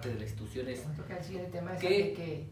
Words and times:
parte 0.00 0.14
de 0.14 0.20
las 0.20 0.30
instituciones. 0.30 0.82
Vamos 0.82 0.98
a 0.98 1.02
tocar 1.02 1.18
el 1.18 1.24
siguiente 1.24 1.50
tema, 1.50 1.74
es 1.74 1.80
que, 1.80 2.46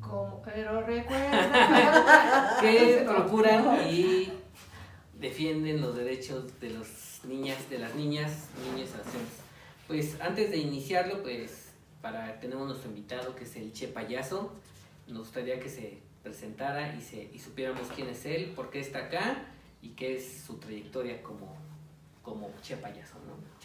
como, 0.00 0.40
pero 0.42 0.80
recuerda 0.82 2.56
que 2.60 3.04
procuran 3.04 3.88
y 3.90 4.32
defienden 5.18 5.80
los 5.80 5.96
derechos 5.96 6.60
de 6.60 6.70
las 6.70 7.20
niñas, 7.24 7.68
de 7.68 7.78
las 7.78 7.94
niñas, 7.96 8.48
niños 8.62 8.90
y 8.90 8.94
adolescentes. 8.94 9.38
Pues 9.88 10.20
antes 10.20 10.50
de 10.52 10.58
iniciarlo, 10.58 11.20
pues 11.22 11.72
para 12.00 12.38
tenemos 12.38 12.68
nuestro 12.68 12.90
invitado 12.90 13.34
que 13.34 13.42
es 13.42 13.56
el 13.56 13.72
Che 13.72 13.88
Payaso, 13.88 14.52
nos 15.08 15.18
gustaría 15.18 15.58
que 15.58 15.68
se 15.68 15.98
presentara 16.22 16.94
y, 16.94 17.00
se, 17.00 17.28
y 17.32 17.38
supiéramos 17.40 17.88
quién 17.88 18.08
es 18.08 18.24
él, 18.24 18.52
por 18.54 18.70
qué 18.70 18.78
está 18.78 19.06
acá 19.06 19.46
y 19.82 19.90
qué 19.90 20.16
es 20.16 20.44
su 20.46 20.58
trayectoria 20.58 21.24
como, 21.24 21.56
como 22.22 22.52
Che 22.62 22.76
Payaso, 22.76 23.16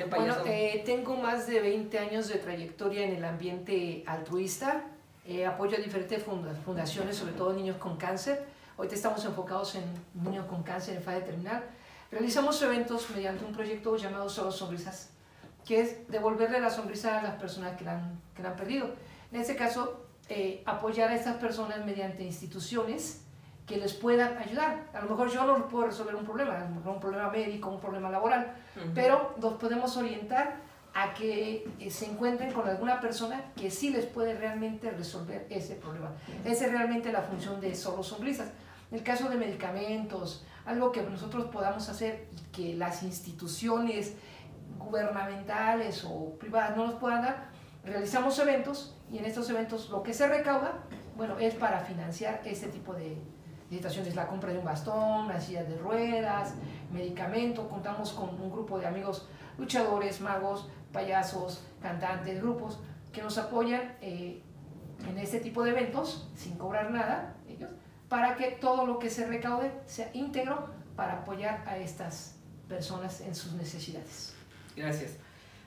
Bueno, 0.08 0.36
eh, 0.46 0.84
tengo 0.86 1.16
más 1.18 1.48
de 1.48 1.60
20 1.62 2.00
años 2.00 2.28
de 2.28 2.36
trayectoria 2.36 3.04
en 3.06 3.16
el 3.16 3.26
ambiente 3.26 4.04
altruista. 4.08 4.84
Eh, 5.26 5.46
apoyo 5.46 5.78
a 5.78 5.80
diferentes 5.80 6.24
funda- 6.24 6.54
fundaciones, 6.66 7.16
sobre 7.18 7.34
todo 7.34 7.54
niños 7.54 7.78
con 7.78 7.98
cáncer. 7.98 8.44
Ahorita 8.78 8.96
estamos 8.96 9.24
enfocados 9.26 9.76
en 9.76 9.84
niños 10.14 10.46
con 10.48 10.64
cáncer 10.64 10.96
en 10.98 11.04
fase 11.04 11.22
terminal. 11.22 11.64
Realizamos 12.12 12.62
eventos 12.62 13.10
mediante 13.12 13.44
un 13.46 13.52
proyecto 13.52 13.96
llamado 13.98 14.30
Solo 14.30 14.52
Sonrisas, 14.52 15.10
que 15.66 15.82
es 15.82 16.08
devolverle 16.10 16.60
la 16.60 16.70
sonrisa 16.70 17.20
a 17.20 17.22
las 17.24 17.36
personas 17.36 17.78
que 17.78 17.84
la 17.84 17.92
han, 17.94 18.20
que 18.36 18.42
la 18.42 18.50
han 18.50 18.56
perdido. 18.56 18.90
En 19.32 19.42
este 19.42 19.56
caso, 19.56 20.06
eh, 20.30 20.64
apoyar 20.66 21.10
a 21.12 21.16
estas 21.16 21.36
personas 21.38 21.86
mediante 21.86 22.24
instituciones 22.24 23.22
que 23.70 23.78
les 23.78 23.94
puedan 23.94 24.36
ayudar. 24.40 24.88
A 24.96 25.02
lo 25.02 25.12
mejor 25.12 25.30
yo 25.30 25.46
no 25.46 25.70
puedo 25.70 25.86
resolver 25.86 26.16
un 26.16 26.26
problema, 26.26 26.68
un 26.84 27.00
problema 27.00 27.30
médico, 27.30 27.70
un 27.70 27.80
problema 27.80 28.10
laboral, 28.10 28.56
Ujú. 28.76 28.90
pero 28.96 29.36
los 29.40 29.54
podemos 29.54 29.96
orientar 29.96 30.56
a 30.96 31.14
que 31.14 31.70
eh, 31.80 31.92
se 31.92 32.08
encuentren 32.08 32.52
con 32.52 32.68
alguna 32.68 33.00
persona 33.00 33.54
que 33.56 33.70
sí 33.70 33.92
les 33.92 34.08
puede 34.08 34.34
realmente 34.34 34.90
resolver 34.90 35.46
ese 35.52 35.76
problema. 35.76 36.14
Esa 36.44 36.66
es 36.66 36.72
realmente 36.72 37.12
la 37.12 37.22
función 37.22 37.62
de 37.62 37.76
Solo 37.76 38.02
Sonrisas. 38.02 38.50
En 38.92 38.98
el 38.98 39.04
caso 39.04 39.30
de 39.30 39.36
medicamentos, 39.36 40.44
algo 40.66 40.92
que 40.92 41.04
nosotros 41.04 41.46
podamos 41.52 41.88
hacer 41.90 42.26
que 42.52 42.74
las 42.74 43.04
instituciones 43.04 44.16
gubernamentales 44.80 46.04
o 46.10 46.34
privadas 46.40 46.76
no 46.76 46.88
nos 46.88 46.96
puedan 46.96 47.22
dar, 47.22 47.50
realizamos 47.86 48.40
eventos 48.40 48.96
y 49.12 49.20
en 49.20 49.26
estos 49.26 49.48
eventos 49.52 49.92
lo 49.92 50.02
que 50.02 50.16
se 50.16 50.28
recauda, 50.28 50.74
bueno, 51.16 51.38
es 51.38 51.54
para 51.54 51.82
financiar 51.82 52.42
este 52.46 52.68
tipo 52.68 52.94
de, 52.96 53.16
de 53.70 53.76
situaciones, 53.76 54.16
la 54.16 54.28
compra 54.28 54.52
de 54.52 54.60
un 54.60 54.66
bastón, 54.66 55.26
una 55.26 55.40
silla 55.40 55.64
de 55.64 55.78
ruedas, 55.78 56.56
medicamento, 56.92 57.68
contamos 57.70 58.12
con 58.14 58.30
un 58.42 58.52
grupo 58.52 58.80
de 58.80 58.88
amigos 58.88 59.28
luchadores, 59.58 60.22
magos, 60.22 60.70
payasos, 60.92 61.64
cantantes, 61.82 62.42
grupos 62.42 62.80
que 63.12 63.22
nos 63.22 63.38
apoyan 63.38 63.96
eh, 64.02 64.42
en 65.08 65.18
este 65.18 65.40
tipo 65.40 65.64
de 65.64 65.72
eventos 65.72 66.30
sin 66.36 66.58
cobrar 66.58 66.92
nada 66.92 67.36
ellos, 67.48 67.70
para 68.08 68.36
que 68.36 68.52
todo 68.52 68.86
lo 68.86 69.00
que 69.00 69.10
se 69.10 69.28
recaude 69.28 69.72
sea 69.86 70.10
íntegro 70.14 70.70
para 70.96 71.20
apoyar 71.20 71.64
a 71.68 71.78
estas 71.78 72.36
personas 72.68 73.22
en 73.22 73.34
sus 73.36 73.54
necesidades. 73.54 74.36
Gracias. 74.76 75.18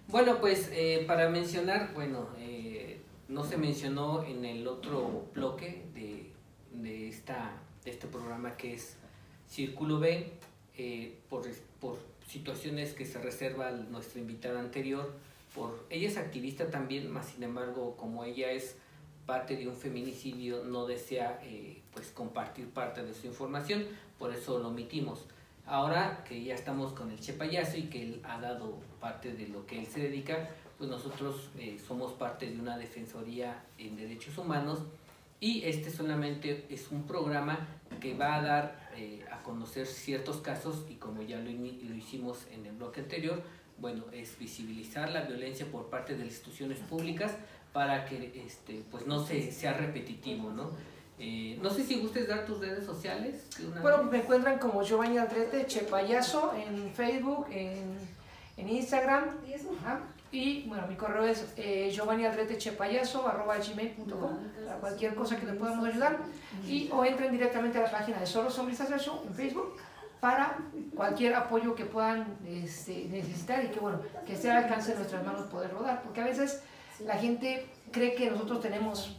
Bueno, 0.08 0.39
pues 0.41 0.69
eh, 0.73 1.05
para 1.06 1.28
mencionar, 1.28 1.95
bueno, 1.95 2.28
eh, 2.36 3.03
no 3.28 3.45
se 3.45 3.56
mencionó 3.56 4.25
en 4.25 4.45
el 4.45 4.67
otro 4.67 5.27
bloque 5.33 5.86
de, 5.95 6.33
de, 6.73 7.08
esta, 7.08 7.52
de 7.85 7.91
este 7.91 8.07
programa 8.07 8.57
que 8.57 8.75
es 8.75 8.97
Círculo 9.48 9.98
B, 10.01 10.33
eh, 10.79 11.19
por, 11.29 11.47
por 11.81 11.98
situaciones 12.27 12.95
que 12.95 13.05
se 13.05 13.20
reserva 13.20 13.70
nuestra 13.70 14.20
invitada 14.20 14.61
anterior. 14.61 15.13
Por, 15.55 15.85
ella 15.91 16.09
es 16.09 16.17
activista 16.17 16.71
también, 16.71 17.11
más 17.11 17.27
sin 17.27 17.42
embargo, 17.42 17.97
como 17.97 18.25
ella 18.25 18.51
es 18.51 18.77
parte 19.27 19.57
de 19.57 19.69
un 19.69 19.77
feminicidio, 19.77 20.65
no 20.65 20.87
desea 20.87 21.41
eh, 21.42 21.81
pues 21.92 22.09
compartir 22.11 22.69
parte 22.71 23.03
de 23.05 23.15
su 23.15 23.27
información, 23.27 23.85
por 24.19 24.33
eso 24.33 24.59
lo 24.59 24.69
omitimos. 24.69 25.27
Ahora 25.67 26.25
que 26.27 26.42
ya 26.42 26.55
estamos 26.55 26.92
con 26.92 27.11
el 27.11 27.21
Che 27.21 27.35
Payaso 27.35 27.77
y 27.77 27.85
que 27.85 28.03
él 28.03 28.21
ha 28.25 28.41
dado 28.41 28.79
parte 29.01 29.33
de 29.33 29.48
lo 29.48 29.65
que 29.67 29.79
él 29.79 29.87
se 29.87 30.01
dedica, 30.01 30.48
pues 30.77 30.91
nosotros 30.91 31.51
eh, 31.59 31.79
somos 31.87 32.13
parte 32.13 32.51
de 32.51 32.59
una 32.59 32.77
defensoría 32.77 33.65
en 33.79 33.97
derechos 33.97 34.37
humanos 34.39 34.81
y 35.42 35.64
este 35.64 35.91
solamente 35.91 36.67
es 36.70 36.92
un 36.92 37.05
programa 37.05 37.67
que 38.01 38.14
va 38.14 38.36
a 38.36 38.42
dar 38.42 38.89
eh, 38.97 39.25
a 39.33 39.42
conocer 39.42 39.86
ciertos 39.89 40.36
casos 40.36 40.86
y 40.89 40.95
como 40.95 41.20
ya 41.23 41.39
lo, 41.39 41.51
lo 41.51 41.95
hicimos 41.97 42.47
en 42.53 42.64
el 42.64 42.77
bloque 42.77 43.01
anterior, 43.01 43.42
bueno, 43.77 44.05
es 44.13 44.39
visibilizar 44.39 45.11
la 45.11 45.23
violencia 45.23 45.67
por 45.67 45.91
parte 45.91 46.13
de 46.13 46.20
las 46.25 46.35
instituciones 46.35 46.79
públicas 46.79 47.33
para 47.73 48.05
que 48.05 48.45
este, 48.47 48.85
pues 48.89 49.05
no 49.08 49.27
se, 49.27 49.51
sea 49.51 49.73
repetitivo, 49.73 50.53
¿no? 50.53 50.70
Eh, 51.19 51.59
no 51.61 51.70
sé 51.70 51.83
si 51.83 51.98
gustes 52.01 52.29
dar 52.29 52.47
tus 52.47 52.61
redes 52.61 52.86
sociales. 52.86 53.48
una 53.67 53.80
Bueno, 53.80 53.98
vez. 54.05 54.13
me 54.13 54.19
encuentran 54.19 54.61
como 54.61 54.85
Giovanni 54.85 55.19
Aldrete, 55.19 55.67
Che 55.67 55.80
Payaso, 55.80 56.53
en 56.55 56.95
Facebook, 56.95 57.47
en, 57.51 57.97
en 58.57 58.69
Instagram. 58.69 59.39
ajá, 59.80 60.03
Y 60.33 60.63
bueno, 60.63 60.87
mi 60.87 60.97
correo 60.97 61.25
es 61.25 61.53
eh, 61.59 61.91
giovannialdretechepayaso.gmail.com 61.93 64.39
para 64.67 64.81
cualquier 64.81 65.15
cosa 65.15 65.39
que 65.39 65.45
le 65.45 65.53
podamos 65.53 65.87
ayudar. 65.87 66.20
Y 66.67 66.89
o 66.91 67.05
entren 67.05 67.31
directamente 67.31 67.77
a 67.79 67.83
la 67.83 67.91
página 67.91 68.19
de 68.19 68.25
Solo 68.27 68.48
Show 68.51 68.67
en 68.67 68.75
Facebook 69.35 69.77
para 70.21 70.57
cualquier 70.97 71.35
apoyo 71.35 71.75
que 71.75 71.85
puedan 71.85 72.39
este, 72.47 73.09
necesitar 73.11 73.63
y 73.65 73.69
que 73.69 73.81
bueno, 73.81 74.01
que 74.25 74.33
esté 74.33 74.51
al 74.51 74.65
alcance 74.65 74.92
de 74.92 74.98
nuestras 74.98 75.23
manos 75.25 75.48
poder 75.48 75.71
rodar. 75.71 76.01
Porque 76.03 76.23
a 76.23 76.25
veces 76.25 76.63
la 77.05 77.17
gente 77.17 77.69
cree 77.91 78.15
que 78.15 78.31
nosotros 78.31 78.63
tenemos 78.63 79.19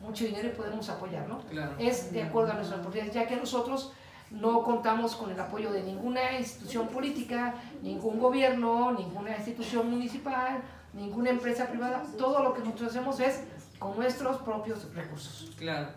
mucho 0.00 0.24
dinero 0.24 0.46
y 0.48 0.52
podemos 0.52 0.88
apoyar, 0.88 1.28
¿no? 1.28 1.40
Claro. 1.48 1.74
es 1.78 2.10
de 2.12 2.22
acuerdo 2.22 2.52
a 2.52 2.54
nuestras 2.54 2.78
posibilidades, 2.80 3.14
ya 3.14 3.26
que 3.26 3.36
nosotros 3.36 3.92
no 4.30 4.62
contamos 4.62 5.14
con 5.16 5.30
el 5.30 5.38
apoyo 5.38 5.72
de 5.72 5.82
ninguna 5.82 6.38
institución 6.38 6.88
política, 6.88 7.54
ningún 7.82 8.18
gobierno, 8.18 8.92
ninguna 8.92 9.36
institución 9.36 9.90
municipal, 9.90 10.62
ninguna 10.92 11.30
empresa 11.30 11.68
privada. 11.68 12.04
Todo 12.18 12.42
lo 12.42 12.54
que 12.54 12.60
nosotros 12.60 12.90
hacemos 12.90 13.20
es 13.20 13.42
con 13.78 13.96
nuestros 13.96 14.38
propios 14.38 14.92
recursos. 14.94 15.52
Claro. 15.58 15.88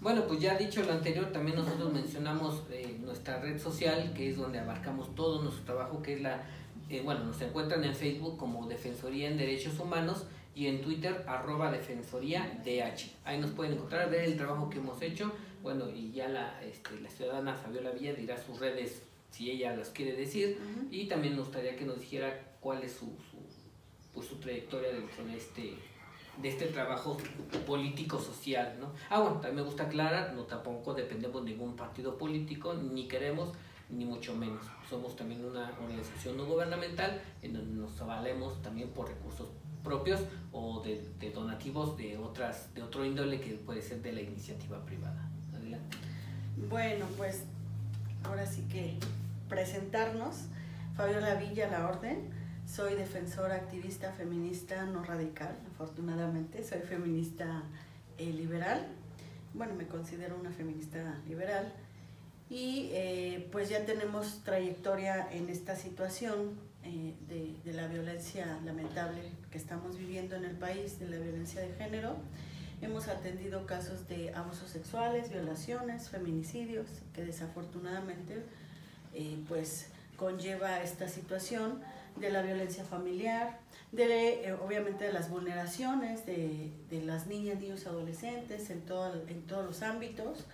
Bueno, 0.00 0.22
pues 0.26 0.40
ya 0.40 0.56
dicho 0.56 0.82
lo 0.82 0.92
anterior, 0.92 1.26
también 1.30 1.58
nosotros 1.58 1.92
mencionamos 1.92 2.62
eh, 2.70 2.96
nuestra 3.00 3.38
red 3.38 3.60
social, 3.60 4.14
que 4.14 4.30
es 4.30 4.38
donde 4.38 4.58
abarcamos 4.58 5.14
todo 5.14 5.42
nuestro 5.42 5.64
trabajo, 5.64 6.00
que 6.00 6.14
es 6.14 6.22
la, 6.22 6.40
eh, 6.88 7.02
bueno, 7.04 7.24
nos 7.24 7.40
encuentran 7.42 7.84
en 7.84 7.94
Facebook 7.94 8.38
como 8.38 8.66
Defensoría 8.66 9.28
en 9.28 9.36
Derechos 9.36 9.78
Humanos 9.78 10.24
y 10.54 10.68
en 10.68 10.80
Twitter 10.80 11.22
arroba 11.28 11.70
Defensoría 11.70 12.60
DH. 12.64 13.10
Ahí 13.24 13.38
nos 13.38 13.50
pueden 13.50 13.74
encontrar, 13.74 14.08
ver 14.10 14.24
el 14.24 14.38
trabajo 14.38 14.70
que 14.70 14.78
hemos 14.78 15.00
hecho, 15.02 15.32
bueno, 15.62 15.88
y 15.90 16.12
ya 16.12 16.28
la, 16.28 16.62
este, 16.62 17.00
la 17.00 17.10
ciudadana 17.10 17.54
Fabiola 17.54 17.90
Villa 17.90 18.14
dirá 18.14 18.36
sus 18.36 18.58
redes 18.58 19.02
si 19.30 19.50
ella 19.50 19.76
las 19.76 19.90
quiere 19.90 20.14
decir, 20.14 20.58
y 20.90 21.06
también 21.06 21.36
nos 21.36 21.46
gustaría 21.46 21.76
que 21.76 21.84
nos 21.84 22.00
dijera 22.00 22.56
cuál 22.60 22.82
es 22.82 22.92
su, 22.92 23.06
su, 23.06 23.38
pues, 24.12 24.26
su 24.26 24.36
trayectoria 24.36 24.90
dentro 24.90 25.24
de 25.24 25.36
este 25.36 25.74
de 26.40 26.48
este 26.48 26.66
trabajo 26.66 27.18
político 27.66 28.18
social, 28.18 28.76
¿no? 28.80 28.92
Ah, 29.10 29.20
bueno, 29.20 29.36
también 29.36 29.56
me 29.56 29.62
gusta 29.62 29.84
aclarar, 29.84 30.32
no 30.34 30.44
tampoco 30.44 30.94
dependemos 30.94 31.44
de 31.44 31.50
ningún 31.50 31.76
partido 31.76 32.16
político, 32.16 32.74
ni 32.74 33.08
queremos, 33.08 33.52
ni 33.90 34.04
mucho 34.04 34.34
menos. 34.34 34.64
Somos 34.88 35.16
también 35.16 35.44
una 35.44 35.70
organización 35.82 36.36
no 36.36 36.46
gubernamental 36.46 37.20
en 37.42 37.52
donde 37.52 37.74
nos 37.74 37.98
valemos 38.06 38.62
también 38.62 38.88
por 38.90 39.08
recursos 39.08 39.48
propios 39.82 40.20
o 40.52 40.80
de, 40.82 41.02
de 41.18 41.30
donativos 41.30 41.96
de 41.96 42.16
otras, 42.16 42.72
de 42.74 42.82
otro 42.82 43.04
índole 43.04 43.40
que 43.40 43.54
puede 43.54 43.82
ser 43.82 44.00
de 44.02 44.12
la 44.12 44.20
iniciativa 44.20 44.84
privada. 44.84 45.29
Bueno, 46.68 47.06
pues 47.16 47.42
ahora 48.24 48.46
sí 48.46 48.62
que 48.70 48.96
presentarnos. 49.48 50.36
Fabiola 50.96 51.34
Villa, 51.34 51.68
La 51.68 51.88
Orden. 51.88 52.28
Soy 52.66 52.94
defensora, 52.94 53.56
activista, 53.56 54.12
feminista, 54.12 54.84
no 54.84 55.02
radical, 55.02 55.56
afortunadamente. 55.72 56.62
Soy 56.62 56.80
feminista 56.80 57.62
eh, 58.18 58.32
liberal. 58.32 58.86
Bueno, 59.54 59.74
me 59.74 59.86
considero 59.86 60.36
una 60.36 60.50
feminista 60.50 61.18
liberal. 61.26 61.72
Y 62.48 62.90
eh, 62.92 63.48
pues 63.50 63.68
ya 63.68 63.84
tenemos 63.86 64.42
trayectoria 64.44 65.28
en 65.32 65.48
esta 65.48 65.76
situación 65.76 66.58
eh, 66.84 67.14
de 67.64 67.72
la 67.72 67.86
violencia 67.86 68.58
lamentable 68.64 69.22
que 69.50 69.58
estamos 69.58 69.96
viviendo 69.96 70.36
en 70.36 70.44
el 70.44 70.56
país, 70.56 70.98
de 70.98 71.08
la 71.08 71.18
violencia 71.18 71.60
de 71.60 71.72
género. 71.74 72.16
Hemos 72.82 73.08
atendido 73.08 73.66
casos 73.66 74.08
de 74.08 74.32
abusos 74.34 74.70
sexuales, 74.70 75.28
violaciones, 75.28 76.08
feminicidios, 76.08 76.86
que 77.12 77.26
desafortunadamente 77.26 78.42
eh, 79.12 79.38
pues 79.48 79.88
conlleva 80.16 80.82
esta 80.82 81.06
situación 81.06 81.82
de 82.16 82.30
la 82.30 82.40
violencia 82.40 82.82
familiar, 82.82 83.58
de 83.92 84.48
eh, 84.48 84.54
obviamente 84.54 85.04
de 85.04 85.12
las 85.12 85.28
vulneraciones 85.28 86.24
de, 86.24 86.72
de, 86.88 87.02
las 87.02 87.26
niñas, 87.26 87.60
niños, 87.60 87.86
adolescentes 87.86 88.70
en, 88.70 88.80
todo, 88.80 89.12
en 89.28 89.42
todos 89.42 89.66
los 89.66 89.82
ámbitos. 89.82 90.46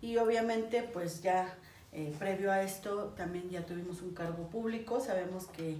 Y 0.00 0.16
obviamente 0.18 0.84
pues 0.84 1.22
ya 1.22 1.56
eh, 1.92 2.14
previo 2.20 2.52
a 2.52 2.62
esto 2.62 3.14
también 3.16 3.50
ya 3.50 3.66
tuvimos 3.66 4.00
un 4.00 4.14
cargo 4.14 4.48
público, 4.48 5.00
sabemos 5.00 5.46
que 5.46 5.78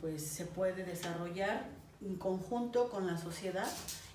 pues 0.00 0.22
se 0.22 0.44
puede 0.44 0.84
desarrollar 0.84 1.64
en 2.02 2.16
conjunto 2.16 2.90
con 2.90 3.06
la 3.06 3.16
sociedad 3.16 3.66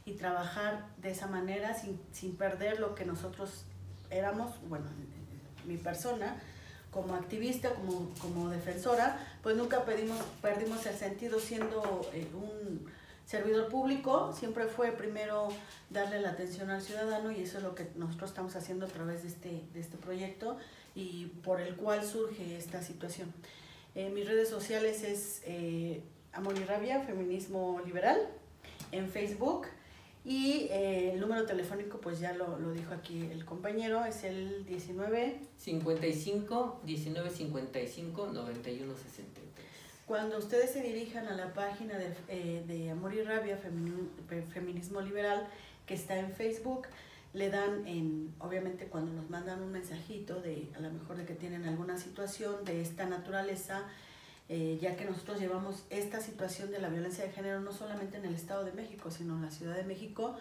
y 0.10 0.16
trabajar 0.16 0.88
de 0.98 1.12
esa 1.12 1.28
manera 1.28 1.76
sin, 1.76 2.00
sin 2.12 2.36
perder 2.36 2.80
lo 2.80 2.96
que 2.96 3.06
nosotros 3.06 3.66
éramos, 4.10 4.56
bueno, 4.68 4.86
mi 5.66 5.78
persona, 5.78 6.42
como 6.90 7.14
activista, 7.14 7.70
como, 7.76 8.10
como 8.20 8.50
defensora, 8.50 9.20
pues 9.44 9.56
nunca 9.56 9.86
pedimos, 9.86 10.18
perdimos 10.42 10.84
el 10.88 10.96
sentido 10.96 11.40
siendo 11.40 12.10
eh, 12.14 12.28
un 12.34 12.90
servidor 13.28 13.70
público, 13.70 14.34
siempre 14.34 14.66
fue 14.66 14.92
primero 14.92 15.50
darle 15.92 16.20
la 16.20 16.32
atención 16.32 16.72
al 16.72 16.82
ciudadano 16.82 17.32
y 17.32 17.42
eso 17.42 17.60
es 17.60 17.64
lo 17.64 17.76
que 17.76 17.88
nosotros 17.96 18.32
estamos 18.32 18.56
haciendo 18.56 18.88
a 18.88 18.90
través 18.90 19.22
de 19.22 19.28
este, 19.28 19.64
de 19.72 19.80
este 19.80 19.98
proyecto 19.98 20.58
y 20.96 21.28
por 21.44 21.62
el 21.62 21.76
cual 21.76 22.04
surge 22.04 22.58
esta 22.58 22.82
situación. 22.82 23.32
En 23.94 24.16
mis 24.16 24.28
redes 24.28 24.50
sociales 24.50 25.04
es 25.04 25.44
eh, 25.46 26.02
Amor 26.34 26.58
y 26.58 26.64
Rabia, 26.64 27.02
Feminismo 27.02 27.80
Liberal, 27.86 28.18
en 28.92 29.08
Facebook 29.08 29.68
y 30.26 30.68
eh, 30.70 31.14
el 31.14 31.20
número 31.20 31.46
telefónico, 31.46 32.00
pues 32.00 32.20
ya 32.20 32.34
lo, 32.34 32.60
lo, 32.60 32.72
dijo 32.72 32.94
aquí 32.94 33.30
el 33.32 33.46
compañero, 33.46 34.04
es 34.06 34.24
el 34.24 34.66
19... 34.66 35.40
55 35.58 36.82
19 36.86 37.30
55 37.30 38.28
91 38.34 38.94
63. 38.96 39.50
Cuando 40.06 40.40
ustedes 40.40 40.72
se 40.72 40.82
dirijan 40.82 41.28
a 41.28 41.36
la 41.36 41.54
página 41.54 41.98
de, 41.98 42.14
eh, 42.28 42.64
de 42.68 42.90
Amor 42.90 43.14
y 43.14 43.22
Rabia, 43.22 43.58
Feminismo 43.58 45.02
Liberal, 45.02 45.48
que 45.86 45.94
está 45.94 46.18
en 46.18 46.32
Facebook, 46.32 46.88
le 47.34 47.50
dan 47.50 47.86
en, 47.86 48.34
obviamente 48.40 48.88
cuando 48.88 49.14
nos 49.14 49.30
mandan 49.30 49.62
un 49.62 49.72
mensajito 49.72 50.42
de 50.42 50.68
a 50.76 50.80
lo 50.80 50.90
mejor 50.90 51.18
de 51.18 51.26
que 51.26 51.36
tienen 51.36 51.66
alguna 51.66 51.98
situación 51.98 52.66
de 52.66 52.82
esta 52.82 53.06
naturaleza, 53.06 53.84
eh, 54.50 54.80
ya 54.82 54.96
que 54.96 55.06
nosotros 55.06 55.40
llevamos 55.40 55.84
esta 55.92 56.22
situación 56.22 56.72
de 56.72 56.80
la 56.80 56.90
violencia 56.90 57.24
de 57.24 57.32
género 57.32 57.62
no 57.62 57.72
solamente 57.72 58.18
en 58.18 58.26
el 58.26 58.34
Estado 58.34 58.66
de 58.66 58.72
México, 58.72 59.12
sino 59.12 59.36
en 59.36 59.44
la 59.44 59.52
Ciudad 59.52 59.76
de 59.76 59.84
México. 59.84 60.36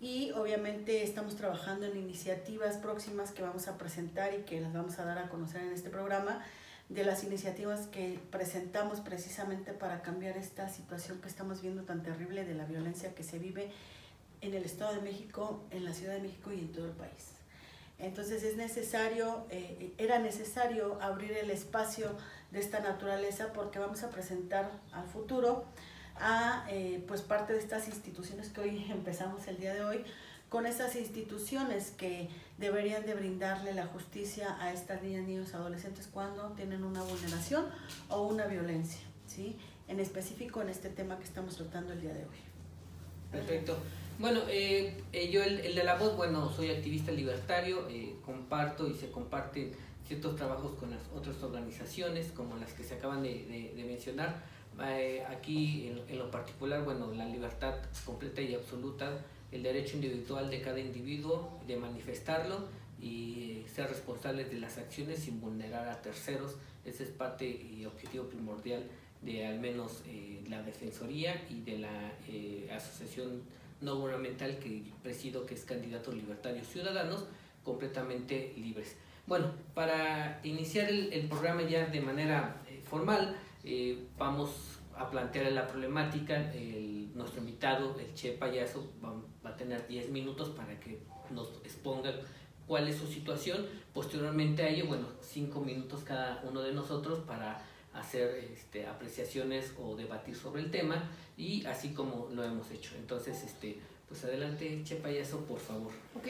Y 0.00 0.30
obviamente 0.32 1.02
estamos 1.02 1.36
trabajando 1.36 1.86
en 1.86 1.96
iniciativas 1.96 2.76
próximas 2.76 3.32
que 3.32 3.42
vamos 3.42 3.66
a 3.66 3.78
presentar 3.78 4.32
y 4.32 4.42
que 4.42 4.60
las 4.60 4.72
vamos 4.72 4.98
a 4.98 5.04
dar 5.04 5.18
a 5.18 5.28
conocer 5.28 5.62
en 5.62 5.72
este 5.72 5.90
programa, 5.90 6.44
de 6.88 7.04
las 7.04 7.24
iniciativas 7.24 7.86
que 7.86 8.18
presentamos 8.30 9.00
precisamente 9.00 9.72
para 9.72 10.02
cambiar 10.02 10.36
esta 10.36 10.68
situación 10.68 11.20
que 11.20 11.28
estamos 11.28 11.62
viendo 11.62 11.82
tan 11.82 12.02
terrible 12.02 12.44
de 12.44 12.54
la 12.54 12.64
violencia 12.64 13.14
que 13.14 13.24
se 13.24 13.38
vive 13.38 13.70
en 14.40 14.54
el 14.54 14.64
Estado 14.64 14.94
de 14.94 15.00
México, 15.00 15.64
en 15.70 15.84
la 15.84 15.94
Ciudad 15.94 16.14
de 16.14 16.20
México 16.20 16.52
y 16.52 16.60
en 16.60 16.72
todo 16.72 16.86
el 16.86 16.92
país. 16.92 17.32
Entonces 17.98 18.42
es 18.42 18.56
necesario, 18.56 19.46
eh, 19.50 19.94
era 19.96 20.18
necesario 20.18 21.00
abrir 21.00 21.32
el 21.32 21.50
espacio 21.50 22.16
de 22.52 22.60
esta 22.60 22.80
naturaleza 22.80 23.52
porque 23.52 23.78
vamos 23.78 24.02
a 24.02 24.10
presentar 24.10 24.70
al 24.92 25.06
futuro 25.08 25.64
a 26.16 26.66
eh, 26.70 27.02
pues 27.08 27.22
parte 27.22 27.54
de 27.54 27.58
estas 27.58 27.88
instituciones 27.88 28.50
que 28.50 28.60
hoy 28.60 28.86
empezamos 28.90 29.46
el 29.48 29.58
día 29.58 29.74
de 29.74 29.82
hoy 29.82 30.04
con 30.48 30.66
esas 30.66 30.96
instituciones 30.96 31.92
que 31.92 32.28
deberían 32.58 33.06
de 33.06 33.14
brindarle 33.14 33.72
la 33.72 33.86
justicia 33.86 34.54
a 34.60 34.70
estas 34.70 35.02
niñas, 35.02 35.26
niños, 35.26 35.54
adolescentes 35.54 36.08
cuando 36.12 36.50
tienen 36.50 36.84
una 36.84 37.02
vulneración 37.02 37.64
o 38.10 38.26
una 38.26 38.44
violencia, 38.44 39.00
¿sí? 39.26 39.56
En 39.88 39.98
específico 39.98 40.60
en 40.60 40.68
este 40.68 40.90
tema 40.90 41.16
que 41.16 41.24
estamos 41.24 41.56
tratando 41.56 41.94
el 41.94 42.02
día 42.02 42.12
de 42.12 42.24
hoy. 42.24 42.36
Perfecto. 43.30 43.78
Bueno, 44.18 44.40
eh, 44.46 45.02
eh, 45.14 45.30
yo 45.30 45.42
el, 45.42 45.74
de 45.74 45.84
la 45.84 45.94
voz, 45.94 46.18
bueno, 46.18 46.52
soy 46.52 46.70
activista 46.70 47.12
libertario, 47.12 47.88
comparto 48.22 48.86
y 48.86 48.94
se 48.94 49.10
comparten 49.10 49.72
ciertos 50.12 50.36
trabajos 50.36 50.72
con 50.74 50.90
las 50.90 51.00
otras 51.16 51.42
organizaciones, 51.42 52.32
como 52.32 52.58
las 52.58 52.74
que 52.74 52.84
se 52.84 52.96
acaban 52.96 53.22
de, 53.22 53.72
de, 53.74 53.84
mencionar. 53.84 54.42
Eh, 54.84 55.24
aquí, 55.26 55.88
en, 55.88 56.02
en, 56.06 56.18
lo 56.18 56.30
particular, 56.30 56.84
bueno, 56.84 57.10
la 57.14 57.24
libertad 57.24 57.76
completa 58.04 58.42
y 58.42 58.54
absoluta, 58.54 59.10
el 59.50 59.62
derecho 59.62 59.96
individual 59.96 60.50
de 60.50 60.60
cada 60.60 60.80
individuo 60.80 61.58
de 61.66 61.78
manifestarlo 61.78 62.68
y 63.00 63.64
ser 63.74 63.88
responsables 63.88 64.50
de 64.50 64.60
las 64.60 64.76
acciones 64.76 65.20
sin 65.20 65.40
vulnerar 65.40 65.88
a 65.88 66.02
terceros. 66.02 66.56
Ese 66.84 67.04
es 67.04 67.10
parte 67.10 67.46
y 67.46 67.86
objetivo 67.86 68.26
primordial 68.26 68.82
de 69.22 69.46
al 69.46 69.60
menos 69.60 70.02
la 70.46 70.62
Defensoría 70.62 71.42
y 71.48 71.62
de 71.62 71.78
la 71.78 72.12
Asociación 72.76 73.40
no 73.80 73.96
gubernamental 73.96 74.58
que 74.58 74.82
presido, 75.02 75.46
que 75.46 75.54
es 75.54 75.64
Candidatos 75.64 76.14
Libertarios 76.14 76.66
Ciudadanos, 76.66 77.24
completamente 77.64 78.52
libres. 78.58 78.96
Bueno, 79.26 79.52
para 79.74 80.40
iniciar 80.42 80.90
el, 80.90 81.28
programa 81.28 81.62
ya 81.62 81.86
de 81.86 82.00
manera 82.00 82.60
eh, 82.68 82.82
formal, 82.84 83.36
eh, 83.64 84.06
vamos 84.18 84.50
a 84.96 85.08
plantear 85.08 85.52
la 85.52 85.66
problemática. 85.66 86.52
El, 86.52 87.10
nuestro 87.14 87.40
invitado, 87.40 87.98
el 88.00 88.14
Che 88.14 88.32
Payaso, 88.32 88.90
va, 89.04 89.12
va, 89.44 89.50
a 89.50 89.56
tener 89.56 89.86
10 89.86 90.10
minutos 90.10 90.48
para 90.50 90.80
que 90.80 90.98
nos 91.30 91.48
exponga 91.62 92.12
cuál 92.66 92.88
es 92.88 92.96
su 92.96 93.06
situación. 93.06 93.66
Posteriormente 93.92 94.62
a 94.62 94.68
ello, 94.68 94.86
bueno, 94.86 95.06
5 95.20 95.60
minutos 95.60 96.02
cada 96.04 96.42
uno 96.42 96.62
de 96.62 96.72
nosotros 96.72 97.20
para 97.20 97.62
hacer 97.92 98.50
este, 98.52 98.86
apreciaciones 98.86 99.74
o 99.78 99.94
debatir 99.94 100.34
sobre 100.34 100.62
el 100.62 100.70
tema 100.70 101.10
y 101.36 101.64
así 101.66 101.92
como 101.92 102.28
lo 102.32 102.42
hemos 102.42 102.70
hecho. 102.70 102.94
Entonces, 102.96 103.42
este, 103.44 103.78
pues 104.08 104.24
adelante, 104.24 104.82
Che 104.84 104.96
Payaso, 104.96 105.44
por 105.44 105.58
favor. 105.58 105.92
Ok. 106.16 106.26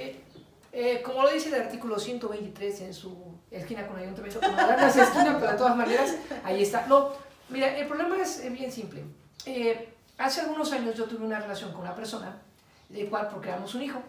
Eh, 0.72 1.02
como 1.02 1.22
lo 1.22 1.30
dice 1.30 1.50
el 1.50 1.62
artículo 1.62 1.98
123 1.98 2.80
en 2.80 2.94
su 2.94 3.14
esquina 3.50 3.86
con 3.86 3.98
ayuntamiento, 3.98 4.40
como 4.40 4.58
es 4.58 4.96
esquina, 4.96 5.36
pero 5.38 5.52
de 5.52 5.58
todas 5.58 5.76
maneras, 5.76 6.16
ahí 6.44 6.62
está. 6.62 6.86
No, 6.86 7.10
mira, 7.50 7.76
el 7.76 7.86
problema 7.86 8.16
es 8.16 8.50
bien 8.50 8.72
simple. 8.72 9.04
Eh, 9.44 9.94
hace 10.16 10.40
algunos 10.40 10.72
años 10.72 10.96
yo 10.96 11.04
tuve 11.04 11.26
una 11.26 11.40
relación 11.40 11.72
con 11.72 11.82
una 11.82 11.94
persona, 11.94 12.40
de 12.88 13.06
cual 13.06 13.28
procreamos 13.28 13.74
un 13.74 13.82
hijo. 13.82 14.00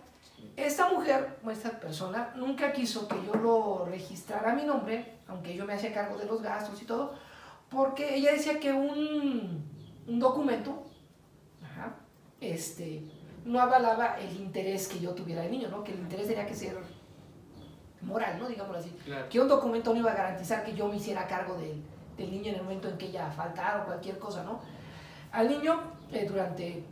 Esta 0.56 0.90
mujer, 0.90 1.38
o 1.44 1.52
esta 1.52 1.72
persona, 1.72 2.34
nunca 2.36 2.72
quiso 2.72 3.08
que 3.08 3.16
yo 3.26 3.34
lo 3.36 3.86
registrara 3.86 4.52
a 4.52 4.56
mi 4.56 4.64
nombre, 4.64 5.16
aunque 5.28 5.56
yo 5.56 5.66
me 5.66 5.74
hacía 5.74 5.94
cargo 5.94 6.18
de 6.18 6.26
los 6.26 6.42
gastos 6.42 6.82
y 6.82 6.86
todo, 6.86 7.14
porque 7.70 8.16
ella 8.16 8.32
decía 8.32 8.60
que 8.60 8.72
un, 8.72 9.66
un 10.08 10.20
documento 10.20 10.84
ajá, 11.64 11.96
este, 12.40 13.04
no 13.46 13.60
avalaba 13.60 14.18
el 14.20 14.36
interés 14.36 14.88
que 14.88 15.00
yo 15.00 15.12
tuviera 15.12 15.42
del 15.42 15.52
niño, 15.52 15.70
¿no? 15.70 15.84
que 15.84 15.94
el 15.94 16.00
interés 16.00 16.28
tenía 16.28 16.46
que 16.46 16.56
ser 16.56 16.78
moral, 18.02 18.38
¿no? 18.40 18.48
digámoslo 18.48 18.80
así. 18.80 18.90
Claro. 19.06 19.28
Que 19.30 19.40
un 19.40 19.48
documento 19.48 19.94
no 19.94 20.00
iba 20.00 20.12
a 20.12 20.16
garantizar 20.16 20.64
que 20.64 20.74
yo 20.74 20.88
me 20.88 20.98
hiciera 20.98 21.28
cargo 21.28 21.56
del, 21.56 21.82
del 22.18 22.32
niño 22.32 22.50
en 22.50 22.56
el 22.56 22.64
momento 22.64 22.90
en 22.90 22.98
que 22.98 23.08
ella 23.08 23.30
faltara 23.32 23.84
o 23.84 23.86
cualquier 23.86 24.18
cosa. 24.20 24.44
¿no? 24.44 24.60
Al 25.32 25.50
niño, 25.50 25.80
eh, 26.12 26.26
durante 26.28 26.84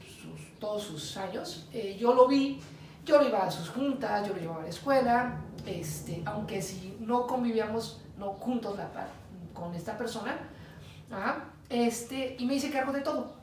sus, 0.00 0.58
todos 0.58 0.82
sus 0.82 1.16
años, 1.16 1.68
eh, 1.72 1.96
yo 1.98 2.14
lo 2.14 2.26
vi, 2.26 2.60
yo 3.04 3.20
lo 3.20 3.28
iba 3.28 3.44
a 3.44 3.50
sus 3.50 3.70
juntas, 3.70 4.26
yo 4.26 4.34
lo 4.34 4.40
llevaba 4.40 4.60
a 4.60 4.64
la 4.64 4.68
escuela, 4.68 5.40
este, 5.66 6.22
aunque 6.26 6.60
si 6.60 6.96
no 7.00 7.26
convivíamos 7.26 8.02
no 8.16 8.32
juntos 8.32 8.76
la, 8.76 8.88
con 9.54 9.74
esta 9.74 9.96
persona, 9.96 10.38
¿ah? 11.10 11.44
este, 11.68 12.36
y 12.38 12.46
me 12.46 12.54
hice 12.54 12.70
cargo 12.70 12.92
de 12.92 13.00
todo. 13.00 13.37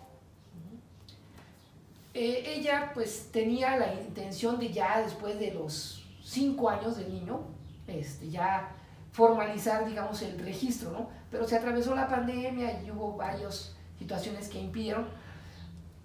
Eh, 2.17 2.55
ella 2.55 2.91
pues 2.93 3.29
tenía 3.29 3.75
la 3.75 3.93
intención 3.93 4.57
de 4.57 4.71
ya 4.71 5.01
después 5.01 5.37
de 5.37 5.53
los 5.53 6.01
cinco 6.23 6.69
años 6.69 6.95
del 6.95 7.11
niño, 7.13 7.41
este, 7.87 8.29
ya 8.29 8.71
formalizar, 9.11 9.85
digamos, 9.85 10.21
el 10.21 10.39
registro, 10.39 10.91
¿no? 10.91 11.09
Pero 11.29 11.45
se 11.45 11.57
atravesó 11.57 11.93
la 11.93 12.07
pandemia 12.07 12.81
y 12.81 12.89
hubo 12.89 13.17
varias 13.17 13.75
situaciones 13.99 14.47
que 14.47 14.61
impidieron. 14.61 15.09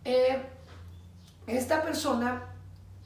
Eh, 0.04 0.42
esta 1.46 1.80
persona 1.80 2.42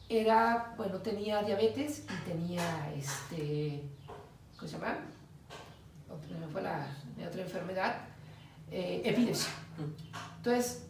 era, 0.09 0.73
bueno, 0.79 0.97
tenía 1.01 1.43
diabetes 1.43 2.05
y 2.09 2.31
tenía, 2.31 2.91
este, 2.97 3.83
¿cómo 4.57 4.67
se 4.67 4.79
llama? 4.79 4.97
fue 6.51 6.63
la, 6.63 6.87
la 7.19 7.29
otra 7.29 7.43
enfermedad, 7.43 7.97
eh, 8.71 9.03
epilepsia. 9.05 9.53
Entonces, 10.39 10.84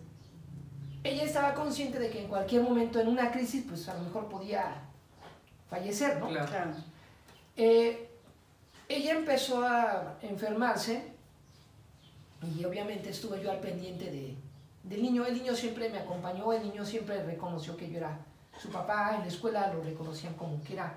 ella 1.04 1.22
estaba 1.22 1.52
consciente 1.52 1.98
de 1.98 2.08
que 2.08 2.22
en 2.22 2.28
cualquier 2.28 2.62
momento, 2.62 2.98
en 2.98 3.08
una 3.08 3.30
crisis, 3.30 3.64
pues 3.68 3.86
a 3.88 3.94
lo 3.94 4.00
mejor 4.00 4.28
podía 4.28 4.74
fallecer, 5.68 6.18
¿no? 6.18 6.28
Claro. 6.28 6.72
Eh, 7.56 8.08
ella 8.88 9.12
empezó 9.12 9.62
a 9.62 10.16
enfermarse 10.22 11.12
y 12.56 12.64
obviamente 12.64 13.10
estuve 13.10 13.42
yo 13.42 13.50
al 13.50 13.60
pendiente 13.60 14.10
de, 14.10 14.34
del 14.82 15.02
niño. 15.02 15.26
El 15.26 15.34
niño 15.34 15.54
siempre 15.54 15.90
me 15.90 15.98
acompañó, 15.98 16.52
el 16.54 16.62
niño 16.62 16.84
siempre 16.86 17.22
reconoció 17.22 17.76
que 17.76 17.90
yo 17.90 17.98
era 17.98 18.18
su 18.58 18.70
papá, 18.70 19.16
en 19.16 19.22
la 19.22 19.26
escuela 19.26 19.72
lo 19.72 19.82
reconocían 19.82 20.34
como 20.34 20.62
que 20.64 20.72
era, 20.72 20.94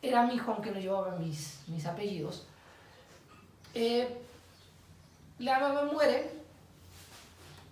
era 0.00 0.26
mi 0.26 0.34
hijo, 0.34 0.52
aunque 0.52 0.70
no 0.70 0.80
llevaba 0.80 1.16
mis, 1.16 1.60
mis 1.66 1.84
apellidos. 1.84 2.46
Eh, 3.74 4.08
la 5.38 5.58
mamá 5.58 5.84
muere 5.92 6.43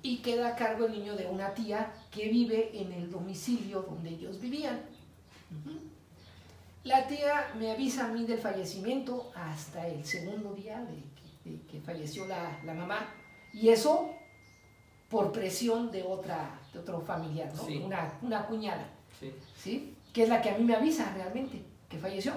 y 0.02 0.18
queda 0.18 0.48
a 0.48 0.56
cargo 0.56 0.86
el 0.86 0.92
niño 0.92 1.16
de 1.16 1.26
una 1.26 1.54
tía 1.54 1.92
que 2.10 2.28
vive 2.28 2.70
en 2.74 2.92
el 2.92 3.10
domicilio 3.10 3.82
donde 3.82 4.10
ellos 4.10 4.40
vivían. 4.40 4.80
La 6.84 7.06
tía 7.06 7.52
me 7.58 7.70
avisa 7.70 8.06
a 8.06 8.08
mí 8.08 8.24
del 8.24 8.38
fallecimiento 8.38 9.30
hasta 9.36 9.86
el 9.86 10.04
segundo 10.04 10.52
día 10.52 10.80
de 10.80 10.96
que, 11.14 11.50
de 11.50 11.66
que 11.66 11.80
falleció 11.80 12.26
la, 12.26 12.58
la, 12.64 12.74
mamá. 12.74 13.14
Y 13.52 13.68
eso 13.68 14.10
por 15.08 15.30
presión 15.30 15.92
de 15.92 16.02
otra 16.02 16.58
de 16.72 16.80
otro 16.80 17.00
familiar, 17.02 17.52
¿no? 17.54 17.64
Sí. 17.64 17.76
Una, 17.78 18.18
una 18.22 18.46
cuñada, 18.46 18.88
Sí. 19.20 19.32
¿sí? 19.56 19.94
Que 20.12 20.24
es 20.24 20.28
la 20.28 20.42
que 20.42 20.50
a 20.50 20.58
mí 20.58 20.64
me 20.64 20.74
avisa 20.74 21.12
realmente 21.14 21.62
que 21.88 21.98
falleció. 21.98 22.32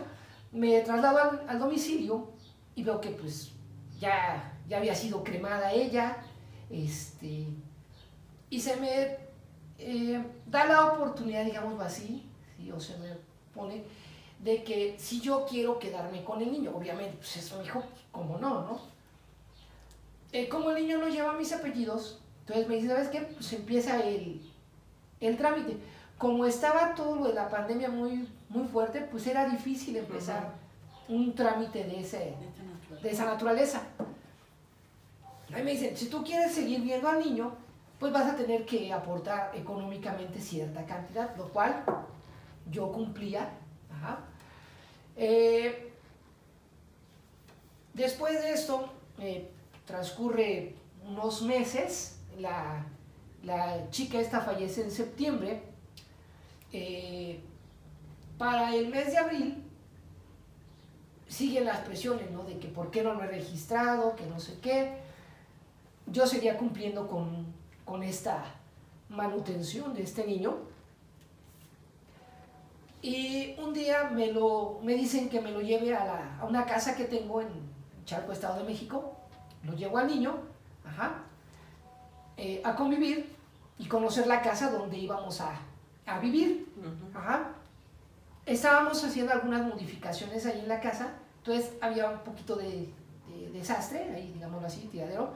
Me 0.51 0.81
traslado 0.81 1.17
al, 1.17 1.49
al 1.49 1.57
domicilio 1.59 2.31
y 2.75 2.83
veo 2.83 3.01
que 3.01 3.09
pues 3.11 3.53
ya, 3.99 4.53
ya 4.67 4.77
había 4.77 4.93
sido 4.93 5.23
cremada 5.23 5.71
ella, 5.71 6.17
este, 6.69 7.47
y 8.49 8.59
se 8.59 8.75
me 8.77 9.17
eh, 9.77 10.23
da 10.47 10.65
la 10.65 10.93
oportunidad, 10.93 11.45
digámoslo 11.45 11.81
así, 11.81 12.23
¿sí? 12.57 12.71
o 12.71 12.79
se 12.79 12.97
me 12.97 13.09
pone, 13.53 13.83
de 14.39 14.63
que 14.63 14.95
si 14.99 15.21
yo 15.21 15.45
quiero 15.45 15.79
quedarme 15.79 16.23
con 16.23 16.41
el 16.41 16.51
niño, 16.51 16.71
obviamente, 16.75 17.17
pues 17.17 17.37
eso 17.37 17.57
me 17.57 17.63
dijo, 17.63 17.83
como 18.11 18.37
no, 18.37 18.61
¿no? 18.61 18.81
Eh, 20.31 20.49
como 20.49 20.71
el 20.71 20.81
niño 20.81 20.97
no 20.97 21.07
lleva 21.07 21.33
mis 21.33 21.53
apellidos, 21.53 22.19
entonces 22.41 22.67
me 22.67 22.75
dice, 22.75 22.89
¿sabes 22.89 23.07
qué? 23.09 23.21
Pues 23.21 23.53
empieza 23.53 23.99
el, 24.01 24.41
el 25.19 25.37
trámite. 25.37 25.77
Como 26.17 26.45
estaba 26.45 26.93
todo 26.93 27.15
lo 27.15 27.27
de 27.27 27.33
la 27.33 27.49
pandemia 27.49 27.89
muy, 27.89 28.29
muy 28.49 28.67
fuerte, 28.67 29.01
pues 29.01 29.25
era 29.27 29.49
difícil 29.49 29.95
empezar 29.97 30.53
un 31.07 31.33
trámite 31.33 31.83
de, 31.83 32.01
ese, 32.01 32.35
de 33.01 33.09
esa 33.09 33.25
naturaleza. 33.25 33.81
Ahí 35.53 35.63
me 35.63 35.71
dicen, 35.71 35.95
si 35.95 36.07
tú 36.07 36.23
quieres 36.23 36.53
seguir 36.53 36.81
viendo 36.81 37.07
al 37.07 37.19
niño, 37.19 37.55
pues 37.99 38.11
vas 38.11 38.33
a 38.33 38.35
tener 38.35 38.65
que 38.65 38.91
aportar 38.91 39.51
económicamente 39.55 40.39
cierta 40.39 40.85
cantidad, 40.85 41.35
lo 41.37 41.49
cual 41.49 41.83
yo 42.71 42.91
cumplía. 42.91 43.49
Eh, 45.15 45.91
después 47.93 48.41
de 48.41 48.53
esto, 48.53 48.89
eh, 49.19 49.49
transcurre 49.85 50.75
unos 51.07 51.41
meses, 51.43 52.17
la, 52.37 52.85
la 53.43 53.89
chica 53.91 54.19
esta 54.19 54.41
fallece 54.41 54.81
en 54.81 54.91
septiembre. 54.91 55.61
Eh, 56.73 57.39
para 58.37 58.75
el 58.75 58.89
mes 58.89 59.11
de 59.11 59.17
abril 59.17 59.63
siguen 61.29 61.65
las 61.65 61.79
presiones, 61.79 62.29
¿no? 62.31 62.43
De 62.43 62.57
que 62.59 62.67
por 62.67 62.91
qué 62.91 63.01
no 63.03 63.13
lo 63.13 63.23
he 63.23 63.27
registrado, 63.27 64.15
que 64.15 64.25
no 64.25 64.39
sé 64.39 64.59
qué. 64.59 65.04
Yo 66.07 66.27
seguía 66.27 66.57
cumpliendo 66.57 67.07
con, 67.07 67.45
con 67.83 68.03
esta 68.03 68.43
manutención 69.09 69.93
de 69.93 70.03
este 70.03 70.25
niño. 70.25 70.55
Y 73.01 73.55
un 73.59 73.73
día 73.73 74.05
me, 74.11 74.31
lo, 74.31 74.79
me 74.81 74.93
dicen 74.95 75.29
que 75.29 75.39
me 75.41 75.51
lo 75.51 75.61
lleve 75.61 75.95
a, 75.95 76.05
la- 76.05 76.37
a 76.39 76.45
una 76.45 76.65
casa 76.65 76.95
que 76.95 77.05
tengo 77.05 77.41
en 77.41 77.47
Charco, 78.05 78.31
Estado 78.31 78.59
de 78.59 78.63
México. 78.63 79.15
Lo 79.63 79.73
llevo 79.73 79.97
al 79.97 80.07
niño, 80.07 80.35
ajá, 80.85 81.23
eh, 82.37 82.61
a 82.63 82.75
convivir 82.75 83.35
y 83.79 83.87
conocer 83.87 84.27
la 84.27 84.41
casa 84.41 84.69
donde 84.71 84.97
íbamos 84.97 85.41
a, 85.41 85.59
a 86.05 86.19
vivir. 86.19 86.71
Ajá. 87.15 87.51
Estábamos 88.45 89.03
haciendo 89.03 89.33
algunas 89.33 89.65
modificaciones 89.65 90.45
ahí 90.45 90.59
en 90.59 90.67
la 90.67 90.79
casa, 90.79 91.13
entonces 91.39 91.71
había 91.81 92.09
un 92.11 92.19
poquito 92.19 92.55
de, 92.55 92.91
de 93.27 93.49
desastre, 93.51 94.03
ahí 94.13 94.31
digámoslo 94.33 94.67
así, 94.67 94.81
tiradero, 94.91 95.33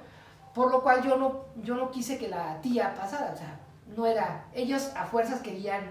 por 0.60 0.72
lo 0.72 0.84
cual 0.84 1.02
yo 1.02 1.16
no, 1.16 1.46
yo 1.64 1.74
no 1.76 1.90
quise 1.90 2.18
que 2.18 2.28
la 2.28 2.60
tía 2.60 2.94
pasara, 2.94 3.32
o 3.34 3.38
sea, 3.38 3.58
no 3.96 4.06
era, 4.06 4.46
ellos 4.54 4.92
a 4.94 5.06
fuerzas 5.06 5.40
querían 5.40 5.84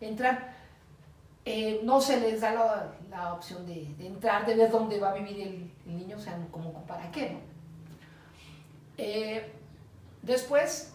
entrar, 0.00 0.52
Eh, 1.44 1.80
no 1.84 2.00
se 2.00 2.20
les 2.20 2.40
da 2.40 2.52
la, 3.08 3.34
opción 3.34 3.64
de, 3.66 3.86
entrar, 4.04 4.44
de 4.46 4.56
ver 4.56 4.68
dónde 4.68 4.98
va 4.98 5.10
a 5.10 5.14
vivir 5.14 5.40
el, 5.40 5.94
niño, 5.94 6.16
o 6.16 6.20
sea, 6.20 6.36
como 6.50 6.72
para 6.88 7.08
qué, 7.12 7.30
¿no? 7.30 7.38
Eh, 8.98 9.52
después, 10.22 10.92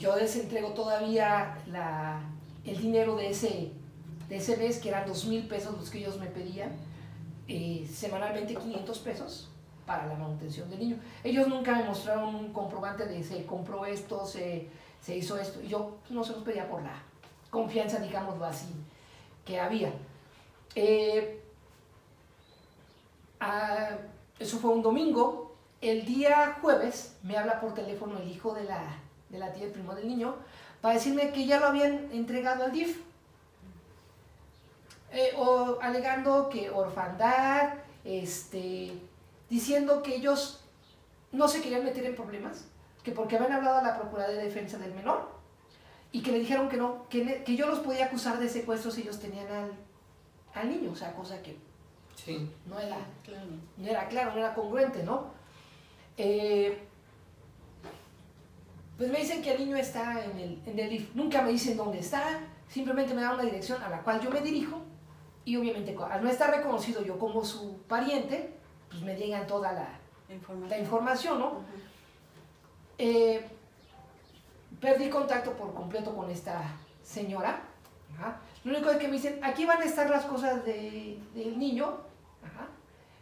yo 0.00 0.16
les 0.16 0.34
entrego 0.36 0.70
todavía 0.70 1.58
la, 1.66 2.22
el 2.64 2.78
dinero 2.78 3.16
de 3.16 3.28
ese, 3.28 3.70
de 4.30 4.36
ese 4.36 4.56
mes, 4.56 4.78
que 4.78 4.88
eran 4.88 5.06
dos 5.06 5.26
mil 5.26 5.46
pesos 5.46 5.76
los 5.76 5.90
que 5.90 5.98
ellos 5.98 6.18
me 6.18 6.28
pedían, 6.28 6.70
eh, 7.48 7.86
semanalmente 7.86 8.54
500 8.54 8.98
pesos 9.00 9.50
para 9.86 10.06
la 10.06 10.14
manutención 10.14 10.68
del 10.68 10.80
niño. 10.80 10.98
Ellos 11.22 11.46
nunca 11.46 11.76
me 11.76 11.84
mostraron 11.84 12.34
un 12.34 12.52
comprobante 12.52 13.06
de 13.06 13.22
se 13.22 13.46
compró 13.46 13.86
esto, 13.86 14.26
se, 14.26 14.68
se 15.00 15.16
hizo 15.16 15.38
esto, 15.38 15.62
y 15.62 15.68
yo 15.68 15.98
no 16.10 16.24
se 16.24 16.32
los 16.32 16.42
pedía 16.42 16.68
por 16.68 16.82
la 16.82 17.02
confianza, 17.50 17.98
digámoslo 17.98 18.44
así, 18.44 18.68
que 19.44 19.60
había. 19.60 19.92
Eh, 20.74 21.40
ah, 23.40 23.90
eso 24.38 24.58
fue 24.58 24.70
un 24.70 24.82
domingo. 24.82 25.54
El 25.80 26.04
día 26.04 26.58
jueves 26.60 27.16
me 27.22 27.36
habla 27.36 27.60
por 27.60 27.74
teléfono 27.74 28.18
el 28.18 28.28
hijo 28.28 28.52
de 28.54 28.64
la, 28.64 28.82
de 29.28 29.38
la 29.38 29.52
tía, 29.52 29.66
el 29.66 29.72
primo 29.72 29.94
del 29.94 30.08
niño, 30.08 30.34
para 30.80 30.94
decirme 30.94 31.30
que 31.30 31.46
ya 31.46 31.60
lo 31.60 31.66
habían 31.66 32.10
entregado 32.12 32.64
al 32.64 32.72
DIF. 32.72 33.00
Eh, 35.12 35.32
o 35.38 35.78
alegando 35.80 36.48
que 36.48 36.68
orfandad, 36.68 37.74
este, 38.04 38.92
diciendo 39.48 40.02
que 40.02 40.16
ellos 40.16 40.64
no 41.32 41.48
se 41.48 41.60
querían 41.62 41.84
meter 41.84 42.04
en 42.04 42.14
problemas, 42.16 42.66
que 43.02 43.12
porque 43.12 43.36
habían 43.36 43.52
hablado 43.52 43.78
a 43.78 43.82
la 43.82 43.96
Procuraduría 43.98 44.38
de 44.38 44.44
Defensa 44.46 44.78
del 44.78 44.94
Menor 44.94 45.28
y 46.12 46.22
que 46.22 46.32
le 46.32 46.38
dijeron 46.40 46.68
que 46.68 46.76
no, 46.76 47.08
que, 47.08 47.42
que 47.44 47.56
yo 47.56 47.66
los 47.68 47.80
podía 47.80 48.06
acusar 48.06 48.38
de 48.38 48.48
secuestro 48.48 48.90
si 48.90 49.02
ellos 49.02 49.18
tenían 49.20 49.46
al, 49.48 49.72
al 50.54 50.68
niño, 50.70 50.90
o 50.92 50.96
sea, 50.96 51.12
cosa 51.14 51.40
que 51.42 51.56
Sí. 52.16 52.50
no 52.66 52.80
era, 52.80 52.96
Claro. 53.24 53.46
no 53.76 53.86
era 53.86 54.08
claro, 54.08 54.32
no 54.32 54.38
era 54.38 54.54
congruente, 54.54 55.02
¿no? 55.02 55.26
Eh, 56.16 56.78
pues 58.96 59.10
me 59.10 59.18
dicen 59.18 59.42
que 59.42 59.52
el 59.52 59.58
niño 59.64 59.76
está 59.76 60.24
en 60.24 60.38
el, 60.38 60.62
en 60.64 60.78
el 60.78 60.88
DIF. 60.88 61.14
Nunca 61.14 61.42
me 61.42 61.50
dicen 61.50 61.76
dónde 61.76 61.98
está, 61.98 62.40
simplemente 62.68 63.12
me 63.12 63.20
dan 63.20 63.34
una 63.34 63.42
dirección 63.42 63.82
a 63.82 63.90
la 63.90 64.00
cual 64.02 64.20
yo 64.22 64.30
me 64.30 64.40
dirijo 64.40 64.80
y 65.44 65.56
obviamente 65.56 65.94
al 66.10 66.24
no 66.24 66.30
estar 66.30 66.50
reconocido 66.50 67.04
yo 67.04 67.18
como 67.18 67.44
su 67.44 67.82
pariente, 67.82 68.55
pues 68.96 69.04
me 69.04 69.16
llegan 69.16 69.46
toda 69.46 69.72
la, 69.72 69.88
Información. 70.28 70.70
la 70.70 70.78
información, 70.78 71.38
¿no? 71.38 71.52
Eh, 72.98 73.46
perdí 74.80 75.10
contacto 75.10 75.52
por 75.52 75.74
completo 75.74 76.14
con 76.14 76.30
esta 76.30 76.62
señora. 77.02 77.60
ajá. 78.16 78.38
Lo 78.64 78.72
único 78.72 78.90
es 78.90 78.96
que 78.96 79.06
me 79.06 79.14
dicen, 79.14 79.38
aquí 79.44 79.64
van 79.66 79.80
a 79.82 79.84
estar 79.84 80.08
las 80.10 80.24
cosas 80.24 80.64
de- 80.64 81.18
del 81.34 81.58
niño. 81.58 81.86
ajá. 82.44 82.66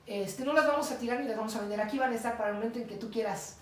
Este, 0.06 0.44
no 0.44 0.52
las 0.52 0.66
vamos 0.66 0.90
a 0.92 0.98
tirar 0.98 1.20
ni 1.20 1.26
las 1.28 1.36
vamos 1.36 1.54
a 1.56 1.60
vender. 1.60 1.80
Aquí 1.80 1.98
van 1.98 2.12
a 2.12 2.14
estar 2.14 2.36
para 2.36 2.50
el 2.50 2.54
momento 2.56 2.78
en 2.78 2.86
que 2.86 2.96
tú 2.96 3.10
quieras 3.10 3.58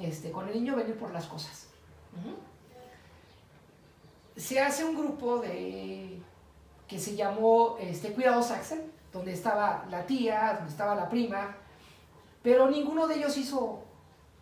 este, 0.00 0.30
con 0.32 0.48
el 0.48 0.54
niño 0.54 0.74
venir 0.76 0.96
por 0.98 1.12
las 1.12 1.26
cosas. 1.26 1.68
Se 4.36 4.60
hace 4.60 4.84
un 4.84 4.96
grupo 4.96 5.38
de 5.38 6.18
que 6.88 6.98
se 6.98 7.14
llamó 7.16 7.76
este, 7.78 8.12
Cuidados 8.12 8.50
Axel, 8.50 8.90
donde 9.12 9.32
estaba 9.32 9.84
la 9.90 10.04
tía, 10.06 10.54
donde 10.56 10.70
estaba 10.70 10.94
la 10.94 11.08
prima, 11.08 11.56
pero 12.42 12.70
ninguno 12.70 13.06
de 13.06 13.16
ellos 13.16 13.36
hizo 13.36 13.84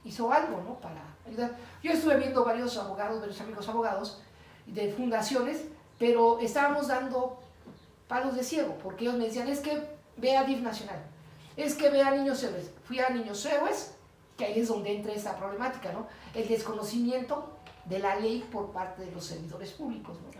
hizo 0.05 0.33
algo, 0.33 0.63
¿no? 0.63 0.75
Para 0.81 1.03
ayudar. 1.27 1.57
Yo 1.83 1.93
estuve 1.93 2.17
viendo 2.17 2.45
varios 2.45 2.77
abogados, 2.77 3.21
varios 3.21 3.41
amigos 3.41 3.69
abogados 3.69 4.23
de 4.67 4.93
fundaciones, 4.93 5.65
pero 5.99 6.39
estábamos 6.41 6.89
dando 6.89 7.39
palos 8.09 8.35
de 8.35 8.43
ciego, 8.43 8.77
porque 8.83 9.05
ellos 9.05 9.17
me 9.17 9.25
decían, 9.27 9.49
es 9.49 9.61
que 9.61 9.83
ve 10.17 10.37
a 10.37 10.45
DIF 10.45 10.61
Nacional, 10.61 11.03
es 11.57 11.75
que 11.75 11.91
ve 11.91 12.03
a 12.03 12.11
Niños 12.13 12.43
Héroes. 12.43 12.71
Fui 12.85 12.99
a 13.01 13.11
Niños 13.11 13.45
Héroes, 13.45 13.95
que 14.37 14.47
ahí 14.47 14.61
es 14.61 14.69
donde 14.69 14.95
entra 14.95 15.13
esta 15.13 15.37
problemática, 15.37 15.93
¿no? 15.93 16.07
El 16.35 16.49
desconocimiento 16.49 17.53
de 17.85 17.99
la 17.99 18.17
ley 18.17 18.47
por 18.51 18.71
parte 18.73 19.03
de 19.05 19.13
los 19.13 19.25
servidores 19.25 19.73
públicos, 19.73 20.17
¿no? 20.23 20.31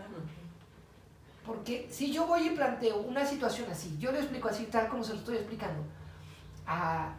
Porque 1.45 1.87
si 1.89 2.11
yo 2.11 2.27
voy 2.27 2.47
y 2.47 2.49
planteo 2.51 2.97
una 2.97 3.25
situación 3.25 3.69
así, 3.71 3.97
yo 3.99 4.11
le 4.11 4.19
explico 4.19 4.47
así, 4.47 4.65
tal 4.65 4.87
como 4.87 5.03
se 5.03 5.13
lo 5.13 5.19
estoy 5.19 5.37
explicando, 5.37 5.83
a, 6.67 7.15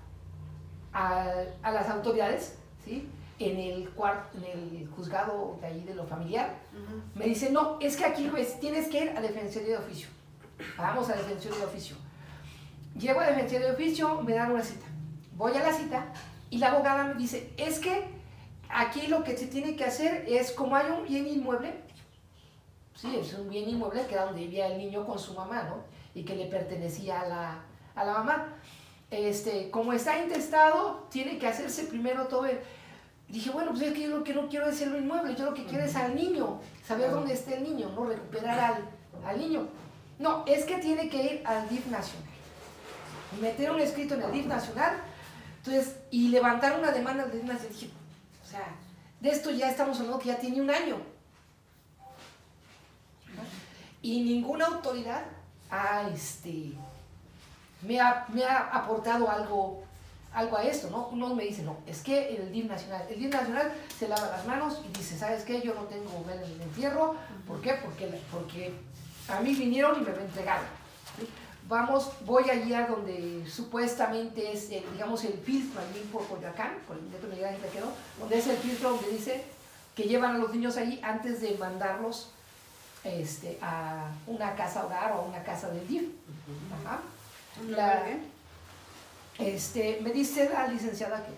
a, 0.93 1.25
a 1.63 1.71
las 1.73 1.89
autoridades, 1.89 2.57
¿sí? 2.85 3.09
En 3.39 3.59
el, 3.59 3.91
en 4.35 4.45
el 4.45 4.89
juzgado 4.95 5.59
de 5.61 5.67
ahí 5.67 5.83
de 5.83 5.95
lo 5.95 6.07
familiar, 6.07 6.55
me 7.15 7.25
dicen, 7.25 7.53
no, 7.53 7.79
es 7.81 7.97
que 7.97 8.05
aquí 8.05 8.29
juez, 8.29 8.61
tienes 8.61 8.87
que 8.89 9.05
ir 9.05 9.11
a 9.17 9.21
defensoría 9.21 9.71
de 9.71 9.85
oficio. 9.85 10.09
Vamos 10.79 11.11
a 11.11 11.15
defensoría 11.15 11.59
de 11.59 11.65
oficio. 11.65 11.97
Llego 12.97 13.21
a 13.21 13.27
defensoría 13.27 13.67
de 13.67 13.73
oficio, 13.73 14.23
me 14.23 14.35
dan 14.35 14.53
una 14.53 14.63
cita. 14.63 14.87
Voy 15.35 15.53
a 15.55 15.63
la 15.63 15.73
cita 15.73 16.13
y 16.51 16.59
la 16.59 16.71
abogada 16.71 17.05
me 17.05 17.15
dice, 17.15 17.53
es 17.57 17.81
que 17.81 18.05
aquí 18.69 19.09
lo 19.09 19.25
que 19.25 19.37
se 19.37 19.49
tiene 19.49 19.75
que 19.75 19.85
hacer 19.85 20.25
es, 20.29 20.53
como 20.53 20.77
hay 20.77 20.91
un 20.93 21.03
bien 21.05 21.27
inmueble, 21.27 21.83
sí, 23.03 23.17
es 23.17 23.35
un 23.35 23.51
bien 23.51 23.69
inmueble 23.69 24.07
que 24.07 24.15
era 24.15 24.27
donde 24.27 24.43
vivía 24.43 24.69
el 24.69 24.79
niño 24.79 25.05
con 25.05 25.19
su 25.19 25.35
mamá, 25.35 25.65
¿no? 25.65 25.83
Y 26.15 26.23
que 26.25 26.37
le 26.37 26.47
pertenecía 26.47 27.23
a 27.23 27.27
la, 27.27 27.65
a 27.97 28.05
la 28.05 28.13
mamá. 28.13 28.55
Este, 29.11 29.71
como 29.71 29.93
está 29.93 30.23
intestado, 30.23 31.09
tiene 31.11 31.37
que 31.39 31.49
hacerse 31.49 31.85
primero 31.85 32.29
todo 32.29 32.47
el... 32.47 32.61
Dije, 33.29 33.51
bueno, 33.51 33.71
pues 33.71 33.83
es 33.83 33.93
que 33.95 34.03
yo 34.03 34.19
lo 34.19 34.25
que 34.25 34.35
no 34.35 34.49
quiero 34.49 34.69
es 34.69 34.81
el 34.83 34.95
inmueble, 34.95 35.35
yo 35.35 35.47
lo 35.47 35.55
que 35.55 35.65
quiero 35.65 35.85
es 35.85 35.97
al 35.97 36.15
niño, 36.15 36.61
saber 36.87 37.11
dónde 37.11 37.33
está 37.33 37.55
el 37.55 37.65
niño, 37.65 37.91
no 37.95 38.05
recuperar 38.05 38.59
al, 38.59 38.89
al 39.27 39.39
niño. 39.39 39.67
No, 40.19 40.45
es 40.47 40.65
que 40.65 40.77
tiene 40.77 41.09
que 41.09 41.23
ir 41.23 41.43
al 41.45 41.69
DIF 41.69 41.87
nacional. 41.87 42.29
Meter 43.41 43.71
un 43.71 43.81
escrito 43.81 44.15
en 44.15 44.23
el 44.23 44.31
DIF 44.31 44.47
nacional 44.47 44.97
Entonces, 45.59 45.97
y 46.11 46.29
levantar 46.29 46.79
una 46.79 46.93
demanda 46.93 47.25
de 47.25 47.41
una 47.41 47.55
dije, 47.55 47.91
o 48.43 48.47
sea, 48.47 48.67
de 49.21 49.31
esto 49.31 49.51
ya 49.51 49.71
estamos 49.71 49.99
hablando 49.99 50.19
que 50.19 50.29
ya 50.29 50.39
tiene 50.39 50.61
un 50.61 50.71
año. 50.71 51.12
Y 54.03 54.21
ninguna 54.23 54.67
autoridad 54.67 55.23
ha, 55.71 56.09
este, 56.13 56.73
me, 57.83 58.01
ha, 58.01 58.27
me 58.29 58.45
ha 58.45 58.69
aportado 58.69 59.31
algo, 59.31 59.85
algo 60.35 60.57
a 60.57 60.65
esto, 60.65 60.91
¿no? 60.91 61.09
Uno 61.09 61.35
me 61.35 61.45
dice, 61.45 61.63
no, 61.63 61.77
es 61.87 62.03
que 62.03 62.37
el 62.37 62.53
DIF 62.53 62.67
nacional, 62.67 63.07
el 63.09 63.19
DIF 63.19 63.33
nacional 63.33 63.73
se 63.97 64.09
lava 64.09 64.27
las 64.29 64.47
manos 64.47 64.83
y 64.85 64.99
dice, 64.99 65.17
¿sabes 65.17 65.45
qué? 65.45 65.63
Yo 65.63 65.75
no 65.75 65.83
tengo 65.83 66.25
vela 66.27 66.45
en 66.45 66.53
el 66.53 66.63
entierro. 66.63 67.15
¿Por 67.47 67.61
qué? 67.61 67.75
Porque, 67.75 68.09
porque 68.31 68.75
a 69.29 69.41
mí 69.41 69.55
vinieron 69.55 70.01
y 70.01 70.05
me 70.05 70.11
lo 70.11 70.21
entregaron. 70.21 70.67
¿sí? 71.19 71.29
Vamos, 71.69 72.11
voy 72.27 72.51
allí 72.51 72.75
a 72.75 72.87
donde 72.87 73.45
supuestamente 73.49 74.53
es, 74.53 74.71
el, 74.71 74.85
digamos, 74.93 75.25
el 75.25 75.35
filtro 75.35 75.81
allí 75.81 76.01
por 76.13 76.27
Coyoacán, 76.27 76.79
por 76.87 76.97
el 76.97 77.03
quedó, 77.73 77.93
donde 78.19 78.39
es 78.39 78.47
el 78.49 78.57
filtro 78.57 78.91
donde 78.91 79.11
dice 79.11 79.45
que 79.95 80.05
llevan 80.05 80.37
a 80.37 80.39
los 80.39 80.53
niños 80.53 80.77
allí 80.77 81.01
antes 81.03 81.41
de 81.41 81.57
mandarlos 81.57 82.31
este, 83.05 83.59
a 83.61 84.11
una 84.27 84.55
casa 84.55 84.85
hogar 84.87 85.13
o 85.13 85.17
a 85.17 85.21
una 85.23 85.43
casa 85.43 85.69
del 85.71 85.87
DIF. 85.89 86.05
Ajá. 86.85 87.01
La- 87.69 88.05
este, 89.39 90.01
me 90.03 90.11
dice 90.11 90.49
la 90.51 90.67
licenciada 90.69 91.25
que 91.25 91.33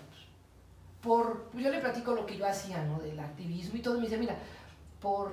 por, 1.01 1.49
yo 1.53 1.69
le 1.69 1.79
platico 1.79 2.13
lo 2.13 2.25
que 2.25 2.37
yo 2.37 2.45
hacía, 2.47 2.83
¿no? 2.83 2.99
Del 2.99 3.19
activismo 3.19 3.77
y 3.77 3.81
todo, 3.81 3.95
y 3.95 3.99
me 3.99 4.05
dice, 4.05 4.17
mira, 4.17 4.35
por 5.01 5.31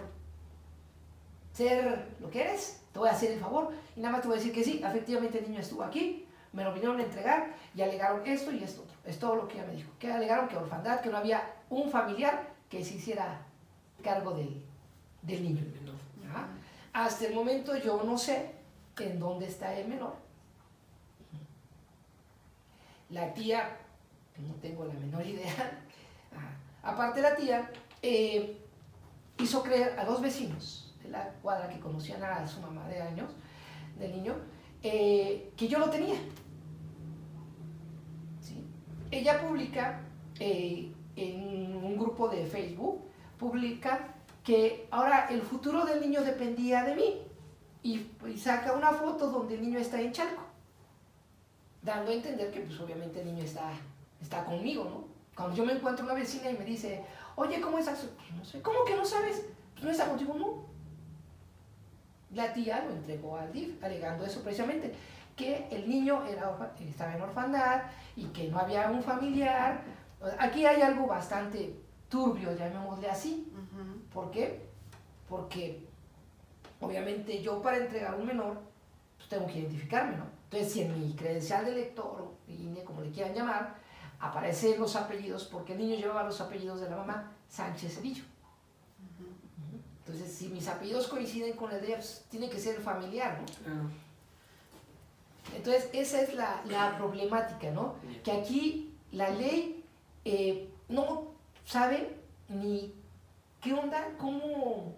ser 1.52 2.06
lo 2.20 2.30
que 2.30 2.42
eres, 2.42 2.80
te 2.92 2.98
voy 2.98 3.08
a 3.08 3.12
hacer 3.12 3.32
el 3.32 3.40
favor, 3.40 3.72
y 3.96 4.00
nada 4.00 4.12
más 4.12 4.22
te 4.22 4.28
voy 4.28 4.36
a 4.36 4.40
decir 4.40 4.54
que 4.54 4.64
sí, 4.64 4.82
efectivamente 4.84 5.38
el 5.38 5.48
niño 5.48 5.60
estuvo 5.60 5.82
aquí, 5.82 6.26
me 6.52 6.62
lo 6.64 6.72
vinieron 6.72 6.98
a 7.00 7.02
entregar 7.04 7.54
y 7.74 7.80
alegaron 7.82 8.26
esto 8.26 8.52
y 8.52 8.62
esto 8.62 8.82
otro. 8.82 8.96
Es 9.06 9.18
todo 9.18 9.34
lo 9.36 9.48
que 9.48 9.54
ella 9.58 9.66
me 9.66 9.74
dijo. 9.74 9.90
Que 9.98 10.12
alegaron 10.12 10.48
que 10.48 10.56
orfandad, 10.56 11.00
que 11.00 11.08
no 11.08 11.16
había 11.16 11.42
un 11.70 11.90
familiar 11.90 12.50
que 12.68 12.84
se 12.84 12.94
hiciera 12.94 13.40
cargo 14.04 14.32
del, 14.32 14.62
del 15.22 15.42
niño. 15.42 15.62
Hasta 16.92 17.26
el 17.26 17.34
momento 17.34 17.76
yo 17.76 18.02
no 18.04 18.18
sé 18.18 18.52
en 18.98 19.18
dónde 19.18 19.46
está 19.46 19.74
el 19.78 19.88
menor. 19.88 20.14
La 23.10 23.32
tía, 23.34 23.76
no 24.38 24.54
tengo 24.54 24.84
la 24.84 24.94
menor 24.94 25.26
idea. 25.26 25.80
Ajá. 26.34 26.56
Aparte 26.82 27.20
la 27.20 27.36
tía, 27.36 27.70
eh, 28.02 28.58
hizo 29.38 29.62
creer 29.62 29.98
a 29.98 30.04
dos 30.04 30.20
vecinos 30.20 30.94
de 31.02 31.10
la 31.10 31.28
cuadra 31.42 31.68
que 31.68 31.78
conocían 31.78 32.22
a 32.22 32.46
su 32.46 32.60
mamá 32.60 32.88
de 32.88 33.00
años, 33.00 33.30
del 33.98 34.12
niño, 34.12 34.34
eh, 34.82 35.52
que 35.56 35.68
yo 35.68 35.78
lo 35.78 35.90
tenía. 35.90 36.16
¿Sí? 38.40 38.64
Ella 39.10 39.40
publica 39.40 40.00
eh, 40.40 40.92
en 41.16 41.76
un 41.76 41.96
grupo 41.98 42.28
de 42.28 42.46
Facebook, 42.46 43.04
publica 43.38 44.14
que 44.44 44.88
ahora 44.90 45.28
el 45.30 45.42
futuro 45.42 45.84
del 45.84 46.00
niño 46.00 46.22
dependía 46.22 46.82
de 46.84 46.96
mí 46.96 47.22
y, 47.82 48.06
y 48.26 48.38
saca 48.38 48.72
una 48.72 48.92
foto 48.92 49.30
donde 49.30 49.54
el 49.54 49.62
niño 49.62 49.78
está 49.78 50.00
en 50.00 50.12
Chalco, 50.12 50.42
dando 51.82 52.10
a 52.10 52.14
entender 52.14 52.50
que 52.50 52.60
pues 52.60 52.78
obviamente 52.80 53.20
el 53.20 53.26
niño 53.26 53.44
está, 53.44 53.70
está 54.20 54.44
conmigo, 54.44 54.84
¿no? 54.84 55.12
Cuando 55.34 55.56
yo 55.56 55.64
me 55.64 55.72
encuentro 55.72 56.04
una 56.04 56.14
vecina 56.14 56.50
y 56.50 56.58
me 56.58 56.64
dice, 56.64 57.04
oye, 57.36 57.60
¿cómo 57.60 57.78
estás? 57.78 58.00
Pues 58.16 58.32
no 58.36 58.44
sé, 58.44 58.60
¿cómo 58.60 58.84
que 58.84 58.94
no 58.94 59.04
sabes? 59.04 59.46
Pues 59.72 59.84
no 59.84 59.90
está 59.90 60.06
contigo, 60.08 60.34
no. 60.34 60.64
La 62.34 62.52
tía 62.52 62.84
lo 62.84 62.92
entregó 62.92 63.36
al 63.36 63.52
DIF, 63.52 63.82
alegando 63.82 64.24
eso 64.24 64.42
precisamente, 64.42 64.94
que 65.36 65.66
el 65.70 65.88
niño 65.88 66.24
era, 66.26 66.74
estaba 66.80 67.14
en 67.14 67.22
orfandad 67.22 67.82
y 68.16 68.26
que 68.26 68.48
no 68.48 68.58
había 68.58 68.90
un 68.90 69.02
familiar. 69.02 69.82
Aquí 70.38 70.64
hay 70.66 70.82
algo 70.82 71.06
bastante 71.06 71.78
turbio, 72.08 72.54
llamémosle 72.54 73.08
así. 73.08 73.50
Ujú. 73.52 74.01
¿Por 74.12 74.30
qué? 74.30 74.68
Porque 75.28 75.86
obviamente 76.80 77.42
yo 77.42 77.62
para 77.62 77.78
entregar 77.78 78.14
un 78.14 78.26
menor, 78.26 78.60
pues 79.16 79.28
tengo 79.28 79.46
que 79.46 79.60
identificarme, 79.60 80.16
¿no? 80.16 80.26
Entonces, 80.44 80.72
si 80.72 80.82
en 80.82 81.00
mi 81.00 81.14
credencial 81.14 81.64
de 81.64 81.72
lector 81.72 82.20
o 82.20 82.34
INE, 82.46 82.84
como 82.84 83.00
le 83.00 83.10
quieran 83.10 83.34
llamar, 83.34 83.76
aparecen 84.20 84.78
los 84.78 84.94
apellidos, 84.96 85.44
porque 85.44 85.72
el 85.72 85.78
niño 85.78 85.96
llevaba 85.96 86.24
los 86.24 86.40
apellidos 86.40 86.80
de 86.80 86.90
la 86.90 86.96
mamá, 86.96 87.32
Sánchez 87.48 87.96
Cedillo. 87.96 88.24
Entonces, 90.00 90.30
si 90.32 90.48
mis 90.48 90.68
apellidos 90.68 91.08
coinciden 91.08 91.56
con 91.56 91.72
el 91.72 91.80
de 91.80 91.86
ella, 91.86 91.96
pues 91.96 92.24
tiene 92.28 92.50
que 92.50 92.58
ser 92.58 92.80
familiar, 92.80 93.40
¿no? 93.40 93.90
Entonces, 95.56 95.88
esa 95.92 96.20
es 96.20 96.34
la, 96.34 96.62
la 96.66 96.96
problemática, 96.98 97.70
¿no? 97.70 97.94
Que 98.22 98.32
aquí 98.32 98.94
la 99.10 99.30
ley 99.30 99.84
eh, 100.24 100.70
no 100.88 101.32
sabe 101.64 102.16
ni 102.48 102.94
qué 103.62 103.72
onda, 103.72 104.08
cómo, 104.18 104.94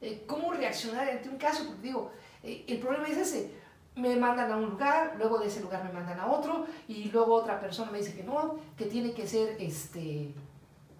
eh, 0.00 0.24
cómo 0.28 0.52
reaccionar 0.52 1.08
ante 1.08 1.28
un 1.28 1.38
caso. 1.38 1.64
Porque 1.66 1.82
digo, 1.82 2.12
eh, 2.44 2.64
el 2.68 2.78
problema 2.78 3.08
es 3.08 3.16
ese. 3.16 3.52
Me 3.96 4.14
mandan 4.14 4.52
a 4.52 4.56
un 4.56 4.70
lugar, 4.70 5.14
luego 5.16 5.38
de 5.38 5.46
ese 5.46 5.60
lugar 5.60 5.82
me 5.82 5.90
mandan 5.90 6.20
a 6.20 6.26
otro, 6.26 6.66
y 6.86 7.10
luego 7.10 7.34
otra 7.34 7.58
persona 7.58 7.90
me 7.90 7.98
dice 7.98 8.14
que 8.14 8.22
no, 8.22 8.56
que 8.76 8.84
tiene 8.84 9.14
que 9.14 9.26
ser, 9.26 9.56
este, 9.58 10.34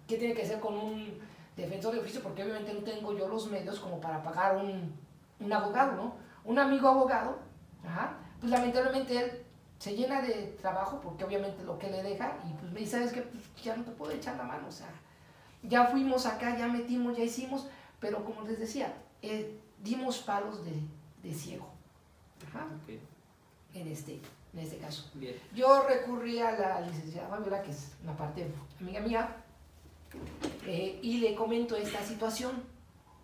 que 0.07 0.17
tiene 0.17 0.33
que 0.33 0.45
ser 0.45 0.59
con 0.59 0.73
un 0.75 1.19
defensor 1.55 1.93
de 1.93 1.99
oficio, 1.99 2.21
porque 2.23 2.43
obviamente 2.43 2.73
no 2.73 2.81
tengo 2.81 3.15
yo 3.15 3.27
los 3.27 3.47
medios 3.51 3.79
como 3.79 4.01
para 4.01 4.23
pagar 4.23 4.57
un, 4.57 4.93
un 5.39 5.53
abogado, 5.53 5.91
¿no? 5.93 6.15
Un 6.43 6.57
amigo 6.57 6.87
abogado, 6.87 7.37
pues 8.39 8.51
lamentablemente 8.51 9.17
él 9.17 9.43
se 9.77 9.95
llena 9.95 10.21
de 10.21 10.57
trabajo 10.59 10.99
porque 11.01 11.23
obviamente 11.23 11.63
lo 11.63 11.77
que 11.77 11.89
le 11.89 12.01
deja 12.01 12.37
y 12.49 12.53
pues 12.53 12.71
me 12.71 12.79
dice, 12.79 12.97
¿sabes 12.97 13.13
qué? 13.13 13.21
Pues 13.21 13.63
ya 13.63 13.75
no 13.75 13.83
te 13.83 13.91
puedo 13.91 14.11
echar 14.11 14.35
la 14.37 14.43
mano, 14.43 14.67
o 14.67 14.71
sea, 14.71 14.87
ya 15.67 15.85
fuimos 15.87 16.25
acá, 16.25 16.57
ya 16.57 16.67
metimos, 16.67 17.17
ya 17.17 17.23
hicimos, 17.23 17.67
pero 17.99 18.23
como 18.25 18.41
les 18.43 18.59
decía, 18.59 18.93
eh, 19.21 19.59
dimos 19.83 20.19
palos 20.19 20.63
de, 20.65 20.73
de 21.23 21.33
ciego, 21.33 21.67
ajá, 22.47 22.65
Ok, 22.83 22.93
en 23.75 23.87
este, 23.87 24.19
en 24.53 24.59
este 24.59 24.77
caso. 24.77 25.09
Bien. 25.13 25.35
Yo 25.53 25.85
recurrí 25.87 26.39
a 26.39 26.51
la 26.57 26.81
licenciada 26.81 27.27
Fabiola, 27.29 27.61
que 27.61 27.71
es 27.71 27.91
una 28.03 28.15
parte 28.15 28.47
amiga 28.79 28.99
mía, 29.01 29.35
eh, 30.65 30.99
y 31.01 31.17
le 31.19 31.35
comento 31.35 31.75
esta 31.75 32.01
situación. 32.03 32.63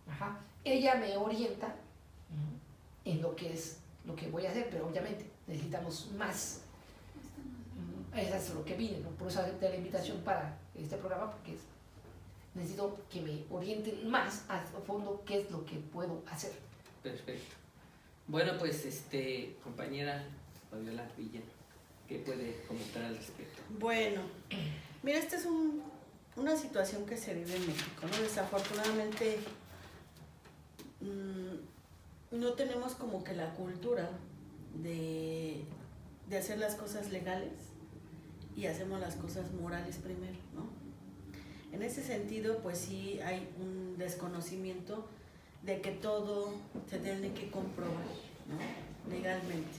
Ajá. 0.09 0.37
Ella 0.63 0.95
me 0.95 1.15
orienta 1.17 1.73
en 3.05 3.21
lo 3.21 3.35
que 3.35 3.53
es 3.53 3.79
lo 4.05 4.15
que 4.15 4.29
voy 4.29 4.45
a 4.45 4.49
hacer, 4.51 4.67
pero 4.69 4.87
obviamente 4.87 5.29
necesitamos 5.47 6.11
más. 6.17 6.61
Eso 8.15 8.35
es 8.35 8.53
lo 8.53 8.63
que 8.63 8.75
vine, 8.75 8.99
¿no? 8.99 9.09
por 9.11 9.27
eso 9.27 9.39
acepté 9.41 9.69
la 9.69 9.75
invitación 9.77 10.19
para 10.21 10.55
este 10.75 10.97
programa, 10.97 11.31
porque 11.31 11.53
es- 11.55 11.61
necesito 12.55 12.99
que 13.09 13.21
me 13.21 13.43
orienten 13.49 14.07
más 14.09 14.45
a 14.49 14.59
fondo 14.85 15.23
qué 15.25 15.39
es 15.41 15.51
lo 15.51 15.65
que 15.65 15.77
puedo 15.77 16.21
hacer. 16.27 16.51
Perfecto. 17.01 17.55
Bueno, 18.27 18.53
pues, 18.57 18.85
este, 18.85 19.55
compañera 19.63 20.23
Fabiola 20.71 21.07
Villa, 21.17 21.41
¿qué 22.07 22.19
puede 22.19 22.61
comentar 22.67 23.03
al 23.03 23.17
respecto? 23.17 23.61
Bueno, 23.79 24.21
mira, 25.03 25.17
esta 25.19 25.35
es 25.35 25.45
un- 25.45 25.81
una 26.35 26.55
situación 26.55 27.05
que 27.05 27.17
se 27.17 27.33
vive 27.33 27.55
en 27.55 27.67
México, 27.67 28.03
¿no? 28.09 28.21
Desafortunadamente 28.21 29.39
mm, 31.01 32.37
no 32.39 32.53
tenemos 32.53 32.93
como 32.95 33.23
que 33.23 33.33
la 33.33 33.53
cultura 33.53 34.09
de, 34.81 35.63
de 36.29 36.37
hacer 36.37 36.57
las 36.57 36.75
cosas 36.75 37.11
legales 37.11 37.51
y 38.55 38.65
hacemos 38.67 38.99
las 38.99 39.15
cosas 39.15 39.51
morales 39.53 39.97
primero, 39.97 40.37
¿no? 40.55 40.67
En 41.73 41.81
ese 41.81 42.03
sentido, 42.03 42.59
pues 42.59 42.77
sí 42.77 43.19
hay 43.25 43.49
un 43.59 43.97
desconocimiento 43.97 45.07
de 45.63 45.81
que 45.81 45.91
todo 45.91 46.53
se 46.89 46.99
tiene 46.99 47.33
que 47.33 47.49
comprobar, 47.49 48.05
¿no? 48.47 49.11
Legalmente. 49.11 49.71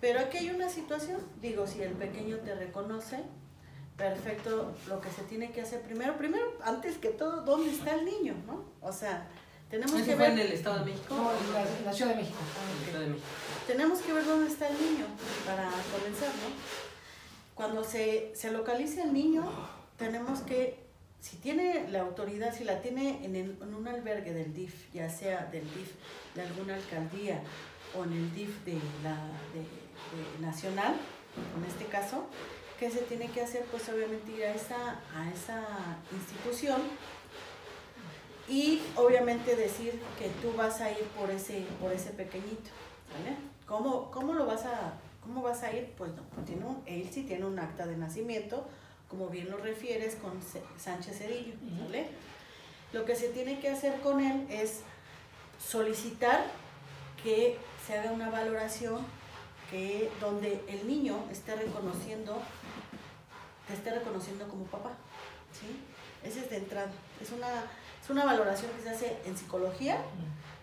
Pero 0.00 0.20
aquí 0.20 0.38
hay 0.38 0.50
una 0.50 0.68
situación, 0.68 1.20
digo, 1.40 1.66
si 1.66 1.80
el 1.82 1.92
pequeño 1.92 2.38
te 2.38 2.54
reconoce, 2.54 3.20
perfecto, 3.96 4.74
lo 4.88 5.00
que 5.00 5.10
se 5.10 5.22
tiene 5.22 5.52
que 5.52 5.62
hacer 5.62 5.80
primero, 5.82 6.16
primero, 6.18 6.44
antes 6.62 6.98
que 6.98 7.08
todo, 7.08 7.42
¿dónde 7.42 7.70
está 7.70 7.94
el 7.94 8.04
niño, 8.04 8.34
no? 8.46 8.64
O 8.82 8.92
sea, 8.92 9.28
tenemos 9.70 9.94
¿Eso 9.94 10.04
que 10.04 10.16
fue 10.16 10.28
ver, 10.28 10.32
en 10.32 10.46
el 10.46 10.52
Estado 10.52 10.80
de 10.80 10.92
México? 10.92 11.14
No, 11.14 11.30
en 11.30 11.52
la, 11.52 11.62
en 11.62 11.84
la 11.84 11.92
Ciudad 11.92 12.10
de 12.10 12.16
México. 12.16 12.38
De 12.92 13.16
tenemos 13.66 14.00
que 14.00 14.12
ver 14.12 14.24
dónde 14.24 14.48
está 14.48 14.68
el 14.68 14.74
niño 14.74 15.06
para 15.44 15.70
comenzar, 15.92 16.28
¿no? 16.28 16.54
Cuando 17.54 17.82
se, 17.82 18.32
se 18.34 18.50
localice 18.50 19.02
el 19.02 19.12
niño, 19.12 19.44
tenemos 19.96 20.40
que, 20.40 20.85
si 21.26 21.36
tiene 21.38 21.88
la 21.90 22.00
autoridad, 22.02 22.54
si 22.54 22.64
la 22.64 22.80
tiene 22.82 23.24
en, 23.24 23.34
el- 23.36 23.56
en 23.60 23.74
un 23.74 23.88
albergue 23.88 24.32
del 24.32 24.52
DIF, 24.54 24.74
ya 24.92 25.08
sea 25.10 25.46
del 25.46 25.64
DIF 25.74 25.90
de 26.34 26.42
alguna 26.42 26.74
alcaldía 26.74 27.40
o 27.98 28.04
en 28.04 28.12
el 28.12 28.34
DIF 28.34 28.64
de 28.64 28.74
la 29.02 29.16
de, 29.52 29.62
de 29.62 30.46
nacional, 30.46 30.94
en 31.58 31.64
este 31.64 31.86
caso, 31.86 32.26
¿qué 32.78 32.90
se 32.90 33.00
tiene 33.10 33.28
que 33.30 33.40
hacer? 33.42 33.64
Pues 33.72 33.88
obviamente 33.88 34.30
ir 34.32 34.44
a 34.44 34.54
esa, 34.54 35.00
a 35.14 35.30
esa 35.34 35.62
institución 36.12 36.80
y 38.48 38.80
obviamente 38.94 39.56
decir 39.56 40.00
que 40.18 40.28
tú 40.40 40.56
vas 40.56 40.80
a 40.80 40.90
ir 40.92 41.04
por 41.18 41.30
ese, 41.30 41.66
por 41.80 41.92
ese 41.92 42.10
pequeñito, 42.10 42.70
¿vale? 43.12 43.36
¿Cómo, 43.66 44.10
cómo 44.10 44.32
lo 44.34 44.46
vas 44.46 44.64
a 44.64 44.94
¿Cómo 45.22 45.42
vas 45.42 45.64
a 45.64 45.72
ir? 45.72 45.92
Pues 45.98 46.12
no, 46.14 46.22
tiene 46.44 46.64
un, 46.64 46.80
él 46.86 47.08
sí 47.10 47.24
tiene 47.24 47.44
un 47.46 47.58
acta 47.58 47.84
de 47.84 47.96
nacimiento, 47.96 48.64
como 49.08 49.28
bien 49.28 49.50
lo 49.50 49.58
refieres 49.58 50.16
con 50.16 50.40
Sánchez 50.78 51.18
Cedillo, 51.18 51.54
¿vale? 51.80 52.08
Lo 52.92 53.04
que 53.04 53.16
se 53.16 53.28
tiene 53.28 53.60
que 53.60 53.68
hacer 53.68 54.00
con 54.00 54.20
él 54.20 54.46
es 54.50 54.80
solicitar 55.58 56.44
que 57.22 57.58
se 57.86 57.98
haga 57.98 58.12
una 58.12 58.30
valoración 58.30 59.04
que 59.70 60.10
donde 60.20 60.62
el 60.68 60.86
niño 60.86 61.24
esté 61.30 61.56
reconociendo, 61.56 62.40
te 63.66 63.74
esté 63.74 63.90
reconociendo 63.90 64.46
como 64.48 64.64
papá, 64.64 64.92
¿sí? 65.52 65.80
Ese 66.26 66.40
es 66.40 66.50
de 66.50 66.56
entrada. 66.58 66.90
Es 67.20 67.30
una, 67.30 67.48
es 68.02 68.10
una 68.10 68.24
valoración 68.24 68.70
que 68.72 68.82
se 68.82 68.90
hace 68.90 69.16
en 69.24 69.36
psicología, 69.36 69.98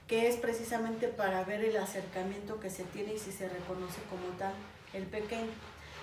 que 0.07 0.27
es 0.27 0.37
precisamente 0.37 1.07
para 1.07 1.43
ver 1.43 1.63
el 1.63 1.77
acercamiento 1.77 2.59
que 2.59 2.69
se 2.69 2.83
tiene 2.83 3.13
y 3.13 3.19
si 3.19 3.31
se 3.31 3.49
reconoce 3.49 4.01
como 4.09 4.27
tal 4.37 4.53
el 4.93 5.05
pequeño. 5.05 5.51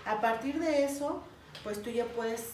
A 0.05 0.21
partir 0.21 0.59
de 0.59 0.85
eso, 0.85 1.23
pues 1.65 1.83
tú 1.83 1.91
ya 1.91 2.05
puedes 2.07 2.51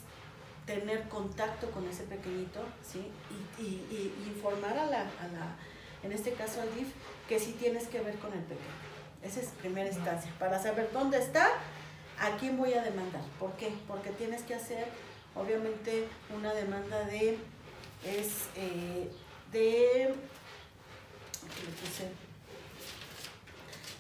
tener 0.67 1.09
contacto 1.09 1.71
con 1.71 1.87
ese 1.89 2.03
pequeñito, 2.05 2.61
¿sí? 2.83 3.11
Y, 3.59 3.63
y, 3.63 4.15
y 4.25 4.29
informar 4.29 4.77
a 4.77 4.87
la, 4.87 5.01
a 5.01 5.29
la, 5.33 5.57
en 6.03 6.13
este 6.13 6.33
caso 6.33 6.61
al 6.61 6.75
DIF, 6.75 6.89
que 7.29 7.39
sí 7.39 7.57
tienes 7.59 7.87
que 7.87 8.01
ver 8.01 8.17
con 8.17 8.33
el 8.33 8.41
pequeño. 8.41 8.87
Esa 9.23 9.41
es 9.41 9.49
primera 9.61 9.89
instancia, 9.89 10.31
para 10.39 10.61
saber 10.61 10.91
dónde 10.93 11.19
está, 11.19 11.49
a 12.19 12.37
quién 12.39 12.57
voy 12.57 12.75
a 12.75 12.83
demandar. 12.83 13.23
¿Por 13.39 13.53
qué? 13.53 13.73
Porque 13.87 14.11
tienes 14.11 14.43
que 14.43 14.55
hacer, 14.55 14.87
obviamente, 15.35 16.09
una 16.37 16.53
demanda 16.53 17.05
de, 17.05 17.39
es, 18.05 18.49
eh, 18.57 19.11
de, 19.53 20.15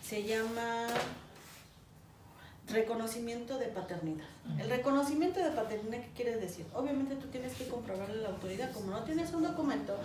se 0.06 0.22
llama 0.22 0.86
reconocimiento 2.68 3.58
de 3.58 3.66
paternidad. 3.66 4.26
El 4.58 4.68
reconocimiento 4.68 5.40
de 5.40 5.50
paternidad, 5.50 6.02
¿qué 6.02 6.10
quiere 6.16 6.36
decir? 6.36 6.66
Obviamente 6.74 7.14
tú 7.16 7.28
tienes 7.28 7.54
que 7.54 7.68
comprobarle 7.68 8.16
la 8.16 8.28
autoridad. 8.30 8.72
Como 8.72 8.90
no 8.90 9.04
tienes 9.04 9.32
un 9.32 9.42
documento, 9.42 9.96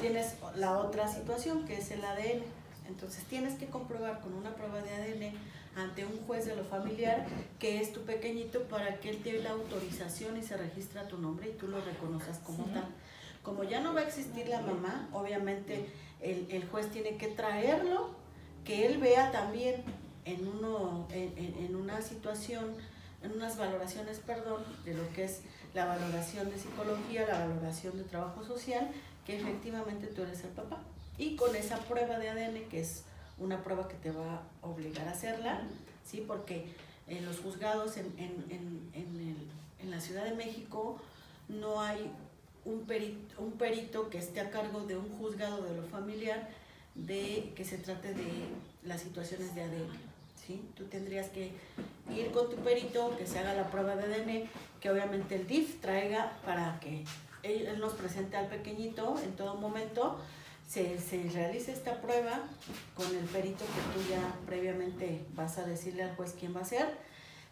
tienes 0.00 0.34
la 0.56 0.78
otra 0.78 1.08
situación, 1.08 1.64
que 1.64 1.78
es 1.78 1.90
el 1.90 2.04
ADN. 2.04 2.42
Entonces 2.88 3.24
tienes 3.24 3.54
que 3.54 3.66
comprobar 3.66 4.20
con 4.20 4.34
una 4.34 4.54
prueba 4.54 4.82
de 4.82 4.90
ADN 4.90 5.34
ante 5.76 6.04
un 6.04 6.18
juez 6.26 6.46
de 6.46 6.56
lo 6.56 6.64
familiar 6.64 7.26
que 7.60 7.80
es 7.80 7.92
tu 7.92 8.00
pequeñito 8.02 8.64
para 8.64 8.98
que 8.98 9.10
él 9.10 9.22
te 9.22 9.32
dé 9.32 9.42
la 9.42 9.50
autorización 9.50 10.36
y 10.36 10.42
se 10.42 10.56
registra 10.56 11.06
tu 11.06 11.16
nombre 11.16 11.48
y 11.48 11.52
tú 11.52 11.68
lo 11.68 11.80
reconozcas 11.80 12.38
como 12.38 12.64
tal. 12.64 12.88
Como 13.42 13.64
ya 13.64 13.80
no 13.80 13.94
va 13.94 14.00
a 14.00 14.04
existir 14.04 14.48
la 14.48 14.60
mamá, 14.60 15.08
obviamente 15.12 15.86
el, 16.20 16.46
el 16.50 16.68
juez 16.68 16.90
tiene 16.90 17.16
que 17.16 17.28
traerlo, 17.28 18.10
que 18.64 18.86
él 18.86 18.98
vea 18.98 19.30
también 19.30 19.84
en, 20.24 20.46
uno, 20.46 21.06
en, 21.12 21.32
en, 21.36 21.76
una 21.76 22.00
situación, 22.02 22.74
en 23.22 23.32
unas 23.32 23.56
valoraciones, 23.56 24.18
perdón, 24.18 24.62
de 24.84 24.94
lo 24.94 25.10
que 25.12 25.24
es 25.24 25.40
la 25.74 25.86
valoración 25.86 26.50
de 26.50 26.58
psicología, 26.58 27.26
la 27.26 27.46
valoración 27.46 27.96
de 27.96 28.04
trabajo 28.04 28.44
social, 28.44 28.90
que 29.24 29.38
efectivamente 29.38 30.06
tú 30.08 30.22
eres 30.22 30.42
el 30.44 30.50
papá. 30.50 30.78
Y 31.18 31.36
con 31.36 31.54
esa 31.54 31.78
prueba 31.78 32.18
de 32.18 32.30
ADN, 32.30 32.68
que 32.68 32.80
es 32.80 33.04
una 33.38 33.62
prueba 33.62 33.88
que 33.88 33.96
te 33.96 34.10
va 34.10 34.42
a 34.62 34.66
obligar 34.66 35.08
a 35.08 35.12
hacerla, 35.12 35.62
¿sí? 36.04 36.24
porque 36.26 36.66
en 37.08 37.24
los 37.24 37.40
juzgados 37.40 37.96
en, 37.96 38.06
en, 38.18 38.90
en, 38.94 39.36
el, 39.82 39.90
la 39.90 40.00
Ciudad 40.00 40.24
de 40.24 40.34
México 40.34 41.00
no 41.48 41.80
hay 41.80 42.10
un 42.64 42.82
perito, 42.82 43.42
un 43.42 43.52
perito 43.52 44.10
que 44.10 44.18
esté 44.18 44.40
a 44.40 44.50
cargo 44.50 44.80
de 44.82 44.96
un 44.96 45.08
juzgado 45.18 45.62
de 45.62 45.74
lo 45.74 45.82
familiar 45.84 46.48
de 46.94 47.52
que 47.56 47.64
se 47.64 47.78
trate 47.78 48.14
de 48.14 48.48
las 48.84 49.00
situaciones 49.00 49.54
de 49.54 49.62
ADN. 49.62 50.09
Tú 50.74 50.84
tendrías 50.84 51.28
que 51.28 51.52
ir 52.10 52.30
con 52.32 52.50
tu 52.50 52.56
perito, 52.56 53.16
que 53.16 53.26
se 53.26 53.38
haga 53.38 53.54
la 53.54 53.70
prueba 53.70 53.94
de 53.96 54.14
ADN, 54.14 54.48
que 54.80 54.90
obviamente 54.90 55.36
el 55.36 55.46
DIF 55.46 55.80
traiga 55.80 56.32
para 56.44 56.80
que 56.80 57.04
él, 57.42 57.78
nos 57.78 57.92
presente 57.94 58.36
al 58.36 58.48
pequeñito 58.48 59.16
en 59.22 59.32
todo 59.36 59.54
momento, 59.54 60.18
se, 60.68 60.98
se, 60.98 61.22
realice 61.30 61.72
esta 61.72 62.00
prueba 62.00 62.40
con 62.94 63.06
el 63.16 63.24
perito 63.26 63.64
que 63.64 63.98
tú 63.98 64.08
ya 64.08 64.34
previamente 64.46 65.24
vas 65.34 65.58
a 65.58 65.64
decirle 65.64 66.04
al 66.04 66.14
juez 66.16 66.34
quién 66.38 66.54
va 66.54 66.60
a 66.60 66.64
ser, 66.64 66.86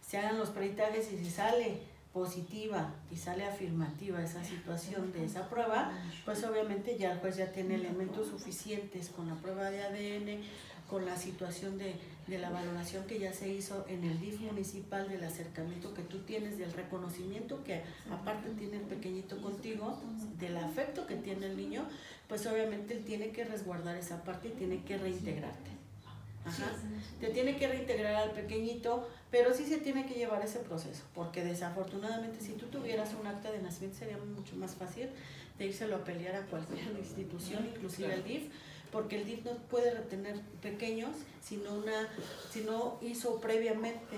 se 0.07 0.18
hagan 0.18 0.38
los 0.38 0.51
peritajes 0.51 1.12
y 1.12 1.18
si 1.18 1.31
sale 1.31 1.81
positiva 2.12 2.94
y 3.11 3.16
sale 3.16 3.44
afirmativa 3.44 4.22
esa 4.22 4.42
situación 4.42 5.12
de 5.12 5.24
esa 5.24 5.48
prueba, 5.48 5.92
pues 6.24 6.42
obviamente 6.44 6.96
ya 6.98 7.12
el 7.12 7.18
juez 7.18 7.37
ya 7.37 7.53
tiene 7.53 7.74
elementos 7.77 8.29
suficientes 8.29 9.11
con 9.11 9.29
la 9.29 9.35
prueba 9.35 9.70
de 9.70 9.83
ADN, 9.83 10.42
con 10.88 11.05
la 11.05 11.16
situación 11.16 11.77
de, 11.79 11.94
de, 12.29 12.38
la 12.38 12.51
valoración 12.51 13.05
que 13.07 13.19
ya 13.19 13.33
se 13.33 13.49
hizo 13.49 13.85
en 13.88 14.05
el 14.05 14.21
DIF 14.21 14.41
municipal, 14.41 15.09
del 15.09 15.25
acercamiento 15.25 15.95
que 15.95 16.03
tú 16.03 16.19
tienes, 16.21 16.59
del 16.59 16.73
reconocimiento 16.73 17.62
que 17.64 17.83
aparte 18.11 18.51
tiene 18.51 18.77
el 18.77 18.83
pequeñito 18.83 19.41
contigo, 19.41 19.99
del 20.38 20.57
afecto 20.57 21.07
que 21.07 21.17
tiene 21.17 21.47
el 21.47 21.57
niño, 21.57 21.87
pues 22.29 22.47
obviamente 22.47 22.95
él 22.95 23.05
tiene 23.05 23.31
que 23.31 23.45
resguardar 23.45 23.97
esa 23.97 24.23
parte 24.25 24.49
y 24.49 24.53
tiene 24.53 24.83
que 24.83 24.99
reintegrarte. 24.99 25.71
Ajá. 26.45 26.71
Te 27.21 27.29
tiene 27.29 27.57
que 27.57 27.67
reintegrar 27.69 28.14
al 28.14 28.31
pequeñito, 28.31 29.09
pero 29.31 29.53
sí 29.53 29.64
se 29.67 29.79
tiene 29.79 30.07
que 30.07 30.14
llevar 30.14 30.43
ese 30.43 30.61
proceso, 30.61 31.03
porque 31.14 31.45
desafortunadamente 31.45 32.41
si 32.41 32.53
tú 32.53 32.67
tuvieras 32.67 33.14
un 33.21 33.27
acta 33.27 33.51
de 33.51 33.61
nacimiento 33.61 33.99
sería 33.99 34.17
mucho 34.19 34.57
más 34.57 34.75
fácil 34.75 35.09
de 35.59 35.67
írselo 35.67 35.97
a 35.97 36.05
pelear 36.05 36.37
a 36.37 36.47
cualquier 36.47 36.97
institución, 36.99 37.67
inclusive 37.67 38.14
al 38.14 38.25
DIF, 38.25 38.45
porque 38.92 39.16
el 39.16 39.27
DIF 39.27 39.44
no 39.44 39.53
puede 39.70 39.92
retener 39.92 40.40
pequeños 40.62 41.11
si 41.42 41.57
no, 41.57 41.74
una, 41.74 42.09
si 42.51 42.61
no 42.61 42.98
hizo 43.03 43.40
previamente 43.40 44.16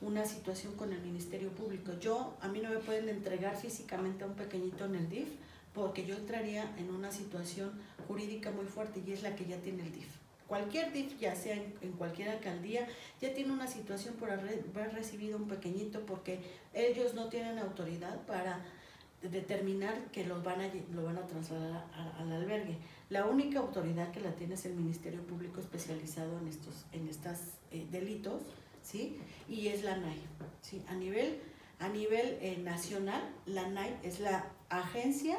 una 0.00 0.24
situación 0.24 0.74
con 0.74 0.92
el 0.92 1.00
Ministerio 1.00 1.50
Público. 1.50 1.92
Yo, 2.00 2.34
a 2.40 2.48
mí 2.48 2.60
no 2.60 2.70
me 2.70 2.78
pueden 2.78 3.08
entregar 3.08 3.56
físicamente 3.56 4.24
a 4.24 4.26
un 4.26 4.34
pequeñito 4.34 4.84
en 4.84 4.96
el 4.96 5.08
DIF 5.08 5.28
porque 5.74 6.04
yo 6.04 6.16
entraría 6.16 6.74
en 6.76 6.90
una 6.90 7.10
situación 7.10 7.72
jurídica 8.06 8.50
muy 8.50 8.66
fuerte 8.66 9.02
y 9.06 9.12
es 9.12 9.22
la 9.22 9.34
que 9.36 9.46
ya 9.46 9.56
tiene 9.58 9.82
el 9.82 9.92
DIF. 9.92 10.08
Cualquier 10.46 10.92
DIF, 10.92 11.18
ya 11.18 11.34
sea 11.34 11.54
en, 11.54 11.72
en 11.80 11.92
cualquier 11.92 12.28
alcaldía, 12.28 12.86
ya 13.20 13.32
tiene 13.32 13.52
una 13.52 13.66
situación 13.66 14.14
por 14.16 14.30
haber 14.30 14.92
recibido 14.92 15.38
un 15.38 15.48
pequeñito 15.48 16.00
porque 16.00 16.40
ellos 16.74 17.14
no 17.14 17.28
tienen 17.28 17.58
autoridad 17.58 18.20
para 18.26 18.60
determinar 19.22 19.94
que 20.10 20.24
los 20.24 20.42
van 20.42 20.60
a, 20.60 20.70
lo 20.94 21.04
van 21.04 21.16
a 21.16 21.26
trasladar 21.26 21.84
al 22.18 22.32
albergue. 22.32 22.76
La 23.12 23.26
única 23.26 23.58
autoridad 23.58 24.10
que 24.10 24.20
la 24.20 24.34
tiene 24.36 24.54
es 24.54 24.64
el 24.64 24.72
Ministerio 24.72 25.20
Público 25.26 25.60
especializado 25.60 26.38
en 26.38 26.48
estos 26.48 26.86
en 26.92 27.08
estos 27.08 27.36
eh, 27.70 27.86
delitos, 27.90 28.40
¿sí? 28.82 29.18
Y 29.50 29.68
es 29.68 29.84
la 29.84 29.98
NAI, 29.98 30.18
¿sí? 30.62 30.82
A 30.88 30.94
nivel, 30.94 31.38
a 31.78 31.90
nivel 31.90 32.38
eh, 32.40 32.56
nacional, 32.56 33.22
la 33.44 33.68
NAI 33.68 33.98
es 34.02 34.18
la 34.18 34.46
agencia 34.70 35.36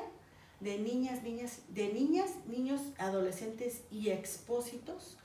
de 0.59 0.77
niñas, 0.77 1.23
niñas, 1.23 1.61
de 1.69 1.91
niñas, 1.91 2.29
niños, 2.47 2.79
adolescentes 2.99 3.81
y 3.89 4.09
expósitos 4.09 5.17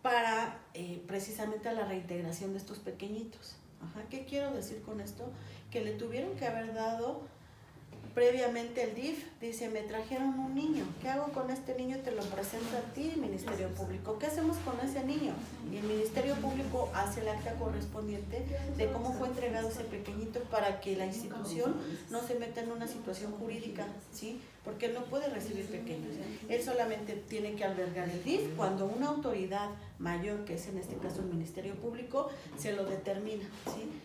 para 0.00 0.62
eh, 0.72 1.02
precisamente 1.06 1.70
la 1.70 1.84
reintegración 1.84 2.52
de 2.52 2.60
estos 2.60 2.78
pequeñitos. 2.78 3.56
Ajá. 3.82 4.08
¿Qué 4.08 4.24
quiero 4.24 4.54
decir 4.54 4.80
con 4.80 5.02
esto? 5.02 5.30
Que 5.70 5.84
le 5.84 5.92
tuvieron 5.92 6.34
que 6.36 6.46
haber 6.46 6.72
dado 6.72 7.28
previamente 8.14 8.84
el 8.84 8.94
DIF 8.94 9.24
dice, 9.40 9.68
me 9.68 9.80
trajeron 9.82 10.38
un 10.38 10.54
niño, 10.54 10.84
¿qué 11.02 11.08
hago 11.08 11.32
con 11.32 11.50
este 11.50 11.74
niño? 11.74 11.98
Te 11.98 12.12
lo 12.12 12.22
presento 12.22 12.76
a 12.76 12.94
ti, 12.94 13.12
Ministerio 13.16 13.68
Público. 13.70 14.18
¿Qué 14.18 14.26
hacemos 14.26 14.56
con 14.58 14.78
ese 14.80 15.04
niño? 15.04 15.32
Y 15.72 15.78
el 15.78 15.84
Ministerio 15.84 16.34
Público 16.36 16.90
hace 16.94 17.20
el 17.20 17.28
acta 17.28 17.54
correspondiente 17.54 18.46
de 18.76 18.92
cómo 18.92 19.12
fue 19.14 19.28
entregado 19.28 19.68
ese 19.68 19.84
pequeñito 19.84 20.40
para 20.44 20.80
que 20.80 20.96
la 20.96 21.06
institución 21.06 21.74
no 22.10 22.22
se 22.22 22.36
meta 22.36 22.62
en 22.62 22.70
una 22.70 22.86
situación 22.86 23.32
jurídica, 23.32 23.86
¿sí? 24.12 24.40
Porque 24.64 24.86
él 24.86 24.94
no 24.94 25.04
puede 25.04 25.28
recibir 25.28 25.66
pequeños. 25.66 26.14
Él 26.48 26.62
solamente 26.62 27.14
tiene 27.28 27.54
que 27.54 27.64
albergar 27.64 28.08
el 28.08 28.24
DIF 28.24 28.56
cuando 28.56 28.86
una 28.86 29.08
autoridad 29.08 29.70
mayor, 29.98 30.44
que 30.44 30.54
es 30.54 30.66
en 30.68 30.78
este 30.78 30.96
caso 30.96 31.20
el 31.20 31.26
Ministerio 31.26 31.74
Público, 31.74 32.30
se 32.56 32.72
lo 32.72 32.84
determina. 32.84 33.44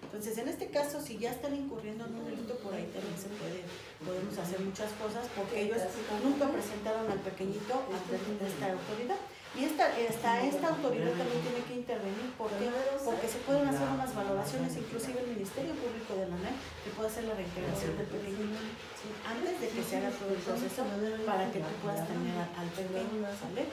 Entonces, 0.04 0.38
en 0.38 0.50
este 0.50 0.68
caso, 0.68 1.02
si 1.02 1.18
ya 1.18 1.32
están 1.32 1.56
incurriendo 1.56 2.06
en 2.06 2.16
un 2.16 2.26
delito, 2.26 2.58
por 2.58 2.74
ahí 2.74 2.86
también 2.94 3.18
se 3.18 3.30
puede 3.30 3.64
podemos 4.06 4.38
hacer 4.38 4.60
muchas 4.62 4.92
cosas 4.94 5.28
porque 5.36 5.64
ellos 5.64 5.78
nunca 6.24 6.48
presentaron 6.48 7.10
al 7.12 7.20
pequeñito 7.20 7.84
ante 7.92 8.16
esta 8.48 8.72
autoridad. 8.72 9.18
Y 9.58 9.66
esta, 9.66 9.98
esta, 9.98 10.46
esta 10.46 10.68
autoridad 10.70 11.10
también 11.18 11.42
tiene 11.42 11.62
que 11.66 11.74
intervenir 11.74 12.32
porque, 12.38 12.70
porque 13.04 13.28
se 13.28 13.40
pueden 13.40 13.68
hacer 13.68 13.88
unas 13.90 14.14
valoraciones, 14.14 14.78
inclusive 14.78 15.20
el 15.22 15.28
Ministerio 15.36 15.74
Público 15.74 16.14
de 16.14 16.30
la 16.30 16.38
NEP 16.38 16.54
que 16.86 16.90
puede 16.94 17.10
hacer 17.10 17.24
la 17.26 17.34
reintegración 17.34 17.98
del 17.98 18.08
pequeño 18.08 18.46
antes 19.26 19.62
de 19.62 19.68
que 19.70 19.82
se 19.84 19.98
haga 19.98 20.12
todo 20.12 20.30
el 20.30 20.42
proceso 20.46 20.86
para 21.26 21.52
que 21.52 21.60
tú 21.60 21.74
puedas 21.82 22.08
tener 22.08 22.38
al 22.38 22.70
pequeño. 22.78 23.26
¿sale? 23.42 23.66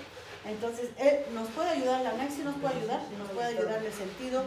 Entonces, 0.47 0.91
él 0.99 1.19
nos 1.35 1.49
puede 1.49 1.71
ayudar, 1.71 2.03
la 2.03 2.11
ANAC 2.11 2.31
sí 2.31 2.43
nos 2.43 2.55
puede 2.57 2.77
ayudar, 2.77 3.01
nos 3.19 3.31
puede 3.31 3.47
ayudar 3.49 3.81
en 3.81 3.87
el 3.87 3.93
sentido 3.93 4.45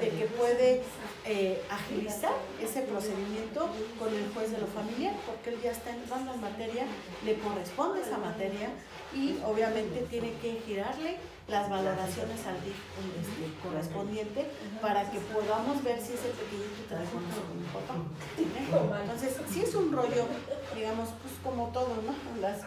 de 0.00 0.08
que 0.08 0.24
puede 0.26 0.82
eh, 1.26 1.62
agilizar 1.68 2.32
ese 2.60 2.82
procedimiento 2.82 3.68
con 3.98 4.14
el 4.14 4.32
juez 4.32 4.50
de 4.50 4.58
lo 4.58 4.66
familiar, 4.66 5.14
porque 5.26 5.50
él 5.50 5.60
ya 5.62 5.72
está 5.72 5.90
entrando 5.90 6.32
en 6.34 6.40
materia, 6.40 6.84
le 7.24 7.38
corresponde 7.38 8.00
esa 8.00 8.16
materia 8.16 8.70
y 9.14 9.38
obviamente 9.44 10.06
tiene 10.08 10.32
que 10.40 10.62
girarle 10.66 11.18
las 11.48 11.68
valoraciones 11.68 12.46
al 12.46 12.54
DIF 12.64 12.76
este, 13.20 13.52
correspondiente 13.62 14.46
para 14.80 15.10
que 15.10 15.18
podamos 15.18 15.82
ver 15.82 16.00
si 16.00 16.14
ese 16.14 16.30
pequeñito 16.30 16.86
te 16.88 16.96
reconoce 16.96 17.40
como 17.44 17.66
papá. 17.74 19.02
Entonces, 19.02 19.36
si 19.50 19.60
es 19.60 19.74
un 19.74 19.92
rollo, 19.92 20.26
digamos, 20.74 21.08
pues 21.20 21.34
como 21.42 21.68
todo, 21.68 21.88
¿no? 22.06 22.14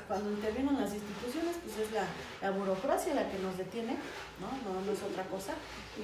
Cuando 0.08 0.30
intervienen 0.30 0.80
las 0.80 0.94
instituciones, 0.94 1.56
pues 1.64 1.88
es 1.88 1.92
la, 1.94 2.06
la, 2.42 2.52
burocracia 2.52 2.75
la 3.14 3.30
que 3.30 3.40
nos 3.40 3.58
detiene, 3.58 3.96
¿no? 4.40 4.50
¿no? 4.66 4.92
Es 4.92 5.02
otra 5.04 5.24
cosa. 5.26 5.54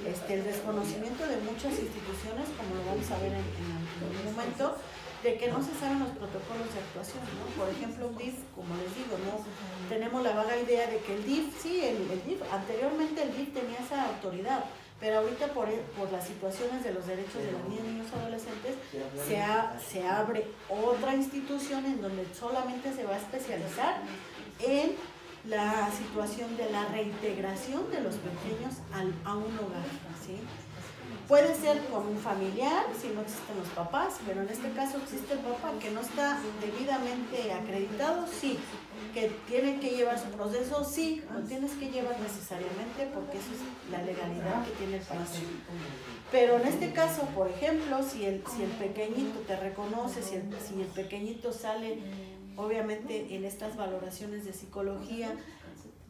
Este, 0.06 0.34
el 0.36 0.44
desconocimiento 0.44 1.28
de 1.28 1.38
muchas 1.44 1.76
instituciones, 1.78 2.48
como 2.56 2.76
lo 2.76 2.84
vamos 2.86 3.10
a 3.12 3.18
ver 3.20 3.34
en, 3.34 3.44
en, 3.44 4.26
momento, 4.26 4.78
de 5.24 5.38
que 5.38 5.52
no 5.52 5.62
se 5.62 5.74
saben 5.78 6.00
los 6.00 6.10
protocolos 6.18 6.66
de 6.74 6.80
actuación, 6.82 7.22
¿no? 7.38 7.46
Por 7.54 7.70
ejemplo, 7.70 8.08
un 8.08 8.18
DIF, 8.18 8.42
como 8.56 8.74
les 8.78 8.90
digo, 8.96 9.18
¿no? 9.22 9.46
Tenemos 9.88 10.24
la 10.24 10.34
vaga 10.34 10.58
idea 10.58 10.88
de 10.88 10.98
que 11.00 11.14
el 11.16 11.24
DIF, 11.26 11.62
sí, 11.62 11.82
el, 11.86 12.10
DIF, 12.26 12.42
anteriormente 12.52 13.22
el 13.22 13.38
DIF 13.38 13.54
tenía 13.54 13.80
esa 13.80 14.10
autoridad, 14.10 14.66
pero 15.00 15.20
ahorita 15.20 15.48
por, 15.54 15.70
por 15.98 16.12
las 16.12 16.26
situaciones 16.26 16.84
de 16.84 16.94
los 16.94 17.06
derechos 17.06 17.42
de 17.42 17.52
los 17.52 17.64
niños, 17.70 17.86
niños 17.86 18.08
adolescentes, 18.14 18.76
se, 19.28 19.38
ha, 19.38 19.78
se 19.80 20.08
abre 20.08 20.48
otra 20.70 21.14
institución 21.14 21.86
en 21.86 22.02
donde 22.02 22.26
solamente 22.34 22.94
se 22.94 23.04
va 23.04 23.16
a 23.16 23.18
especializar 23.18 24.02
en 24.60 24.96
la 25.48 25.90
situación 25.92 26.56
de 26.58 26.70
la 26.70 26.86
reintegración 26.86 27.90
de 27.92 28.02
los 28.02 28.16
pequeños 28.16 28.76
al, 28.94 29.14
a 29.26 29.36
un 29.36 29.54
hogar, 29.58 29.86
¿sí? 30.26 30.38
Puede 31.28 31.56
ser 31.56 31.80
con 31.86 32.08
un 32.08 32.18
familiar, 32.18 32.86
si 33.00 33.08
no 33.10 33.22
existen 33.22 33.58
los 33.58 33.70
papás, 33.70 34.16
pero 34.26 34.42
en 34.42 34.50
este 34.50 34.70
caso 34.72 34.98
existe 34.98 35.34
el 35.34 35.40
papá 35.40 35.72
que 35.80 35.90
no 35.92 36.02
está 36.02 36.38
debidamente 36.60 37.54
acreditado, 37.54 38.26
sí. 38.28 38.60
Que 39.14 39.30
tiene 39.48 39.80
que 39.80 39.92
llevar 39.92 40.20
su 40.20 40.28
proceso, 40.28 40.84
sí. 40.84 41.24
Lo 41.34 41.42
tienes 41.42 41.72
que 41.74 41.90
llevar 41.90 42.20
necesariamente 42.20 43.10
porque 43.14 43.38
eso 43.38 43.48
es 43.54 43.92
la 43.92 44.04
legalidad 44.04 44.66
que 44.66 44.72
tiene 44.72 44.98
el 44.98 45.04
país. 45.04 45.30
Pero 46.32 46.58
en 46.58 46.68
este 46.68 46.92
caso, 46.92 47.22
por 47.36 47.50
ejemplo, 47.50 48.04
si 48.04 48.26
el, 48.26 48.44
si 48.54 48.64
el 48.64 48.72
pequeñito 48.72 49.40
te 49.48 49.56
reconoce, 49.56 50.22
si 50.22 50.36
el, 50.36 50.44
si 50.66 50.82
el 50.82 50.88
pequeñito 50.88 51.54
sale, 51.54 51.98
obviamente 52.62 53.36
en 53.36 53.46
estas 53.46 53.76
valoraciones 53.76 54.46
de 54.46 54.54
psicología, 54.54 55.36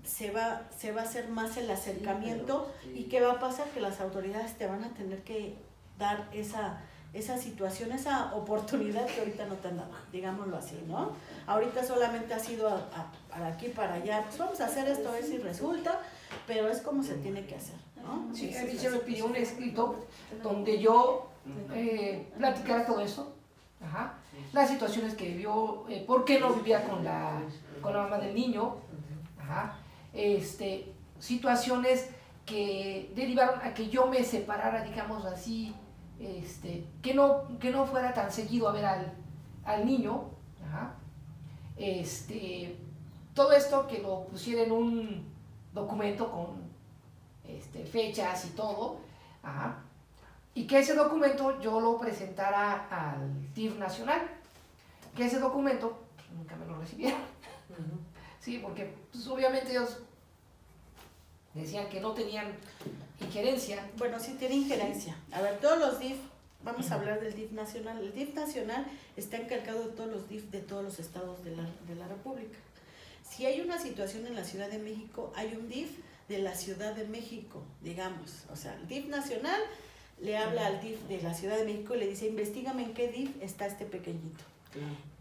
se 0.03 0.31
va, 0.31 0.63
se 0.75 0.91
va 0.91 1.01
a 1.01 1.03
hacer 1.05 1.29
más 1.29 1.57
el 1.57 1.69
acercamiento 1.69 2.71
y 2.93 3.03
qué 3.03 3.21
va 3.21 3.33
a 3.33 3.39
pasar 3.39 3.67
que 3.69 3.79
las 3.79 4.01
autoridades 4.01 4.57
te 4.57 4.65
van 4.65 4.83
a 4.83 4.93
tener 4.93 5.23
que 5.23 5.55
dar 5.99 6.27
esa, 6.33 6.81
esa 7.13 7.37
situación, 7.37 7.91
esa 7.91 8.33
oportunidad 8.33 9.05
que 9.05 9.19
ahorita 9.19 9.45
no 9.45 9.55
te 9.55 9.67
han 9.67 9.77
dado, 9.77 9.91
digámoslo 10.11 10.57
así, 10.57 10.83
¿no? 10.87 11.11
Ahorita 11.45 11.83
solamente 11.83 12.33
ha 12.33 12.39
sido 12.39 12.67
a, 12.67 12.75
a, 12.75 13.11
para 13.29 13.47
aquí, 13.47 13.67
para 13.67 13.95
allá, 13.95 14.23
pues 14.25 14.37
vamos 14.37 14.59
a 14.61 14.65
hacer 14.65 14.87
esto 14.87 15.09
a 15.09 15.13
ver 15.13 15.23
si 15.23 15.37
resulta, 15.37 15.99
pero 16.47 16.69
es 16.69 16.81
como 16.81 17.03
se 17.03 17.15
tiene 17.15 17.45
que 17.45 17.55
hacer, 17.55 17.75
¿no? 18.01 18.33
Sí, 18.33 18.55
a 18.57 18.63
mí 18.63 18.75
se 18.77 18.89
me 18.89 18.97
pidió 18.99 19.25
un 19.25 19.35
escrito 19.35 20.07
donde 20.41 20.79
yo 20.79 21.29
eh, 21.75 22.31
platicara 22.37 22.85
todo 22.85 23.01
eso, 23.01 23.35
ajá, 23.81 24.15
las 24.53 24.69
situaciones 24.69 25.15
que 25.15 25.27
vivió, 25.27 25.85
eh, 25.89 26.03
por 26.05 26.25
qué 26.25 26.39
no 26.39 26.53
vivía 26.53 26.83
con 26.87 27.03
la, 27.03 27.41
con 27.81 27.93
la 27.93 28.03
mamá 28.03 28.17
del 28.17 28.35
niño, 28.35 28.75
este, 30.13 30.93
situaciones 31.19 32.09
que 32.45 33.11
derivaron 33.15 33.61
a 33.61 33.73
que 33.73 33.89
yo 33.89 34.07
me 34.07 34.23
separara, 34.23 34.83
digamos 34.83 35.25
así, 35.25 35.73
este, 36.19 36.85
que, 37.01 37.13
no, 37.13 37.57
que 37.59 37.71
no 37.71 37.85
fuera 37.85 38.13
tan 38.13 38.31
seguido 38.31 38.69
a 38.69 38.73
ver 38.73 38.85
al, 38.85 39.13
al 39.65 39.85
niño. 39.85 40.25
Este, 41.77 42.77
todo 43.33 43.53
esto 43.53 43.87
que 43.87 43.99
lo 43.99 44.25
pusiera 44.25 44.63
en 44.63 44.71
un 44.71 45.25
documento 45.73 46.29
con 46.31 46.61
este, 47.47 47.85
fechas 47.85 48.45
y 48.45 48.49
todo, 48.49 48.99
ajá, 49.41 49.83
y 50.53 50.67
que 50.67 50.79
ese 50.79 50.93
documento 50.95 51.59
yo 51.61 51.79
lo 51.79 51.97
presentara 51.97 52.87
al 52.89 53.53
TIF 53.53 53.77
nacional, 53.77 54.21
que 55.15 55.25
ese 55.25 55.39
documento 55.39 55.99
nunca 56.35 56.55
me 56.55 56.65
lo 56.65 56.79
recibieron. 56.79 57.19
Uh 57.69 57.73
-huh. 57.73 57.99
Sí, 58.39 58.59
porque 58.61 58.93
pues, 59.11 59.27
obviamente 59.27 59.71
ellos 59.71 59.99
decían 61.53 61.87
que 61.89 62.01
no 62.01 62.13
tenían 62.13 62.47
injerencia. 63.19 63.89
Bueno, 63.97 64.19
sí 64.19 64.35
tiene 64.39 64.55
injerencia. 64.55 65.15
A 65.31 65.41
ver, 65.41 65.59
todos 65.59 65.79
los 65.79 65.99
DIF, 65.99 66.17
vamos 66.63 66.91
a 66.91 66.95
hablar 66.95 67.21
del 67.21 67.33
DIF 67.35 67.51
nacional. 67.51 67.99
El 67.99 68.13
DIF 68.13 68.33
nacional 68.33 68.85
está 69.15 69.37
encargado 69.37 69.85
de 69.85 69.91
todos 69.91 70.09
los 70.09 70.27
DIF 70.27 70.49
de 70.51 70.59
todos 70.59 70.83
los 70.83 70.99
estados 70.99 71.43
de 71.43 71.55
la, 71.55 71.63
de 71.87 71.95
la 71.95 72.07
República. 72.07 72.57
Si 73.23 73.45
hay 73.45 73.61
una 73.61 73.79
situación 73.79 74.27
en 74.27 74.35
la 74.35 74.43
Ciudad 74.43 74.69
de 74.69 74.79
México, 74.79 75.31
hay 75.35 75.55
un 75.55 75.69
DIF 75.69 75.99
de 76.27 76.39
la 76.39 76.55
Ciudad 76.55 76.93
de 76.93 77.07
México, 77.07 77.61
digamos. 77.81 78.43
O 78.51 78.55
sea, 78.55 78.75
el 78.75 78.87
DIF 78.87 79.07
nacional 79.07 79.61
le 80.21 80.37
habla 80.37 80.67
al 80.67 80.81
DIF 80.81 80.99
de 81.07 81.21
la 81.21 81.33
Ciudad 81.33 81.57
de 81.57 81.65
México 81.65 81.95
y 81.95 81.99
le 81.99 82.07
dice, 82.07 82.27
investigame 82.27 82.83
en 82.83 82.93
qué 82.93 83.09
DIF 83.09 83.41
está 83.41 83.65
este 83.65 83.85
pequeñito. 83.85 84.43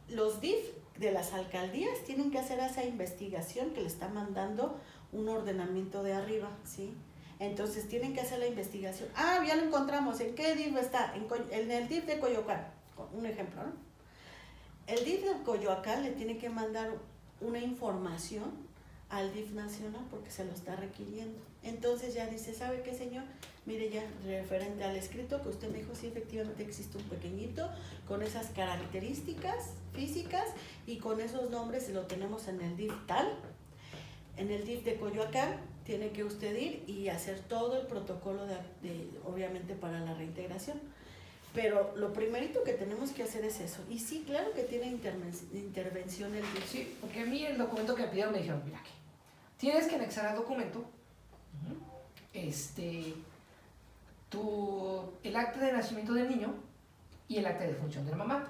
Los 0.09 0.41
DIF 0.41 0.59
de 0.99 1.11
las 1.11 1.33
alcaldías 1.33 2.05
tienen 2.05 2.31
que 2.31 2.39
hacer 2.39 2.61
esa 2.61 2.85
investigación 2.85 3.71
que 3.71 3.81
le 3.81 3.87
está 3.87 4.09
mandando 4.09 4.79
un 5.13 5.29
ordenamiento 5.29 6.03
de 6.03 6.13
arriba, 6.13 6.51
¿sí? 6.65 6.93
Entonces 7.39 7.89
tienen 7.89 8.13
que 8.13 8.21
hacer 8.21 8.39
la 8.39 8.47
investigación. 8.47 9.09
Ah, 9.17 9.43
ya 9.47 9.57
lo 9.57 9.65
encontramos. 9.65 10.21
¿En 10.21 10.35
qué 10.35 10.55
DIF 10.55 10.77
está? 10.77 11.15
En, 11.17 11.27
en 11.51 11.71
el 11.71 11.89
DIF 11.89 12.05
de 12.05 12.19
Coyoacán. 12.19 12.67
Un 13.15 13.25
ejemplo, 13.25 13.63
¿no? 13.63 13.73
El 14.87 15.05
DIF 15.05 15.25
de 15.25 15.43
Coyoacán 15.43 16.03
le 16.03 16.11
tiene 16.11 16.37
que 16.37 16.51
mandar 16.51 16.91
una 17.41 17.59
información 17.59 18.51
al 19.09 19.33
DIF 19.33 19.53
nacional 19.53 20.05
porque 20.11 20.31
se 20.31 20.45
lo 20.45 20.53
está 20.53 20.77
requiriendo. 20.77 21.39
Entonces 21.63 22.13
ya 22.13 22.27
dice, 22.27 22.53
¿sabe 22.53 22.83
qué, 22.83 22.95
señor? 22.95 23.25
Mire 23.67 23.91
ya, 23.91 24.03
referente 24.25 24.83
al 24.85 24.97
escrito 24.97 25.43
que 25.43 25.49
usted 25.49 25.71
me 25.71 25.79
dijo, 25.79 25.95
sí, 25.95 26.07
efectivamente 26.07 26.63
existe 26.63 26.97
un 26.97 27.05
pequeñito 27.05 27.69
con 28.09 28.23
esas 28.23 28.49
características 28.51 29.75
físicas 29.93 30.47
y 30.87 30.97
con 30.97 31.21
esos 31.21 31.51
nombres 31.51 31.89
lo 31.91 32.03
tenemos 32.03 32.49
en 32.49 32.61
el 32.63 32.77
DIF 32.77 32.93
tal. 33.07 33.29
En 34.37 34.51
el 34.51 34.65
DIF 34.65 34.85
de 34.85 34.97
Coyoacán 34.97 35.57
tiene 35.85 36.11
que 36.11 36.25
usted 36.25 36.57
ir 36.57 36.85
y 36.87 37.09
hacer 37.09 37.41
todo 37.41 37.79
el 37.79 37.87
protocolo, 37.87 38.47
de, 38.47 38.57
obviamente, 39.27 39.75
para 39.75 40.01
la 40.01 40.15
reintegración. 40.15 40.81
Pero 41.53 41.95
lo 41.97 42.13
primerito 42.13 42.63
que 42.63 42.73
tenemos 42.73 43.11
que 43.11 43.25
hacer 43.25 43.45
es 43.45 43.61
eso. 43.61 43.83
Y 43.91 43.99
sí, 43.99 44.23
claro 44.25 44.53
que 44.55 44.63
tiene 44.63 44.87
intervención 44.87 46.35
el 46.35 46.43
DIF. 46.43 46.71
Sí, 46.71 46.97
porque 47.01 47.21
a 47.21 47.27
mí 47.27 47.45
el 47.45 47.59
documento 47.59 47.95
que 47.95 48.03
me 48.03 48.09
pidieron 48.09 48.33
me 48.33 48.39
dijeron, 48.39 48.63
mira 48.65 48.83
que 48.83 48.91
tienes 49.59 49.87
que 49.87 49.97
anexar 49.97 50.27
al 50.27 50.37
documento 50.37 50.85
este, 52.33 53.15
tu, 54.31 55.03
el 55.23 55.37
acta 55.37 55.61
de 55.61 55.73
nacimiento 55.73 56.15
del 56.15 56.29
niño 56.31 56.55
y 57.29 57.37
el 57.37 57.47
acta 57.47 57.65
de 57.65 57.75
función 57.75 58.05
de 58.07 58.13
la 58.13 58.17
mamá. 58.17 58.45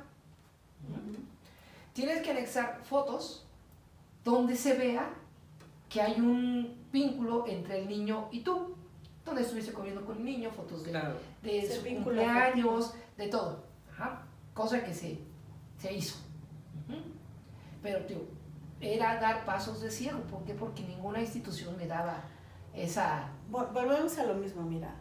Tienes 1.92 2.22
que 2.22 2.30
anexar 2.30 2.80
fotos 2.84 3.46
donde 4.24 4.54
se 4.56 4.74
vea 4.76 5.10
que 5.88 6.00
hay 6.00 6.20
un 6.20 6.76
vínculo 6.92 7.46
entre 7.48 7.80
el 7.82 7.88
niño 7.88 8.28
y 8.30 8.40
tú. 8.40 8.76
Donde 9.24 9.42
estuviste 9.42 9.72
comiendo 9.72 10.04
con 10.04 10.16
el 10.16 10.24
niño, 10.24 10.50
fotos 10.50 10.82
de, 10.84 10.90
Claro. 10.90 11.14
de 11.42 11.68
su 11.70 11.82
vínculo 11.82 12.16
cumpleaños, 12.22 12.94
de 13.18 13.28
todo. 13.28 13.64
Ajá. 13.92 14.22
Cosa 14.54 14.82
que 14.82 14.94
se, 14.94 15.18
se 15.78 15.92
hizo. 15.92 16.16
Ujú. 16.88 16.98
Pero 17.82 18.04
tío, 18.06 18.18
era 18.80 19.20
dar 19.20 19.44
pasos 19.44 19.82
de 19.82 19.90
ciego. 19.90 20.20
¿Por 20.22 20.42
qué? 20.44 20.54
Porque 20.54 20.82
ninguna 20.84 21.20
institución 21.20 21.76
me 21.76 21.86
daba 21.86 22.22
esa... 22.74 23.28
Vol- 23.50 23.72
Volvemos 23.72 24.16
a 24.18 24.24
lo 24.24 24.34
mismo, 24.34 24.62
mira, 24.62 24.94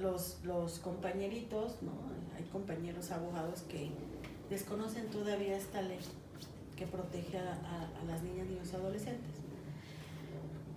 los, 0.00 0.38
los 0.44 0.78
compañeritos, 0.78 1.82
¿no? 1.82 1.92
Hay 2.36 2.44
compañeros 2.44 3.10
abogados 3.10 3.62
que 3.62 3.90
desconocen 4.48 5.06
todavía 5.08 5.56
esta 5.56 5.82
ley 5.82 6.00
que 6.76 6.86
protege 6.86 7.38
a, 7.38 7.88
las 8.06 8.22
niñas, 8.22 8.46
y 8.50 8.74
adolescentes. 8.74 9.34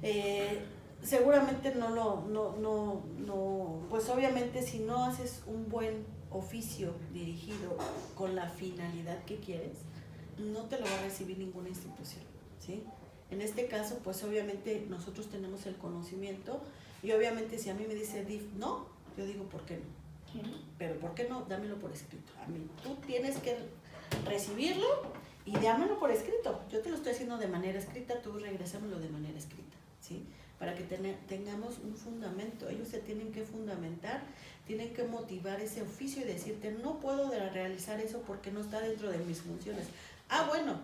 Eh, 0.01 0.61
seguramente 1.01 1.73
no 1.75 1.89
lo, 1.89 2.21
no, 2.27 2.57
no, 2.57 3.01
no, 3.25 3.79
pues 3.89 4.09
obviamente 4.09 4.61
si 4.61 4.79
no 4.79 5.05
haces 5.05 5.43
un 5.47 5.69
buen 5.69 6.05
oficio 6.29 6.93
dirigido 7.13 7.77
con 8.15 8.35
la 8.35 8.49
finalidad 8.49 9.23
que 9.23 9.37
quieres, 9.37 9.77
no 10.37 10.63
te 10.63 10.79
lo 10.79 10.85
va 10.85 10.99
a 10.99 11.03
recibir 11.03 11.37
ninguna 11.37 11.69
institución, 11.69 12.23
¿sí? 12.59 12.83
En 13.29 13.41
este 13.41 13.67
caso, 13.67 13.99
pues 14.03 14.23
obviamente 14.23 14.85
nosotros 14.89 15.27
tenemos 15.27 15.65
el 15.65 15.75
conocimiento 15.77 16.61
y 17.01 17.11
obviamente 17.11 17.57
si 17.59 17.69
a 17.69 17.73
mí 17.73 17.85
me 17.87 17.95
dice 17.95 18.25
DIF 18.25 18.53
no, 18.53 18.87
yo 19.17 19.25
digo, 19.25 19.43
¿por 19.45 19.61
qué 19.65 19.77
no? 19.77 20.43
Pero 20.77 20.99
¿por 20.99 21.13
qué 21.13 21.27
no? 21.29 21.41
Dámelo 21.43 21.77
por 21.77 21.91
escrito. 21.91 22.31
A 22.43 22.47
mí, 22.47 22.67
tú 22.81 22.95
tienes 23.05 23.37
que 23.37 23.57
recibirlo 24.25 24.87
y 25.45 25.51
dámelo 25.57 25.99
por 25.99 26.11
escrito. 26.11 26.61
Yo 26.71 26.81
te 26.81 26.89
lo 26.89 26.95
estoy 26.95 27.13
haciendo 27.13 27.37
de 27.37 27.47
manera 27.47 27.77
escrita, 27.77 28.21
tú 28.21 28.39
regrésamelo 28.39 28.99
de 28.99 29.09
manera 29.09 29.37
escrita, 29.37 29.77
¿sí? 30.01 30.25
para 30.63 30.75
que 30.75 30.83
tengamos 31.27 31.79
un 31.79 31.93
fundamento. 31.93 32.69
Ellos 32.69 32.87
se 32.87 32.99
tienen 32.99 33.33
que 33.33 33.43
fundamentar, 33.43 34.21
tienen 34.65 34.93
que 34.93 35.03
motivar 35.03 35.59
ese 35.59 35.81
oficio 35.81 36.21
y 36.21 36.25
decirte, 36.25 36.71
no 36.71 37.01
puedo 37.01 37.31
realizar 37.51 37.99
eso 37.99 38.21
porque 38.21 38.49
no 38.49 38.61
está 38.61 38.79
dentro 38.79 39.11
de 39.11 39.17
mis 39.17 39.41
funciones. 39.41 39.87
Ah, 40.29 40.45
bueno, 40.47 40.79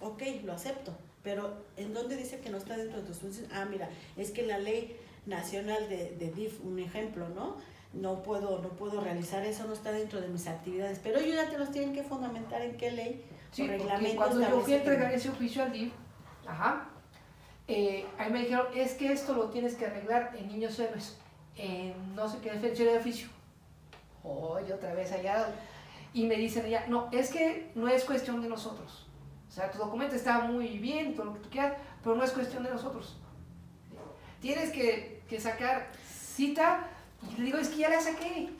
ok, 0.00 0.22
lo 0.44 0.52
acepto, 0.52 0.96
pero 1.24 1.56
¿en 1.76 1.92
dónde 1.92 2.14
dice 2.14 2.38
que 2.38 2.50
no 2.50 2.58
está 2.58 2.76
dentro 2.76 3.00
de 3.00 3.06
tus 3.08 3.16
funciones? 3.16 3.50
Ah, 3.52 3.64
mira, 3.64 3.88
es 4.16 4.30
que 4.30 4.46
la 4.46 4.58
ley 4.58 4.96
nacional 5.28 5.88
de, 5.88 6.16
de 6.18 6.30
DIF, 6.32 6.60
un 6.64 6.78
ejemplo, 6.78 7.28
¿no? 7.28 7.56
No 7.92 8.22
puedo, 8.22 8.60
no 8.60 8.68
puedo 8.70 9.00
realizar 9.00 9.44
eso, 9.44 9.66
no 9.66 9.72
está 9.72 9.92
dentro 9.92 10.20
de 10.20 10.28
mis 10.28 10.46
actividades, 10.46 11.00
pero 11.02 11.18
ellos 11.18 11.36
ya 11.36 11.48
te 11.48 11.58
los 11.58 11.70
tienen 11.70 11.94
que 11.94 12.02
fundamentar 12.02 12.62
en 12.62 12.76
qué 12.76 12.90
ley 12.90 13.24
sí, 13.50 13.62
o 13.62 13.66
reglamento. 13.66 14.16
Cuando 14.16 14.40
yo 14.40 14.60
fui 14.60 14.74
a 14.74 14.78
entregar 14.78 15.12
ese 15.12 15.30
oficio 15.30 15.62
al 15.62 15.72
DIF, 15.72 15.92
ajá, 16.46 16.90
eh, 17.66 18.06
ahí 18.18 18.30
me 18.32 18.40
dijeron, 18.40 18.66
es 18.74 18.94
que 18.94 19.12
esto 19.12 19.34
lo 19.34 19.50
tienes 19.50 19.74
que 19.74 19.86
arreglar 19.86 20.34
en 20.38 20.48
Niños 20.48 20.78
Héroes, 20.78 21.18
en 21.56 22.14
no 22.14 22.28
sé 22.28 22.38
qué 22.38 22.50
defensoría 22.52 22.92
de 22.92 22.98
oficio. 22.98 23.28
Oye, 24.22 24.72
otra 24.72 24.94
vez 24.94 25.12
allá. 25.12 25.48
Y 26.14 26.24
me 26.24 26.36
dicen 26.36 26.64
allá, 26.64 26.86
no, 26.88 27.08
es 27.12 27.30
que 27.30 27.70
no 27.74 27.88
es 27.88 28.04
cuestión 28.04 28.40
de 28.40 28.48
nosotros. 28.48 29.06
O 29.48 29.52
sea, 29.52 29.70
tu 29.70 29.78
documento 29.78 30.14
está 30.14 30.40
muy 30.40 30.78
bien, 30.78 31.14
todo 31.14 31.26
lo 31.26 31.34
que 31.34 31.40
tú 31.40 31.50
quieras, 31.50 31.74
pero 32.02 32.16
no 32.16 32.24
es 32.24 32.32
cuestión 32.32 32.62
de 32.62 32.70
nosotros. 32.70 33.18
Tienes 34.40 34.70
que, 34.70 35.17
que 35.28 35.40
sacar 35.40 35.88
cita 36.08 36.88
y 37.30 37.38
le 37.38 37.44
digo, 37.46 37.58
es 37.58 37.68
que 37.68 37.78
ya 37.78 37.90
la 37.90 38.00
saqué. 38.00 38.50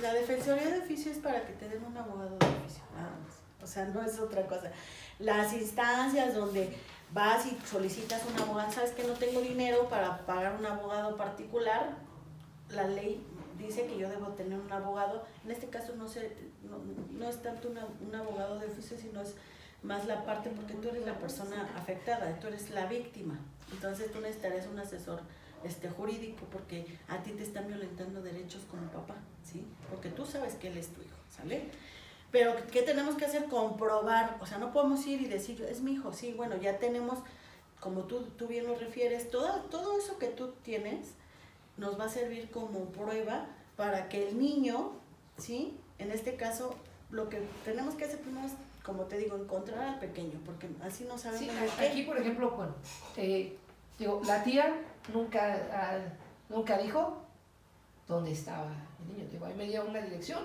La 0.00 0.14
defensoría 0.14 0.68
de 0.68 0.80
oficio 0.80 1.10
es 1.10 1.18
para 1.18 1.44
que 1.44 1.52
te 1.54 1.68
den 1.68 1.84
un 1.84 1.96
abogado 1.96 2.36
de 2.38 2.46
oficio, 2.46 2.82
nada 2.94 3.10
más. 3.10 3.38
O 3.62 3.66
sea, 3.66 3.86
no 3.86 4.02
es 4.02 4.18
otra 4.18 4.46
cosa. 4.46 4.70
Las 5.18 5.52
instancias 5.52 6.34
donde 6.34 6.76
vas 7.12 7.46
y 7.46 7.58
solicitas 7.66 8.22
un 8.24 8.40
abogado, 8.40 8.70
sabes 8.70 8.92
que 8.92 9.04
no 9.04 9.14
tengo 9.14 9.40
dinero 9.40 9.88
para 9.88 10.24
pagar 10.26 10.56
un 10.56 10.66
abogado 10.66 11.16
particular, 11.16 11.96
la 12.70 12.86
ley 12.86 13.26
dice 13.58 13.86
que 13.86 13.98
yo 13.98 14.08
debo 14.08 14.28
tener 14.28 14.58
un 14.58 14.72
abogado, 14.72 15.24
en 15.44 15.50
este 15.50 15.68
caso 15.68 15.96
no, 15.96 16.06
sé, 16.06 16.36
no, 17.10 17.28
es 17.28 17.42
tanto 17.42 17.68
un 17.68 18.14
abogado 18.14 18.58
de 18.58 18.66
oficio, 18.66 18.96
sino 18.96 19.22
es 19.22 19.34
más 19.82 20.06
la 20.06 20.24
parte 20.24 20.50
porque 20.50 20.74
tú 20.74 20.88
eres 20.88 21.06
la 21.06 21.14
persona 21.14 21.68
afectada, 21.76 22.38
tú 22.40 22.48
eres 22.48 22.70
la 22.70 22.86
víctima, 22.86 23.38
entonces 23.72 24.12
tú 24.12 24.20
necesitarías 24.20 24.66
un 24.66 24.78
asesor 24.78 25.22
este, 25.64 25.88
jurídico 25.88 26.46
porque 26.50 26.86
a 27.08 27.22
ti 27.22 27.32
te 27.32 27.42
están 27.42 27.66
violentando 27.66 28.22
derechos 28.22 28.62
como 28.70 28.90
papá, 28.90 29.16
¿sí? 29.44 29.64
Porque 29.90 30.08
tú 30.10 30.24
sabes 30.26 30.54
que 30.54 30.68
él 30.68 30.78
es 30.78 30.88
tu 30.88 31.00
hijo, 31.00 31.16
¿sale? 31.30 31.70
Pero 32.30 32.54
¿qué 32.70 32.82
tenemos 32.82 33.14
que 33.14 33.24
hacer? 33.24 33.44
Comprobar, 33.46 34.36
o 34.40 34.46
sea, 34.46 34.58
no 34.58 34.72
podemos 34.72 35.06
ir 35.06 35.22
y 35.22 35.26
decir, 35.26 35.62
es 35.62 35.80
mi 35.80 35.92
hijo, 35.92 36.12
sí, 36.12 36.34
bueno, 36.34 36.56
ya 36.56 36.78
tenemos, 36.78 37.20
como 37.80 38.02
tú, 38.02 38.22
tú 38.36 38.46
bien 38.46 38.66
lo 38.66 38.74
refieres, 38.74 39.30
todo, 39.30 39.62
todo 39.70 39.98
eso 39.98 40.18
que 40.18 40.28
tú 40.28 40.52
tienes 40.62 41.14
nos 41.78 41.98
va 41.98 42.04
a 42.04 42.08
servir 42.08 42.50
como 42.50 42.86
prueba 42.86 43.46
para 43.76 44.08
que 44.08 44.28
el 44.28 44.38
niño, 44.38 44.92
¿sí? 45.38 45.78
En 45.98 46.10
este 46.10 46.34
caso, 46.34 46.74
lo 47.10 47.28
que 47.28 47.40
tenemos 47.64 47.94
que 47.94 48.04
hacer 48.04 48.20
primero 48.20 48.46
es, 48.46 48.52
como 48.82 49.04
te 49.04 49.16
digo, 49.16 49.36
encontrar 49.36 49.88
al 49.88 49.98
pequeño, 49.98 50.38
porque 50.44 50.68
así 50.82 51.04
no 51.04 51.16
sabemos. 51.16 51.48
Sí, 51.48 51.84
aquí, 51.84 52.02
por 52.02 52.18
ejemplo, 52.18 52.50
bueno, 52.50 52.74
eh, 53.16 53.56
digo, 53.98 54.20
la 54.26 54.42
tía 54.42 54.74
nunca, 55.12 55.68
ah, 55.72 55.98
nunca 56.48 56.78
dijo 56.78 57.22
dónde 58.06 58.32
estaba 58.32 58.72
el 59.00 59.16
niño. 59.16 59.28
Digo, 59.30 59.46
ahí 59.46 59.54
me 59.54 59.66
dio 59.66 59.84
una 59.84 60.00
dirección, 60.00 60.44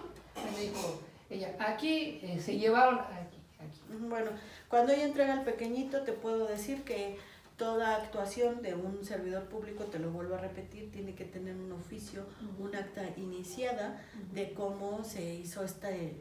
me 0.54 0.62
dijo 0.62 1.00
ella, 1.30 1.56
aquí 1.60 2.20
eh, 2.22 2.40
se 2.40 2.58
llevaron, 2.58 3.00
aquí, 3.00 3.38
aquí. 3.60 3.80
Bueno, 4.08 4.32
cuando 4.68 4.94
ella 4.94 5.06
entrega 5.06 5.34
al 5.34 5.44
pequeñito, 5.44 6.04
te 6.04 6.14
puedo 6.14 6.46
decir 6.46 6.84
que 6.84 7.18
toda 7.58 7.96
actuación 7.96 8.62
de 8.62 8.76
un 8.76 9.06
servidor 9.06 9.46
público, 9.46 9.86
te 9.86 10.00
lo 10.00 10.12
vuelvo 10.12 10.36
a 10.36 10.40
repetir, 10.40 10.92
tiene 10.92 11.16
que 11.16 11.26
tener 11.26 11.56
un 11.56 11.72
oficio, 11.72 12.26
un 12.60 12.76
acta 12.76 13.04
iniciada 13.18 14.02
de 14.34 14.54
cómo 14.54 15.04
se 15.04 15.36
hizo 15.36 15.64
esta, 15.64 15.92
eh, 15.92 16.14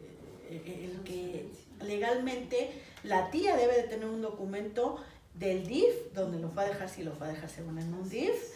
eh, 0.48 0.90
el 0.92 1.02
que 1.02 1.48
legalmente 1.80 2.70
la 3.02 3.30
tía 3.30 3.56
debe 3.56 3.76
de 3.76 3.82
tener 3.84 4.06
un 4.06 4.22
documento 4.22 5.02
del 5.34 5.66
DIF, 5.66 6.12
donde 6.14 6.38
lo 6.38 6.54
va 6.54 6.62
a 6.62 6.66
dejar, 6.66 6.88
si 6.88 7.02
lo 7.02 7.18
va 7.18 7.26
a 7.26 7.30
dejar 7.30 7.48
según 7.48 7.78
en 7.78 7.92
un 7.92 8.08
DIF, 8.08 8.54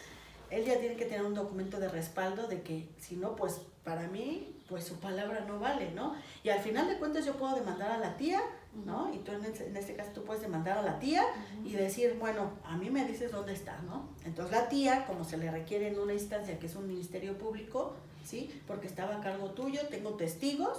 él 0.49 0.65
ya 0.65 0.79
tiene 0.79 0.95
que 0.95 1.05
tener 1.05 1.25
un 1.25 1.33
documento 1.33 1.79
de 1.79 1.89
respaldo 1.89 2.47
de 2.47 2.61
que 2.61 2.87
si 2.99 3.15
no, 3.15 3.35
pues 3.35 3.61
para 3.83 4.07
mí, 4.07 4.55
pues 4.67 4.83
su 4.83 4.99
palabra 4.99 5.45
no 5.47 5.59
vale, 5.59 5.91
¿no? 5.91 6.15
Y 6.43 6.49
al 6.49 6.59
final 6.59 6.87
de 6.87 6.97
cuentas 6.97 7.25
yo 7.25 7.35
puedo 7.35 7.55
demandar 7.55 7.91
a 7.91 7.97
la 7.97 8.17
tía, 8.17 8.41
¿no? 8.85 9.13
Y 9.13 9.19
tú 9.19 9.31
en, 9.31 9.45
este 9.45 9.95
caso 9.95 10.11
tú 10.13 10.23
puedes 10.23 10.41
demandar 10.41 10.77
a 10.77 10.81
la 10.81 10.99
tía 10.99 11.23
y 11.65 11.73
decir, 11.73 12.17
bueno, 12.19 12.51
a 12.63 12.77
mí 12.77 12.89
me 12.89 13.05
dices 13.05 13.31
dónde 13.31 13.53
está, 13.53 13.79
¿no? 13.81 14.09
Entonces 14.25 14.55
la 14.55 14.69
tía, 14.69 15.05
como 15.05 15.23
se 15.23 15.37
le 15.37 15.49
requiere 15.51 15.87
en 15.87 15.99
una 15.99 16.13
instancia 16.13 16.59
que 16.59 16.67
es 16.67 16.75
un 16.75 16.87
ministerio 16.87 17.37
público, 17.37 17.93
¿sí? 18.25 18.61
Porque 18.67 18.87
estaba 18.87 19.17
a 19.17 19.21
cargo 19.21 19.51
tuyo, 19.51 19.87
tengo 19.89 20.15
testigos, 20.15 20.77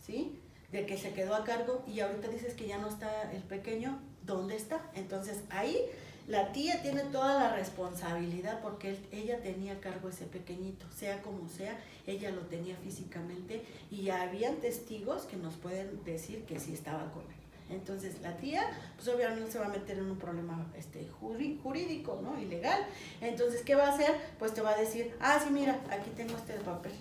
¿sí? 0.00 0.40
De 0.74 0.86
que 0.86 0.98
se 0.98 1.12
quedó 1.12 1.36
a 1.36 1.44
cargo 1.44 1.84
y 1.86 2.00
ahorita 2.00 2.26
dices 2.26 2.54
que 2.54 2.66
ya 2.66 2.78
no 2.78 2.88
está 2.88 3.30
el 3.30 3.44
pequeño, 3.44 3.96
¿dónde 4.26 4.56
está? 4.56 4.90
Entonces 4.96 5.38
ahí 5.50 5.78
la 6.26 6.50
tía 6.50 6.82
tiene 6.82 7.02
toda 7.02 7.34
la 7.34 7.54
responsabilidad 7.54 8.60
porque 8.60 8.98
ella 9.12 9.38
tenía 9.40 9.78
cargo 9.78 10.08
ese 10.08 10.24
pequeñito, 10.24 10.84
sea 10.90 11.22
como 11.22 11.48
sea, 11.48 11.78
ella 12.08 12.32
lo 12.32 12.40
tenía 12.40 12.74
físicamente 12.78 13.62
y 13.88 14.08
habían 14.08 14.56
testigos 14.56 15.26
que 15.26 15.36
nos 15.36 15.54
pueden 15.54 16.02
decir 16.02 16.42
que 16.42 16.58
sí 16.58 16.74
estaba 16.74 17.12
con 17.12 17.22
él. 17.22 17.76
Entonces 17.76 18.20
la 18.20 18.36
tía, 18.38 18.68
pues 18.96 19.06
obviamente 19.06 19.52
se 19.52 19.60
va 19.60 19.66
a 19.66 19.68
meter 19.68 19.98
en 19.98 20.10
un 20.10 20.18
problema 20.18 20.66
este, 20.76 21.06
jurídico, 21.08 22.20
¿no? 22.20 22.36
Ilegal. 22.40 22.84
Entonces, 23.20 23.62
¿qué 23.62 23.76
va 23.76 23.86
a 23.86 23.94
hacer? 23.94 24.12
Pues 24.40 24.52
te 24.52 24.60
va 24.60 24.72
a 24.72 24.76
decir, 24.76 25.14
ah, 25.20 25.40
sí, 25.40 25.52
mira, 25.52 25.80
aquí 25.88 26.10
tengo 26.16 26.36
este 26.36 26.54
papel. 26.54 26.92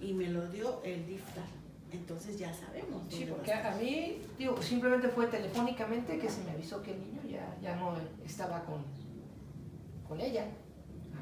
Y 0.00 0.14
me 0.14 0.28
lo 0.28 0.48
dio 0.48 0.80
el 0.82 1.06
DIFTAL 1.06 1.61
entonces 1.92 2.38
ya 2.38 2.52
sabemos. 2.52 3.02
Sí, 3.08 3.26
porque 3.28 3.52
a, 3.52 3.74
mí, 3.76 4.18
digo, 4.38 4.60
simplemente 4.62 5.08
fue 5.08 5.26
telefónicamente 5.26 6.18
que 6.18 6.28
se 6.28 6.42
me 6.44 6.52
avisó 6.52 6.82
que 6.82 6.92
el 6.92 7.00
niño 7.00 7.20
ya, 7.28 7.56
ya 7.60 7.76
no 7.76 7.94
estaba 8.24 8.64
con, 8.64 8.84
con 10.08 10.20
ella. 10.20 10.46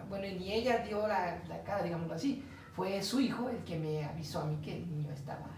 Bueno, 0.09 0.27
y 0.27 0.35
ni 0.35 0.53
ella 0.53 0.79
dio 0.79 1.07
la, 1.07 1.41
la 1.49 1.63
cara, 1.63 1.83
digámoslo 1.83 2.15
así. 2.15 2.45
Fue 2.75 3.03
su 3.03 3.21
hijo 3.21 3.49
el 3.49 3.59
que 3.65 3.79
me 3.79 4.05
avisó 4.05 4.41
a 4.41 4.47
mí 4.47 4.57
que 4.63 4.77
el 4.77 4.89
niño 4.89 5.13
estaba. 5.13 5.51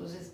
Entonces, 0.00 0.32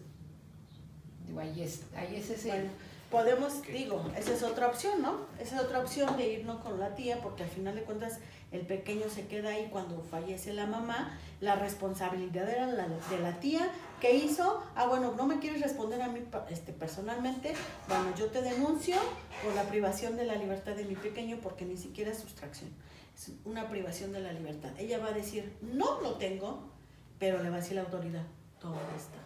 digo, 1.27 1.41
ahí 1.41 1.61
es, 1.61 1.83
ahí 1.97 2.15
es 2.17 2.31
ese... 2.31 2.69
podemos, 3.11 3.63
digo, 3.63 4.05
esa 4.17 4.33
es 4.33 4.43
otra 4.45 4.69
opción, 4.69 5.03
¿no? 5.03 5.27
Esa 5.41 5.57
es 5.57 5.63
otra 5.63 5.81
opción 5.81 6.17
de 6.17 6.35
irnos 6.35 6.61
con 6.63 6.79
la 6.79 6.95
tía, 6.95 7.21
porque 7.21 7.43
al 7.43 7.49
final 7.49 7.75
de 7.75 7.83
cuentas 7.83 8.21
el 8.53 8.61
pequeño 8.61 9.09
se 9.09 9.27
queda 9.27 9.51
ahí 9.51 9.69
cuando 9.73 10.01
fallece 10.03 10.53
la 10.53 10.67
mamá, 10.67 11.19
la 11.41 11.57
responsabilidad 11.57 12.49
era 12.49 12.67
la, 12.67 12.89
de 12.89 13.19
la 13.21 13.39
tía, 13.41 13.69
¿qué 14.01 14.15
hizo? 14.15 14.63
Ah, 14.75 14.87
bueno, 14.87 15.13
no 15.17 15.27
me 15.27 15.39
quieres 15.39 15.61
responder 15.61 16.01
a 16.01 16.09
mí 16.09 16.23
este, 16.49 16.73
personalmente, 16.73 17.53
bueno, 17.89 18.15
yo 18.17 18.27
te 18.27 18.43
denuncio 18.43 18.97
por 19.45 19.55
la 19.55 19.65
privación 19.65 20.17
de 20.17 20.25
la 20.25 20.37
libertad 20.37 20.75
de 20.75 20.85
mi 20.85 20.95
pequeño 20.95 21.39
porque 21.43 21.65
ni 21.65 21.77
siquiera 21.77 22.11
es 22.11 22.19
sustracción, 22.19 22.71
es 23.15 23.33
una 23.45 23.69
privación 23.69 24.13
de 24.13 24.21
la 24.21 24.33
libertad. 24.33 24.71
Ella 24.79 24.99
va 24.99 25.09
a 25.09 25.13
decir, 25.13 25.57
no 25.61 26.01
lo 26.01 26.15
tengo, 26.15 26.71
pero 27.19 27.43
le 27.43 27.51
va 27.51 27.57
a 27.57 27.61
decir 27.61 27.77
la 27.77 27.83
autoridad, 27.83 28.25
¿dónde 28.61 28.97
está? 28.97 29.19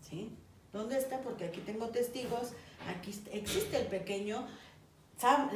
¿Sí? 0.00 0.36
¿Dónde 0.72 0.98
está? 0.98 1.20
Porque 1.20 1.44
aquí 1.44 1.60
tengo 1.60 1.88
testigos, 1.88 2.52
aquí 2.88 3.14
existe 3.32 3.78
el 3.78 3.86
pequeño, 3.86 4.46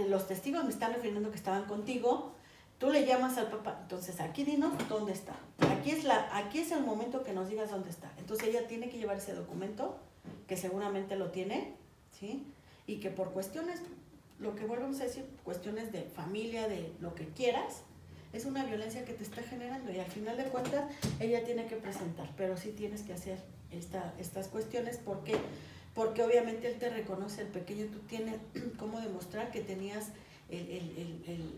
los 0.09 0.27
testigos 0.27 0.65
me 0.65 0.71
están 0.71 0.93
refiriendo 0.93 1.31
que 1.31 1.37
estaban 1.37 1.65
contigo, 1.65 2.35
Tú 2.83 2.91
le 2.91 3.07
llamas 3.07 3.39
al 3.39 3.47
papá, 3.47 3.79
entonces 3.81 4.19
aquí 4.19 4.43
dinos 4.43 4.73
dónde 4.89 5.13
está. 5.13 5.37
Aquí 5.71 5.93
es, 5.93 6.03
la, 6.03 6.37
aquí 6.37 6.59
es 6.59 6.73
el 6.73 6.83
momento 6.83 7.23
que 7.23 7.33
nos 7.33 7.49
digas 7.49 7.71
dónde 7.71 7.91
está. 7.91 8.11
Entonces 8.19 8.49
ella 8.49 8.67
tiene 8.67 8.89
que 8.89 8.99
llevar 8.99 9.19
ese 9.19 9.35
documento, 9.35 10.01
que 10.49 10.57
seguramente 10.57 11.15
lo 11.15 11.31
tiene, 11.31 11.75
¿sí? 12.11 12.45
Y 12.89 12.97
que 12.97 13.11
por 13.11 13.31
cuestiones, 13.31 13.83
lo 14.41 14.57
que 14.57 14.65
volvemos 14.65 15.01
a 15.01 15.05
decir, 15.05 15.25
cuestiones 15.45 15.93
de 15.93 16.03
familia, 16.03 16.67
de 16.67 16.93
lo 16.99 17.15
que 17.15 17.29
quieras, 17.29 17.83
es 18.33 18.47
una 18.47 18.65
violencia 18.65 19.05
que 19.05 19.13
te 19.13 19.23
está 19.23 19.45
generando 19.45 19.93
y 19.93 20.01
al 20.01 20.11
final 20.11 20.37
de 20.37 20.47
cuentas 20.47 20.91
ella 21.21 21.45
tiene 21.45 21.69
que 21.69 21.77
presentar, 21.77 22.31
pero 22.37 22.57
sí 22.57 22.71
tienes 22.73 23.03
que 23.03 23.13
hacer 23.13 23.39
esta, 23.71 24.13
estas 24.19 24.49
cuestiones 24.49 24.97
porque, 24.97 25.37
porque 25.95 26.25
obviamente 26.25 26.67
él 26.67 26.81
te 26.81 26.91
reconoce, 26.91 27.43
el 27.43 27.49
pequeño, 27.49 27.87
tú 27.93 28.01
tienes 28.01 28.41
cómo 28.77 29.01
demostrar 29.01 29.53
que 29.53 29.61
tenías 29.61 30.09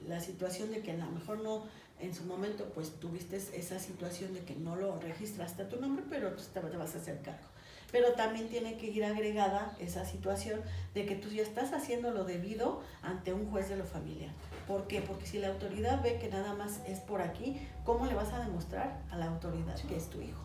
la 0.08 0.20
situación 0.20 0.70
de 0.70 0.80
que 0.80 0.92
a 0.92 0.96
lo 0.96 1.06
mejor 1.10 1.40
no, 1.40 1.64
en 2.00 2.14
su 2.14 2.24
momento, 2.24 2.64
pues 2.74 2.92
tuviste 3.00 3.36
esa 3.36 3.78
situación 3.78 4.34
de 4.34 4.40
que 4.40 4.54
no 4.54 4.76
lo 4.76 5.00
registraste 5.00 5.62
a 5.62 5.68
tu 5.68 5.80
nombre, 5.80 6.04
pero 6.08 6.32
tú 6.32 6.42
te, 6.52 6.60
vas 6.60 6.94
a 6.94 6.98
hacer 6.98 7.20
cargo. 7.22 7.48
Pero 7.90 8.12
también 8.12 8.48
tiene 8.48 8.76
que 8.76 8.86
ir 8.86 9.04
agregada 9.04 9.76
esa 9.78 10.04
situación 10.04 10.60
de 10.94 11.06
que 11.06 11.14
tú 11.14 11.28
ya 11.28 11.42
estás 11.42 11.72
haciendo 11.72 12.10
lo 12.10 12.24
debido 12.24 12.82
ante 13.02 13.32
un 13.32 13.50
juez 13.50 13.68
de 13.68 13.76
lo 13.76 13.84
familiar. 13.84 14.32
¿Por 14.66 14.86
qué? 14.86 15.00
Porque 15.00 15.26
si 15.26 15.38
la 15.38 15.48
autoridad 15.48 16.02
ve 16.02 16.18
que 16.18 16.28
nada 16.28 16.54
más 16.54 16.80
es 16.86 17.00
por 17.00 17.22
aquí, 17.22 17.60
¿cómo 17.84 18.06
le 18.06 18.14
vas 18.14 18.32
a 18.32 18.40
demostrar 18.40 19.02
a 19.10 19.16
la 19.16 19.26
autoridad 19.26 19.78
que 19.88 19.96
es 19.96 20.08
tu 20.08 20.20
hijo? 20.20 20.42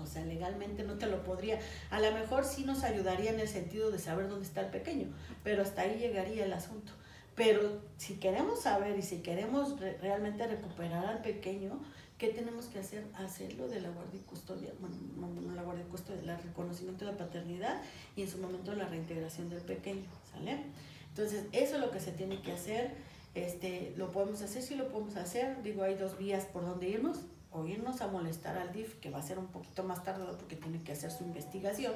O 0.00 0.06
sea, 0.06 0.24
legalmente 0.24 0.84
no 0.84 0.94
te 0.94 1.06
lo 1.06 1.24
podría. 1.24 1.58
A 1.90 2.00
lo 2.00 2.12
mejor 2.12 2.44
sí 2.44 2.64
nos 2.64 2.84
ayudaría 2.84 3.30
en 3.30 3.40
el 3.40 3.48
sentido 3.48 3.90
de 3.90 3.98
saber 3.98 4.28
dónde 4.28 4.46
está 4.46 4.60
el 4.60 4.68
pequeño, 4.68 5.08
pero 5.42 5.62
hasta 5.62 5.82
ahí 5.82 5.98
llegaría 5.98 6.44
el 6.44 6.52
asunto 6.52 6.92
Pero 7.38 7.80
si 7.98 8.14
queremos 8.14 8.62
saber 8.62 8.98
y 8.98 9.02
si 9.02 9.18
queremos 9.18 9.78
realmente 10.02 10.44
recuperar 10.44 11.06
al 11.06 11.22
pequeño, 11.22 11.80
¿qué 12.18 12.30
tenemos 12.30 12.66
que 12.66 12.80
hacer? 12.80 13.06
Hacerlo 13.14 13.68
de 13.68 13.80
la 13.80 13.90
guardia 13.90 14.20
y 14.20 14.24
custodia, 14.24 14.72
bueno, 14.80 14.96
no, 15.16 15.54
la 15.54 15.62
guardia 15.62 15.84
y 15.86 15.88
custodia, 15.88 16.20
el 16.20 16.42
reconocimiento 16.42 17.06
de 17.06 17.12
paternidad 17.12 17.80
y 18.16 18.22
en 18.22 18.28
su 18.28 18.38
momento 18.38 18.74
la 18.74 18.88
reintegración 18.88 19.48
del 19.50 19.60
pequeño, 19.60 20.02
¿sale? 20.32 20.64
Entonces, 21.10 21.44
eso 21.52 21.76
es 21.76 21.80
lo 21.80 21.92
que 21.92 22.00
se 22.00 22.10
tiene 22.10 22.42
que 22.42 22.50
hacer. 22.50 22.90
Este, 23.36 23.94
lo 23.96 24.10
podemos 24.10 24.42
hacer, 24.42 24.60
sí 24.60 24.74
lo 24.74 24.88
podemos 24.88 25.14
hacer. 25.14 25.62
Digo, 25.62 25.84
hay 25.84 25.94
dos 25.94 26.18
vías 26.18 26.44
por 26.44 26.62
donde 26.62 26.88
irnos. 26.88 27.20
O 27.50 27.66
irnos 27.66 28.02
a 28.02 28.08
molestar 28.08 28.58
al 28.58 28.74
DIF, 28.74 28.96
que 28.96 29.10
va 29.10 29.20
a 29.20 29.22
ser 29.22 29.38
un 29.38 29.46
poquito 29.46 29.82
más 29.82 30.04
tardado 30.04 30.36
porque 30.36 30.54
tiene 30.54 30.82
que 30.82 30.92
hacer 30.92 31.10
su 31.10 31.24
investigación 31.24 31.94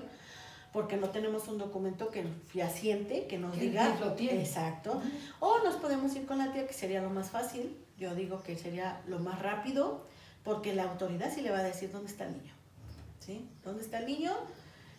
porque 0.73 0.97
no 0.97 1.11
tenemos 1.11 1.49
un 1.49 1.59
documento 1.59 2.11
que 2.11 2.25
fehaciente 2.49 3.27
que 3.27 3.39
nos 3.39 3.59
diga 3.59 3.97
lo 4.01 4.15
tiene. 4.15 4.41
exacto. 4.41 5.01
O 5.41 5.59
nos 5.63 5.77
podemos 5.77 6.15
ir 6.17 6.27
con 6.27 6.39
la 6.39 6.53
tía 6.53 6.67
que 6.67 6.73
sería 6.73 7.03
lo 7.03 7.11
más 7.11 7.31
fácil. 7.31 7.77
Yo 7.99 8.15
digo 8.15 8.43
que 8.43 8.57
sería 8.57 9.01
lo 9.07 9.19
más 9.19 9.41
rápido 9.41 10.07
porque 10.45 10.75
la 10.75 10.85
autoridad 10.85 11.33
sí 11.33 11.43
le 11.43 11.51
va 11.51 11.59
a 11.59 11.63
decir 11.63 11.93
dónde 11.93 12.11
está 12.11 12.27
el 12.27 12.33
niño 12.33 12.53
sí 13.25 13.49
dónde 13.65 13.83
está 13.83 13.99
el 13.99 14.07
niño 14.07 14.33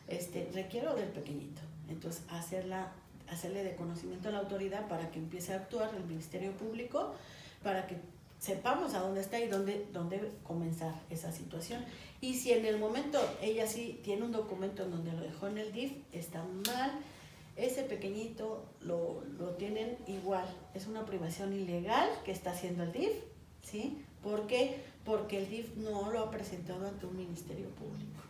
este 0.08 0.50
requiero 0.54 0.96
del 0.96 1.10
pequeñito. 1.10 1.62
Entonces 1.90 2.24
hacerla 2.30 2.92
hacerle 3.30 3.64
de 3.64 3.76
conocimiento 3.76 4.30
a 4.30 4.32
la 4.32 4.40
autoridad 4.40 4.88
para 4.88 5.10
que 5.12 5.20
empiece 5.20 5.54
a 5.54 5.58
actuar 5.58 5.94
el 5.96 6.04
ministerio 6.04 6.52
público 6.52 7.16
para 7.64 7.88
que 7.88 7.98
sepamos 8.44 8.94
a 8.94 9.00
dónde 9.00 9.22
está 9.22 9.40
y 9.40 9.48
dónde, 9.48 9.88
dónde 9.94 10.20
comenzar 10.44 10.94
esa 11.10 11.32
situación. 11.32 11.86
Y 12.20 12.34
si 12.34 12.52
en 12.52 12.66
el 12.66 12.78
momento 12.78 13.18
ella 13.42 13.66
sí 13.68 14.02
tiene 14.04 14.24
un 14.24 14.34
documento 14.34 14.84
en 14.84 14.92
donde 14.92 15.14
lo 15.14 15.22
dejó 15.22 15.48
en 15.48 15.60
el 15.60 15.72
DIF, 15.72 15.94
está 16.12 16.44
mal, 16.68 16.92
ese 17.56 17.84
pequeñito 17.84 18.66
lo, 18.82 19.24
lo 19.40 19.52
tienen 19.52 19.98
igual. 20.08 20.46
Es 20.74 20.88
una 20.88 21.06
privación 21.06 21.54
ilegal 21.54 22.10
que 22.26 22.34
está 22.34 22.52
haciendo 22.52 22.84
el 22.84 22.92
DIF, 22.92 23.14
¿sí? 23.62 24.04
¿Por 24.22 24.46
qué? 24.46 24.84
Porque 25.06 25.38
el 25.38 25.50
DIF 25.50 25.78
no 25.78 26.12
lo 26.12 26.20
ha 26.20 26.30
presentado 26.30 26.86
ante 26.86 27.06
un 27.06 27.16
ministerio 27.16 27.70
público. 27.70 28.24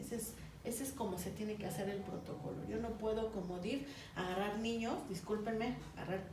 Ese 0.00 0.16
es, 0.16 0.32
ese 0.64 0.82
es 0.82 0.90
como 0.90 1.16
se 1.16 1.30
tiene 1.30 1.54
que 1.54 1.66
hacer 1.66 1.88
el 1.88 1.98
protocolo. 1.98 2.56
Yo 2.68 2.78
no 2.78 2.88
puedo 2.98 3.30
como 3.30 3.60
DIF 3.60 3.86
agarrar 4.16 4.58
niños, 4.58 4.94
discúlpenme, 5.08 5.76
agarrar 5.96 6.24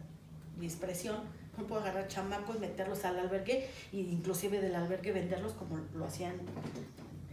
mi 0.58 0.66
expresión, 0.66 1.18
no 1.58 1.66
puedo 1.68 1.82
agarrar 1.82 2.08
chamacos, 2.08 2.60
meterlos 2.60 3.04
al 3.06 3.20
albergue 3.20 3.70
e 3.92 3.98
inclusive 3.98 4.62
del 4.62 4.76
albergue 4.76 5.12
venderlos 5.12 5.54
como 5.54 5.80
lo 5.94 6.06
hacían 6.06 6.36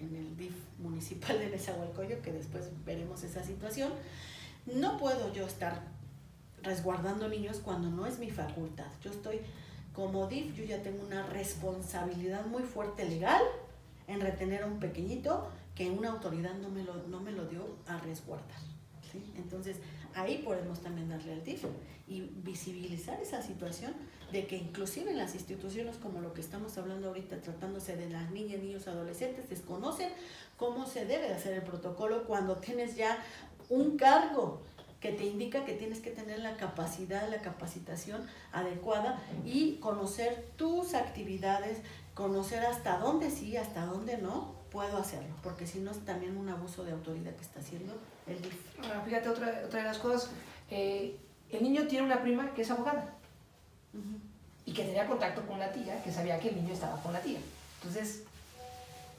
en 0.01 0.17
el 0.17 0.37
DIF 0.37 0.55
municipal 0.79 1.39
de 1.39 1.51
Nezahualcóyotl, 1.51 2.23
que 2.23 2.33
después 2.33 2.71
veremos 2.85 3.23
esa 3.23 3.43
situación. 3.43 3.93
No 4.67 4.99
puedo 4.99 5.33
yo 5.33 5.47
estar 5.47 5.83
resguardando 6.63 7.29
niños 7.29 7.61
cuando 7.65 7.91
no 7.91 8.07
es 8.07 8.19
mi 8.19 8.31
facultad. 8.31 8.87
Yo 9.03 9.11
estoy 9.11 9.41
como 9.93 10.27
DIF, 10.27 10.55
yo 10.55 10.65
ya 10.65 10.83
tengo 10.83 11.05
una 11.05 11.27
responsabilidad 11.27 12.47
muy 12.47 12.63
fuerte 12.63 13.05
legal 13.09 13.43
en 14.07 14.21
retener 14.21 14.63
a 14.63 14.67
un 14.67 14.79
pequeñito 14.79 15.49
que 15.75 15.91
una 15.91 16.11
autoridad 16.11 16.55
no 16.55 16.69
me 16.71 16.83
lo, 16.83 16.95
no 17.09 17.21
me 17.21 17.33
lo 17.33 17.47
dio 17.47 17.65
a 17.87 17.99
resguardar. 17.99 18.59
Entonces, 19.37 19.77
ahí 20.19 20.39
podemos 20.39 20.81
también 20.81 21.09
darle 21.09 21.33
al 21.33 21.45
DIF 21.45 21.65
y 22.07 22.21
visibilizar 22.21 23.21
esa 23.21 23.43
situación 23.43 23.95
de 24.33 24.47
que 24.47 24.57
inclusive 24.57 25.11
en 25.11 25.19
las 25.19 25.35
instituciones 25.35 25.97
como 25.97 26.21
lo 26.21 26.35
que 26.35 26.41
estamos 26.41 26.77
hablando 26.77 27.09
ahorita, 27.09 27.41
tratándose 27.41 27.97
de 27.97 28.11
las 28.11 28.31
niñas, 28.31 28.61
niños, 28.61 28.89
adolescentes, 28.89 29.49
desconocen 29.49 30.11
cómo 30.57 30.87
se 30.87 31.07
debe 31.07 31.33
hacer 31.33 31.55
el 31.55 31.63
protocolo 31.63 32.25
cuando 32.25 32.57
tienes 32.57 32.97
ya 32.97 33.23
un 33.69 33.97
cargo 33.97 34.63
que 35.01 35.13
te 35.13 35.25
indica 35.25 35.65
que 35.65 35.75
tienes 35.75 36.01
que 36.01 36.11
tener 36.11 36.41
la 36.41 36.57
capacidad, 36.57 37.29
la 37.31 37.41
capacitación 37.41 38.27
adecuada 38.53 39.23
y 39.45 39.77
conocer 39.77 40.49
tus 40.57 40.95
actividades, 40.95 41.79
conocer 42.15 42.65
hasta 42.65 42.99
dónde 42.99 43.31
sí, 43.31 43.57
hasta 43.57 43.87
dónde 43.87 44.19
no 44.19 44.57
puedo 44.71 44.99
hacerlo, 44.99 45.35
porque 45.43 45.67
si 45.67 45.79
no 45.79 45.93
es 45.93 46.05
también 46.05 46.37
un 46.37 46.49
abuso 46.49 46.85
de 46.85 46.93
autoridad 46.93 47.35
que 47.35 47.43
está 47.43 47.61
haciendo 47.61 47.95
el 48.29 48.43
DIF. 48.43 48.55
Fíjate, 49.05 49.29
otra, 49.29 49.63
otra 49.65 49.81
de 49.81 49.87
las 49.87 49.99
cosas, 49.99 50.31
eh, 50.71 51.17
el 51.51 51.63
niño 51.63 51.87
tiene 51.87 52.05
una 52.05 52.23
prima 52.23 52.53
que 52.55 52.63
es 52.63 52.71
abogada 52.71 53.15
y 54.65 54.73
que 54.73 54.85
tenía 54.85 55.07
contacto 55.07 55.47
con 55.47 55.59
la 55.59 55.73
tía, 55.73 56.03
que 56.03 56.13
sabía 56.13 56.39
que 56.39 56.51
el 56.51 56.57
niño 56.57 56.75
estaba 56.75 57.01
con 57.03 57.13
la 57.13 57.21
tía. 57.21 57.39
Entonces, 57.79 58.25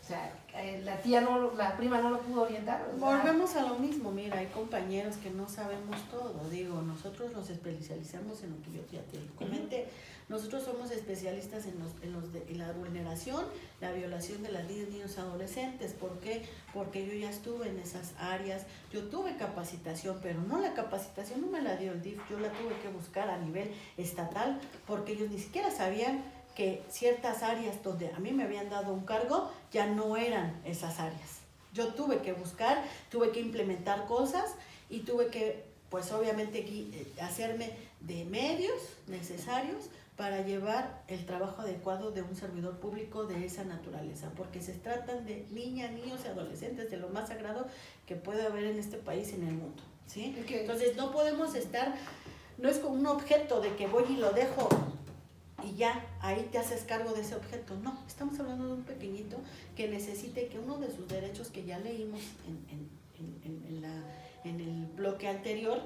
o 0.03 0.07
sea, 0.07 0.31
eh, 0.55 0.81
la 0.83 0.97
tía 1.01 1.21
no, 1.21 1.53
la 1.55 1.77
prima 1.77 2.01
no 2.01 2.09
lo 2.09 2.19
pudo 2.19 2.43
orientar. 2.43 2.91
Volvemos 2.97 3.55
a 3.55 3.63
lo 3.63 3.75
mismo, 3.75 4.11
mira, 4.11 4.39
hay 4.39 4.47
compañeros 4.47 5.17
que 5.17 5.29
no 5.29 5.47
sabemos 5.47 5.97
todo, 6.09 6.49
digo, 6.49 6.81
nosotros 6.81 7.31
nos 7.33 7.49
especializamos 7.49 8.43
en 8.43 8.51
lo 8.51 8.61
que 8.61 8.71
yo 8.71 8.81
ya 8.91 9.01
te 9.03 9.19
comenté, 9.37 9.87
nosotros 10.27 10.63
somos 10.63 10.91
especialistas 10.91 11.65
en, 11.65 11.79
los, 11.79 11.91
en, 12.03 12.13
los 12.13 12.31
de, 12.31 12.45
en 12.49 12.59
la 12.59 12.71
vulneración, 12.71 13.45
la 13.81 13.91
violación 13.91 14.43
de 14.43 14.51
las 14.51 14.65
niñas, 14.65 14.89
niños, 14.89 15.17
adolescentes. 15.17 15.93
¿Por 15.93 16.19
qué? 16.19 16.43
Porque 16.71 17.05
yo 17.07 17.13
ya 17.13 17.31
estuve 17.31 17.67
en 17.67 17.79
esas 17.79 18.13
áreas, 18.19 18.67
yo 18.93 19.05
tuve 19.05 19.37
capacitación, 19.37 20.19
pero 20.21 20.39
no 20.41 20.59
la 20.59 20.75
capacitación 20.75 21.41
no 21.41 21.47
me 21.47 21.61
la 21.61 21.77
dio 21.77 21.93
el 21.93 22.03
DIF, 22.03 22.19
yo 22.29 22.39
la 22.39 22.49
tuve 22.49 22.77
que 22.79 22.89
buscar 22.89 23.27
a 23.27 23.39
nivel 23.39 23.71
estatal 23.97 24.59
porque 24.85 25.13
ellos 25.13 25.31
ni 25.31 25.39
siquiera 25.39 25.71
sabían 25.71 26.23
que 26.59 26.83
ciertas 26.89 27.41
áreas 27.41 27.81
donde 27.83 28.11
a 28.11 28.19
mí 28.19 28.33
me 28.33 28.43
habían 28.43 28.69
dado 28.69 28.91
un 28.91 29.05
cargo 29.05 29.49
ya 29.71 29.87
no 29.87 30.17
eran 30.17 30.59
esas 30.65 30.99
áreas. 30.99 31.39
Yo 31.73 31.93
tuve 31.93 32.17
que 32.17 32.33
buscar, 32.33 32.83
tuve 33.09 33.31
que 33.31 33.39
implementar 33.39 34.07
cosas 34.07 34.55
y 34.89 34.99
tuve 34.99 35.27
que, 35.27 35.63
pues 35.89 36.11
obviamente, 36.11 36.59
eh, 36.67 37.07
hacerme 37.21 37.71
de 38.01 38.25
medios 38.25 38.73
necesarios 39.07 39.85
para 40.17 40.41
llevar 40.41 41.01
el 41.07 41.25
trabajo 41.25 41.61
adecuado 41.61 42.11
de 42.11 42.23
un 42.23 42.35
servidor 42.35 42.75
público 42.79 43.23
de 43.23 43.45
esa 43.45 43.63
naturaleza, 43.63 44.29
porque 44.35 44.61
se 44.61 44.73
tratan 44.73 45.25
de 45.25 45.45
niñas, 45.51 45.93
niños 45.93 46.19
y 46.25 46.27
adolescentes, 46.27 46.91
de 46.91 46.97
lo 46.97 47.07
más 47.07 47.29
sagrado 47.29 47.67
que 48.05 48.15
puede 48.15 48.45
haber 48.45 48.65
en 48.65 48.79
este 48.79 48.97
país 48.97 49.31
y 49.31 49.35
en 49.35 49.47
el 49.47 49.53
mundo. 49.53 49.81
¿sí? 50.07 50.35
Entonces 50.45 50.97
no 50.97 51.13
podemos 51.13 51.55
estar, 51.55 51.95
no 52.57 52.67
es 52.67 52.79
como 52.79 52.95
un 52.95 53.07
objeto 53.07 53.61
de 53.61 53.73
que 53.77 53.87
voy 53.87 54.03
y 54.09 54.17
lo 54.17 54.31
dejo 54.31 54.67
y 55.63 55.75
ya 55.75 56.05
ahí 56.21 56.47
te 56.51 56.57
haces 56.57 56.83
cargo 56.83 57.13
de 57.13 57.21
ese 57.21 57.35
objeto. 57.35 57.75
No, 57.77 57.97
estamos 58.07 58.39
hablando 58.39 58.67
de 58.67 58.73
un 58.73 58.83
pequeñito 58.83 59.37
que 59.75 59.87
necesite 59.87 60.47
que 60.47 60.59
uno 60.59 60.77
de 60.77 60.91
sus 60.91 61.07
derechos 61.07 61.49
que 61.49 61.65
ya 61.65 61.79
leímos 61.79 62.21
en, 62.47 62.89
en, 63.19 63.65
en, 63.67 63.81
la, 63.81 63.93
en 64.43 64.59
el 64.59 64.85
bloque 64.95 65.27
anterior, 65.27 65.81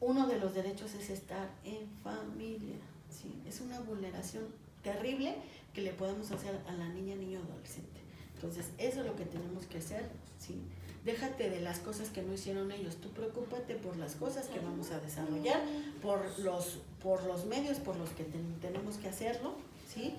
uno 0.00 0.26
de 0.26 0.38
los 0.38 0.54
derechos 0.54 0.94
es 0.94 1.10
estar 1.10 1.50
en 1.64 1.88
familia. 2.02 2.76
¿sí? 3.10 3.40
Es 3.46 3.60
una 3.60 3.80
vulneración 3.80 4.44
terrible 4.82 5.36
que 5.72 5.82
le 5.82 5.92
podemos 5.92 6.30
hacer 6.30 6.60
a 6.66 6.72
la 6.72 6.88
niña, 6.88 7.14
niño, 7.16 7.40
adolescente. 7.40 8.00
Entonces, 8.34 8.70
eso 8.78 9.00
es 9.00 9.06
lo 9.06 9.14
que 9.14 9.24
tenemos 9.24 9.66
que 9.66 9.78
hacer, 9.78 10.10
¿sí? 10.38 10.60
Déjate 11.04 11.50
de 11.50 11.60
las 11.60 11.80
cosas 11.80 12.10
que 12.10 12.22
no 12.22 12.32
hicieron 12.32 12.70
ellos, 12.70 12.96
tú 12.96 13.08
preocúpate 13.08 13.74
por 13.74 13.96
las 13.96 14.14
cosas 14.14 14.46
que 14.46 14.60
vamos 14.60 14.92
a 14.92 15.00
desarrollar, 15.00 15.60
por 16.00 16.20
los, 16.38 16.78
por 17.02 17.24
los 17.24 17.44
medios 17.46 17.78
por 17.78 17.96
los 17.96 18.10
que 18.10 18.24
tenemos 18.60 18.96
que 18.98 19.08
hacerlo, 19.08 19.54
¿sí? 19.92 20.14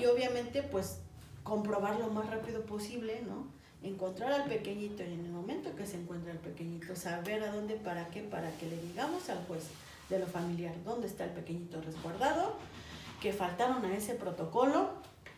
Y 0.00 0.06
obviamente, 0.06 0.62
pues, 0.62 0.98
comprobar 1.42 2.00
lo 2.00 2.08
más 2.08 2.30
rápido 2.30 2.62
posible, 2.62 3.22
¿no? 3.28 3.46
Encontrar 3.86 4.32
al 4.32 4.48
pequeñito 4.48 5.02
y 5.02 5.12
en 5.12 5.26
el 5.26 5.30
momento 5.30 5.76
que 5.76 5.86
se 5.86 6.00
encuentra 6.00 6.32
el 6.32 6.38
pequeñito, 6.38 6.96
saber 6.96 7.42
a 7.42 7.52
dónde, 7.52 7.74
para 7.74 8.08
qué, 8.08 8.22
para 8.22 8.50
que 8.56 8.66
le 8.66 8.80
digamos 8.80 9.28
al 9.28 9.44
juez, 9.46 9.64
de 10.08 10.18
lo 10.18 10.26
familiar, 10.26 10.74
dónde 10.84 11.06
está 11.06 11.24
el 11.24 11.32
pequeñito 11.32 11.82
resguardado, 11.82 12.56
que 13.20 13.34
faltaron 13.34 13.84
a 13.84 13.94
ese 13.94 14.14
protocolo 14.14 14.90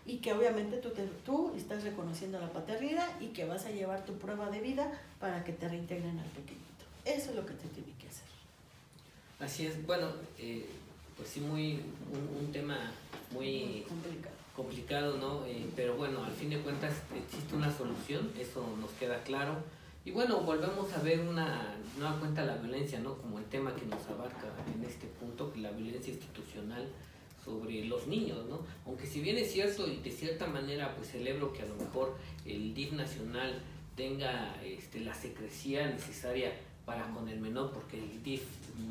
y 0.06 0.18
que 0.18 0.32
obviamente 0.32 0.76
tú, 0.78 0.90
tú 1.24 1.52
estás 1.56 1.82
reconociendo 1.82 2.38
la 2.38 2.52
paternidad 2.52 3.08
y 3.20 3.28
que 3.28 3.44
vas 3.44 3.66
a 3.66 3.70
llevar 3.70 4.04
tu 4.04 4.14
prueba 4.14 4.50
de 4.50 4.60
vida 4.60 4.90
para 5.20 5.42
que 5.44 5.52
te 5.52 5.68
reintegren 5.68 6.18
al 6.18 6.26
pequeñito. 6.26 6.84
Eso 7.04 7.30
es 7.30 7.36
lo 7.36 7.44
que 7.44 7.54
te 7.54 7.68
tiene 7.68 7.92
que 7.98 8.08
hacer. 8.08 8.26
Así 9.40 9.66
es, 9.66 9.84
bueno, 9.86 10.08
eh, 10.38 10.66
pues 11.16 11.28
sí, 11.28 11.40
muy, 11.40 11.80
un, 12.40 12.52
tema 12.52 12.92
muy, 13.32 13.84
complicado. 13.88 14.34
complicado, 14.54 15.16
¿no? 15.18 15.46
Eh, 15.46 15.66
pero 15.74 15.96
bueno, 15.96 16.24
al 16.24 16.32
fin 16.32 16.50
de 16.50 16.60
cuentas 16.60 16.94
existe 17.16 17.54
una 17.54 17.76
solución, 17.76 18.32
eso 18.38 18.64
nos 18.80 18.90
queda 18.92 19.22
claro 19.24 19.56
y 20.06 20.12
bueno, 20.12 20.38
volvemos 20.42 20.92
a 20.92 21.02
ver 21.02 21.18
una 21.18 21.74
nueva 21.98 22.16
cuenta 22.20 22.44
la 22.44 22.54
violencia, 22.58 23.00
¿no? 23.00 23.16
Como 23.16 23.40
el 23.40 23.44
tema 23.46 23.74
que 23.74 23.86
nos 23.86 24.06
abarca 24.06 24.46
en 24.72 24.84
este 24.84 25.08
punto, 25.08 25.52
la 25.56 25.72
violencia 25.72 26.12
institucional 26.12 26.86
sobre 27.46 27.84
los 27.84 28.06
niños, 28.08 28.44
¿no? 28.50 28.60
Aunque 28.84 29.06
si 29.06 29.20
bien 29.20 29.38
es 29.38 29.52
cierto 29.52 29.86
y 29.86 29.96
de 29.98 30.10
cierta 30.10 30.46
manera 30.48 30.94
pues 30.96 31.12
celebro 31.12 31.52
que 31.52 31.62
a 31.62 31.66
lo 31.66 31.76
mejor 31.76 32.16
el 32.44 32.74
DIF 32.74 32.92
nacional 32.92 33.62
tenga 33.96 34.60
este, 34.62 35.00
la 35.00 35.14
secrecía 35.14 35.86
necesaria 35.86 36.52
para 36.84 37.08
con 37.12 37.28
el 37.28 37.40
menor, 37.40 37.72
porque 37.72 37.98
el 37.98 38.22
DIF 38.22 38.42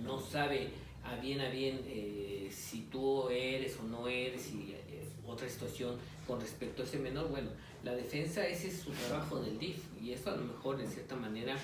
no 0.03 0.19
sabe 0.19 0.69
a 1.03 1.15
bien 1.17 1.41
a 1.41 1.49
bien 1.49 1.81
eh, 1.85 2.49
si 2.51 2.81
tú 2.91 3.29
eres 3.29 3.77
o 3.77 3.83
no 3.83 4.07
eres 4.07 4.51
y 4.51 4.71
eh, 4.71 5.07
otra 5.27 5.47
situación 5.47 5.97
con 6.25 6.39
respecto 6.39 6.81
a 6.81 6.85
ese 6.85 6.97
menor, 6.97 7.29
bueno, 7.29 7.49
la 7.83 7.93
defensa 7.93 8.47
ese 8.47 8.69
es 8.69 8.79
su 8.79 8.91
trabajo 8.91 9.39
del 9.39 9.59
DIF 9.59 9.77
y 10.01 10.13
eso 10.13 10.31
a 10.31 10.35
lo 10.35 10.45
mejor 10.45 10.77
de 10.77 10.87
cierta 10.87 11.15
manera 11.15 11.55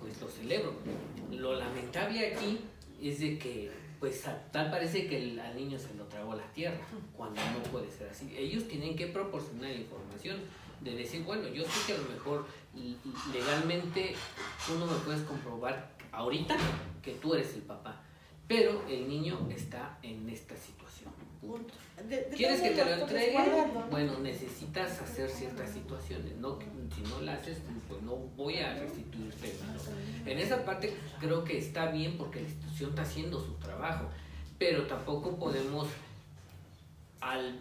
pues 0.00 0.20
lo 0.20 0.28
celebro. 0.28 0.74
Lo 1.30 1.54
lamentable 1.54 2.34
aquí 2.34 2.58
es 3.02 3.20
de 3.20 3.38
que 3.38 3.70
pues 4.00 4.24
tal 4.50 4.70
parece 4.70 5.06
que 5.06 5.18
el, 5.18 5.38
al 5.38 5.54
niño 5.54 5.78
se 5.78 5.94
lo 5.94 6.04
tragó 6.06 6.34
la 6.34 6.50
tierra, 6.52 6.80
cuando 7.14 7.40
no 7.52 7.62
puede 7.70 7.90
ser 7.90 8.08
así. 8.08 8.34
Ellos 8.36 8.66
tienen 8.66 8.96
que 8.96 9.06
proporcionar 9.06 9.70
información 9.70 10.38
de 10.80 10.96
decir, 10.96 11.22
bueno, 11.22 11.46
yo 11.48 11.64
sé 11.64 11.86
que 11.86 11.92
a 11.92 11.98
lo 11.98 12.08
mejor 12.08 12.46
legalmente 13.32 14.14
tú 14.66 14.78
no 14.78 14.86
me 14.86 14.96
puedes 15.00 15.20
comprobar 15.22 15.90
ahorita 16.12 16.56
que 17.02 17.12
tú 17.12 17.34
eres 17.34 17.54
el 17.54 17.62
papá, 17.62 18.00
pero 18.48 18.82
el 18.88 19.06
niño 19.06 19.46
está 19.50 19.98
en 20.02 20.28
esta 20.30 20.56
situación. 20.56 21.12
¿Quieres 22.36 22.60
que 22.60 22.70
te 22.70 22.84
lo 22.84 22.92
entregue? 23.02 23.36
Bueno, 23.90 24.18
necesitas 24.18 25.00
hacer 25.00 25.30
ciertas 25.30 25.70
situaciones. 25.70 26.36
No, 26.36 26.58
si 26.94 27.02
no 27.02 27.20
la 27.22 27.34
haces, 27.34 27.58
pues 27.88 28.02
no 28.02 28.16
voy 28.36 28.58
a 28.58 28.74
restituirte. 28.74 29.54
En 30.26 30.38
esa 30.38 30.64
parte 30.64 30.94
creo 31.18 31.44
que 31.44 31.58
está 31.58 31.90
bien 31.90 32.18
porque 32.18 32.40
la 32.40 32.48
institución 32.48 32.90
está 32.90 33.02
haciendo 33.02 33.40
su 33.40 33.52
trabajo, 33.54 34.08
pero 34.58 34.86
tampoco 34.86 35.36
podemos 35.36 35.88
al, 37.20 37.58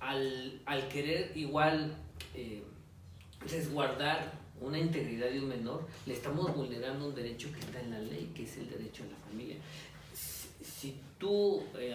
al, 0.00 0.88
querer 0.88 1.36
igual 1.36 1.96
eh, 2.34 2.62
resguardar 3.50 4.32
una 4.60 4.78
integridad 4.78 5.28
de 5.28 5.40
un 5.40 5.48
menor, 5.48 5.86
le 6.06 6.14
estamos 6.14 6.54
vulnerando 6.54 7.08
un 7.08 7.14
derecho 7.14 7.52
que 7.52 7.60
está 7.60 7.80
en 7.80 7.90
la 7.90 7.98
ley, 7.98 8.32
que 8.34 8.44
es 8.44 8.56
el 8.56 8.70
derecho 8.70 9.04
a 9.04 9.06
la 9.06 9.16
familia. 9.28 9.56
Si, 10.14 10.98
tú... 11.18 11.62
Eh, 11.78 11.94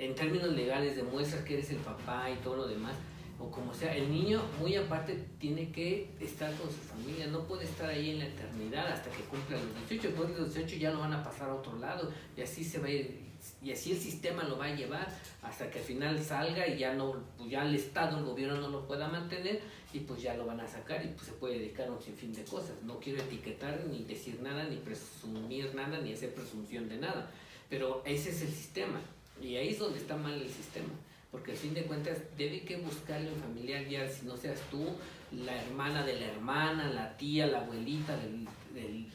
en 0.00 0.14
términos 0.14 0.48
legales 0.48 0.96
demuestras 0.96 1.44
que 1.44 1.54
eres 1.54 1.70
el 1.70 1.76
papá 1.76 2.30
y 2.30 2.36
todo 2.42 2.56
lo 2.56 2.66
demás, 2.66 2.96
o 3.38 3.50
como 3.50 3.72
sea, 3.74 3.94
el 3.94 4.10
niño 4.10 4.42
muy 4.58 4.74
aparte 4.74 5.26
tiene 5.38 5.70
que 5.70 6.10
estar 6.20 6.52
con 6.54 6.70
su 6.70 6.78
familia, 6.78 7.26
no 7.26 7.44
puede 7.44 7.64
estar 7.64 7.88
ahí 7.88 8.10
en 8.10 8.18
la 8.18 8.26
eternidad 8.26 8.86
hasta 8.92 9.10
que 9.10 9.22
cumpla 9.24 9.58
los 9.58 9.88
18, 9.88 10.08
después 10.08 10.28
de 10.34 10.40
los 10.40 10.54
18 10.54 10.76
ya 10.76 10.90
lo 10.90 11.00
van 11.00 11.12
a 11.12 11.22
pasar 11.22 11.50
a 11.50 11.54
otro 11.54 11.78
lado 11.78 12.10
y 12.36 12.40
así 12.40 12.64
se 12.64 12.78
va 12.78 12.86
a 12.86 13.30
y 13.62 13.72
así 13.72 13.92
el 13.92 13.98
sistema 13.98 14.44
lo 14.44 14.58
va 14.58 14.66
a 14.66 14.74
llevar 14.74 15.08
hasta 15.42 15.70
que 15.70 15.78
al 15.78 15.84
final 15.84 16.22
salga 16.22 16.66
y 16.68 16.78
ya 16.78 16.92
no, 16.92 17.22
pues 17.38 17.50
ya 17.50 17.62
el 17.62 17.74
Estado, 17.74 18.18
el 18.18 18.24
gobierno 18.24 18.60
no 18.60 18.68
lo 18.68 18.86
pueda 18.86 19.08
mantener 19.08 19.60
y 19.94 20.00
pues 20.00 20.20
ya 20.20 20.34
lo 20.34 20.44
van 20.44 20.60
a 20.60 20.68
sacar 20.68 21.02
y 21.02 21.08
pues 21.08 21.26
se 21.26 21.32
puede 21.32 21.58
dedicar 21.58 21.88
a 21.88 21.92
un 21.92 22.02
sinfín 22.02 22.34
de 22.34 22.44
cosas. 22.44 22.82
No 22.82 23.00
quiero 23.00 23.22
etiquetar 23.22 23.80
ni 23.90 24.04
decir 24.04 24.40
nada, 24.42 24.64
ni 24.64 24.76
presumir 24.76 25.74
nada, 25.74 25.98
ni 26.00 26.12
hacer 26.12 26.34
presunción 26.34 26.86
de 26.90 26.98
nada, 26.98 27.30
pero 27.70 28.02
ese 28.04 28.28
es 28.28 28.42
el 28.42 28.50
sistema 28.50 29.00
y 29.42 29.56
ahí 29.56 29.70
es 29.70 29.78
donde 29.78 29.98
está 29.98 30.16
mal 30.16 30.34
el 30.34 30.48
sistema, 30.48 30.92
porque 31.30 31.52
al 31.52 31.56
fin 31.56 31.74
de 31.74 31.84
cuentas 31.84 32.18
debe 32.36 32.62
que 32.62 32.76
buscarle 32.76 33.32
un 33.32 33.40
familiar 33.40 33.86
ya, 33.86 34.08
si 34.08 34.26
no 34.26 34.36
seas 34.36 34.60
tú, 34.70 34.86
la 35.32 35.56
hermana 35.62 36.04
de 36.04 36.18
la 36.18 36.26
hermana, 36.26 36.88
la 36.88 37.16
tía, 37.16 37.46
la 37.46 37.60
abuelita 37.60 38.16
del... 38.16 39.06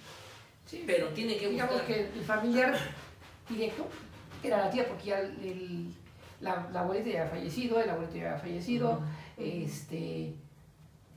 sí, 0.65 0.83
pero 0.85 1.09
tiene 1.09 1.37
que 1.37 1.47
buscar... 1.47 1.69
Digamos 1.69 1.87
que 1.87 2.19
el 2.19 2.25
familiar 2.25 2.77
directo 3.49 3.87
era 4.43 4.57
la 4.65 4.69
tía, 4.69 4.87
porque 4.87 5.05
ya 5.05 5.19
el, 5.19 5.93
la, 6.41 6.69
la, 6.71 6.81
abuelita 6.81 7.09
ya 7.09 7.21
había 7.21 7.31
fallecido, 7.31 7.81
el 7.81 7.89
abuelito 7.89 8.17
ya 8.17 8.29
había 8.29 8.39
fallecido, 8.39 9.01
este, 9.37 10.33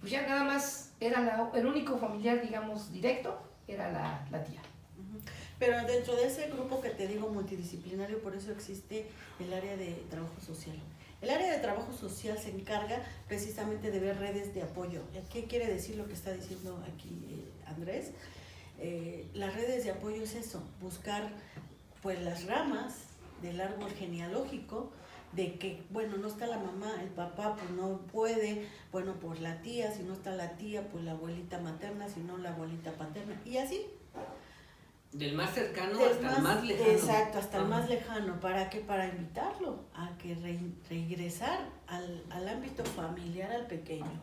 pues 0.01 0.13
ya 0.13 0.27
nada 0.27 0.45
más 0.45 0.93
era 1.01 1.51
el 1.55 1.67
único 1.67 1.97
familiar, 1.99 2.41
digamos, 2.43 2.93
directo, 2.93 3.41
era 3.67 3.91
la, 3.93 4.27
la 4.31 4.43
tía. 4.43 4.61
Pero 5.59 5.85
dentro 5.87 6.15
de 6.15 6.27
ese 6.27 6.49
grupo 6.49 6.81
que 6.81 6.91
te 6.91 7.09
digo 7.09 7.29
multidisciplinario, 7.29 8.21
por 8.23 8.35
eso 8.35 8.53
existe 8.53 9.07
el 9.41 9.53
área 9.53 9.77
de 9.77 10.05
trabajo 10.11 10.41
social. 10.41 10.77
El 11.21 11.31
área 11.31 11.53
de 11.53 11.59
trabajo 11.59 11.93
social 11.93 12.39
se 12.39 12.51
encarga 12.51 13.03
precisamente 13.27 13.91
de 13.91 13.99
ver 13.99 14.19
redes 14.19 14.55
de 14.55 14.63
apoyo. 14.63 15.03
¿Qué 15.33 15.45
quiere 15.45 15.67
decir 15.67 15.97
lo 15.97 16.07
que 16.07 16.15
está 16.15 16.33
diciendo 16.33 16.81
aquí 16.95 17.09
eh, 17.29 17.45
Andrés? 17.67 18.13
Eh, 18.79 19.27
las 19.35 19.55
redes 19.55 19.83
de 19.83 19.91
apoyo 19.91 20.23
es 20.23 20.37
eso, 20.37 20.63
buscar 20.81 21.29
pues 22.03 22.23
las 22.23 22.47
ramas 22.47 22.95
del 23.43 23.61
árbol 23.61 23.91
genealógico 23.91 24.93
de 25.33 25.55
que, 25.59 25.83
bueno, 25.91 26.17
no 26.17 26.29
está 26.29 26.47
la 26.47 26.59
mamá, 26.59 26.95
el 27.03 27.09
papá 27.09 27.57
pues 27.57 27.71
no 27.71 27.99
puede, 28.13 28.69
bueno, 28.93 29.15
por 29.15 29.41
la 29.41 29.61
tía, 29.61 29.93
si 29.93 30.05
no 30.05 30.15
está 30.15 30.31
la 30.31 30.57
tía, 30.57 30.89
pues 30.89 31.05
la 31.05 31.13
abuelita 31.13 31.59
materna, 31.59 32.09
si 32.09 32.21
no 32.21 32.39
la 32.39 32.51
abuelita 32.51 32.93
paterna, 32.93 33.41
y 33.45 33.59
así 33.59 33.85
del 35.13 35.35
más 35.35 35.55
cercano 35.55 35.99
hasta 36.05 36.37
el 36.37 36.43
más 36.43 36.65
lejano. 36.65 36.91
Exacto, 36.91 37.39
hasta 37.39 37.59
el 37.59 37.65
más 37.67 37.89
lejano. 37.89 38.41
¿Para 38.41 38.69
qué? 38.69 38.81
Para 38.81 39.09
invitarlo 39.09 39.85
a 39.95 40.17
que 40.19 40.35
regresar 40.91 41.71
al, 41.87 42.25
al, 42.31 42.49
ámbito 42.49 42.85
familiar 42.85 43.51
al 43.51 43.67
pequeño. 43.67 44.21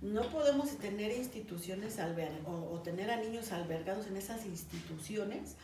No 0.00 0.22
podemos 0.30 0.76
tener 0.78 1.12
instituciones 1.12 1.98
alber 1.98 2.32
o, 2.44 2.50
o, 2.50 2.80
tener 2.80 3.10
a 3.10 3.16
niños 3.16 3.52
albergados 3.52 4.06
en 4.06 4.16
esas 4.16 4.44
instituciones 4.44 5.56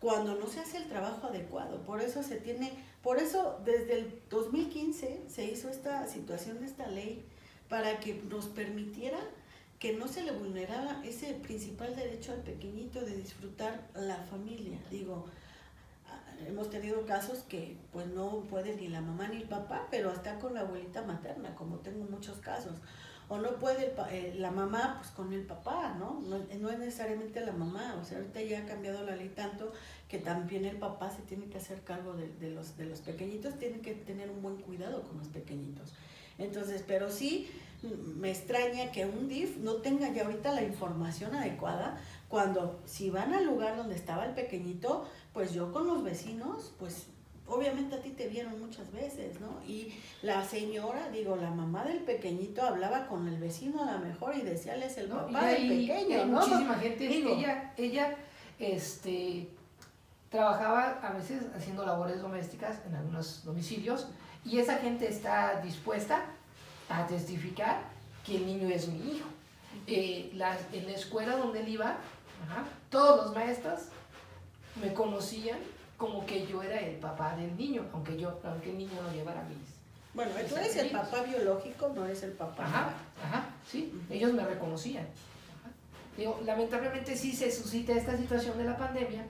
cuando 0.00 0.34
no 0.36 0.46
se 0.46 0.60
hace 0.60 0.78
el 0.78 0.88
trabajo 0.88 1.26
adecuado. 1.26 1.82
Por 1.82 2.00
eso 2.00 2.22
se 2.22 2.36
tiene, 2.36 2.72
por 3.02 3.18
eso 3.18 3.60
desde 3.64 3.98
el 3.98 4.22
2015 4.30 5.24
se 5.28 5.44
hizo 5.44 5.68
esta 5.68 6.06
situación 6.06 6.60
de 6.60 6.66
esta 6.66 6.86
ley 6.86 7.24
para 7.68 8.00
que 8.00 8.14
nos 8.30 8.46
permitiera 8.46 9.18
que 9.80 9.94
no 9.94 10.06
se 10.06 10.22
le 10.22 10.32
vulneraba 10.32 11.02
ese 11.04 11.32
principal 11.32 11.96
derecho 11.96 12.32
al 12.32 12.42
pequeñito 12.42 13.00
de 13.00 13.16
disfrutar 13.16 13.88
la 13.94 14.16
familia. 14.16 14.78
Digo, 14.90 15.24
ah, 16.06 16.20
hemos 16.46 16.68
tenido 16.68 17.06
casos 17.06 17.38
que 17.48 17.78
pues 17.90 18.06
no 18.06 18.42
puede 18.50 18.76
ni 18.76 18.88
la 18.88 19.00
mamá 19.00 19.28
ni 19.28 19.38
el 19.38 19.48
papá, 19.48 19.88
pero 19.90 20.10
hasta 20.10 20.38
con 20.38 20.52
la 20.52 20.60
abuelita 20.60 21.02
materna, 21.02 21.54
como 21.56 21.78
tengo 21.78 22.04
muchos 22.04 22.38
casos. 22.40 22.74
O 23.30 23.38
no 23.38 23.54
puede 23.54 23.94
eh, 24.10 24.34
la 24.36 24.50
mamá 24.50 24.96
pues 24.98 25.12
con 25.12 25.32
el 25.32 25.46
papá, 25.46 25.94
¿no? 25.98 26.20
¿no? 26.20 26.70
es 26.70 26.78
necesariamente 26.78 27.40
la 27.40 27.52
mamá, 27.52 27.96
o 28.02 28.04
sea, 28.04 28.18
ahorita 28.18 28.42
ya 28.42 28.58
ha 28.58 28.66
cambiado 28.66 29.02
la 29.04 29.16
ley 29.16 29.30
tanto 29.30 29.72
que 30.08 30.18
también 30.18 30.66
el 30.66 30.76
papá 30.76 31.10
se 31.10 31.22
tiene 31.22 31.46
que 31.46 31.56
hacer 31.56 31.80
cargo 31.84 32.14
de, 32.14 32.50
los, 32.50 32.76
de 32.76 32.84
los 32.84 33.00
pequeñitos, 33.00 33.58
tiene 33.58 33.80
que 33.80 33.94
tener 33.94 34.28
un 34.30 34.42
buen 34.42 34.56
cuidado 34.56 35.04
con 35.04 35.16
los 35.16 35.28
pequeñitos. 35.28 35.94
Entonces, 36.38 36.82
pero 36.86 37.08
sí, 37.08 37.48
me 37.82 38.30
extraña 38.30 38.92
que 38.92 39.06
un 39.06 39.28
DIF 39.28 39.56
no 39.58 39.76
tenga 39.76 40.08
ya 40.10 40.24
ahorita 40.24 40.52
la 40.52 40.62
información 40.62 41.34
adecuada 41.34 41.98
cuando 42.28 42.80
si 42.84 43.10
van 43.10 43.34
al 43.34 43.46
lugar 43.46 43.76
donde 43.76 43.94
estaba 43.94 44.24
el 44.24 44.34
pequeñito, 44.34 45.06
pues 45.32 45.52
yo 45.52 45.72
con 45.72 45.86
los 45.86 46.04
vecinos, 46.04 46.72
pues 46.78 47.06
obviamente 47.46 47.96
a 47.96 48.00
ti 48.00 48.10
te 48.10 48.28
vieron 48.28 48.60
muchas 48.60 48.90
veces, 48.92 49.40
¿no? 49.40 49.60
Y 49.66 49.92
la 50.22 50.44
señora, 50.44 51.10
digo, 51.10 51.36
la 51.36 51.50
mamá 51.50 51.84
del 51.84 51.98
pequeñito 52.00 52.62
hablaba 52.62 53.08
con 53.08 53.26
el 53.26 53.38
vecino 53.38 53.82
a 53.82 53.92
lo 53.92 53.98
mejor 53.98 54.36
y 54.36 54.42
decía, 54.42 54.76
es 54.76 54.96
el 54.98 55.08
papá 55.08 55.46
del 55.46 55.68
pequeño, 55.68 56.26
¿no? 56.26 56.40
muchísima 56.40 56.74
gente, 56.76 57.06
ella, 57.06 57.74
ella, 57.76 58.16
este, 58.58 59.48
trabajaba 60.28 61.00
a 61.02 61.12
veces 61.12 61.42
haciendo 61.56 61.84
labores 61.84 62.22
domésticas 62.22 62.78
en 62.86 62.94
algunos 62.94 63.44
domicilios 63.44 64.08
y 64.44 64.58
esa 64.58 64.76
gente 64.76 65.08
está 65.08 65.60
dispuesta 65.60 66.24
a 66.90 67.06
testificar 67.06 67.80
que 68.26 68.36
el 68.36 68.46
niño 68.46 68.68
es 68.68 68.88
mi 68.88 69.16
hijo. 69.16 69.26
Eh, 69.86 70.30
en 70.72 70.86
la 70.86 70.92
escuela 70.92 71.36
donde 71.36 71.60
él 71.60 71.68
iba, 71.68 71.96
todos 72.90 73.24
los 73.24 73.34
maestros 73.34 73.80
me 74.82 74.92
conocían 74.92 75.58
como 75.96 76.24
que 76.26 76.46
yo 76.46 76.62
era 76.62 76.78
el 76.80 76.96
papá 76.96 77.36
del 77.36 77.56
niño, 77.56 77.86
aunque 77.92 78.16
yo, 78.18 78.40
aunque 78.44 78.70
el 78.70 78.78
niño 78.78 79.00
no 79.02 79.12
llevara 79.12 79.42
mis. 79.44 79.58
Bueno, 80.14 80.32
tú 80.48 80.56
eres 80.56 80.74
el 80.76 80.90
papá 80.90 81.22
biológico, 81.22 81.92
no 81.94 82.04
eres 82.04 82.22
el 82.22 82.32
papá. 82.32 82.64
Ajá, 82.64 82.94
ajá, 83.22 83.50
sí, 83.66 83.92
ellos 84.10 84.32
me 84.32 84.44
reconocían. 84.44 85.06
Digo, 86.16 86.40
lamentablemente 86.44 87.16
sí 87.16 87.32
se 87.32 87.52
suscita 87.52 87.92
esta 87.92 88.16
situación 88.16 88.58
de 88.58 88.64
la 88.64 88.76
pandemia. 88.76 89.24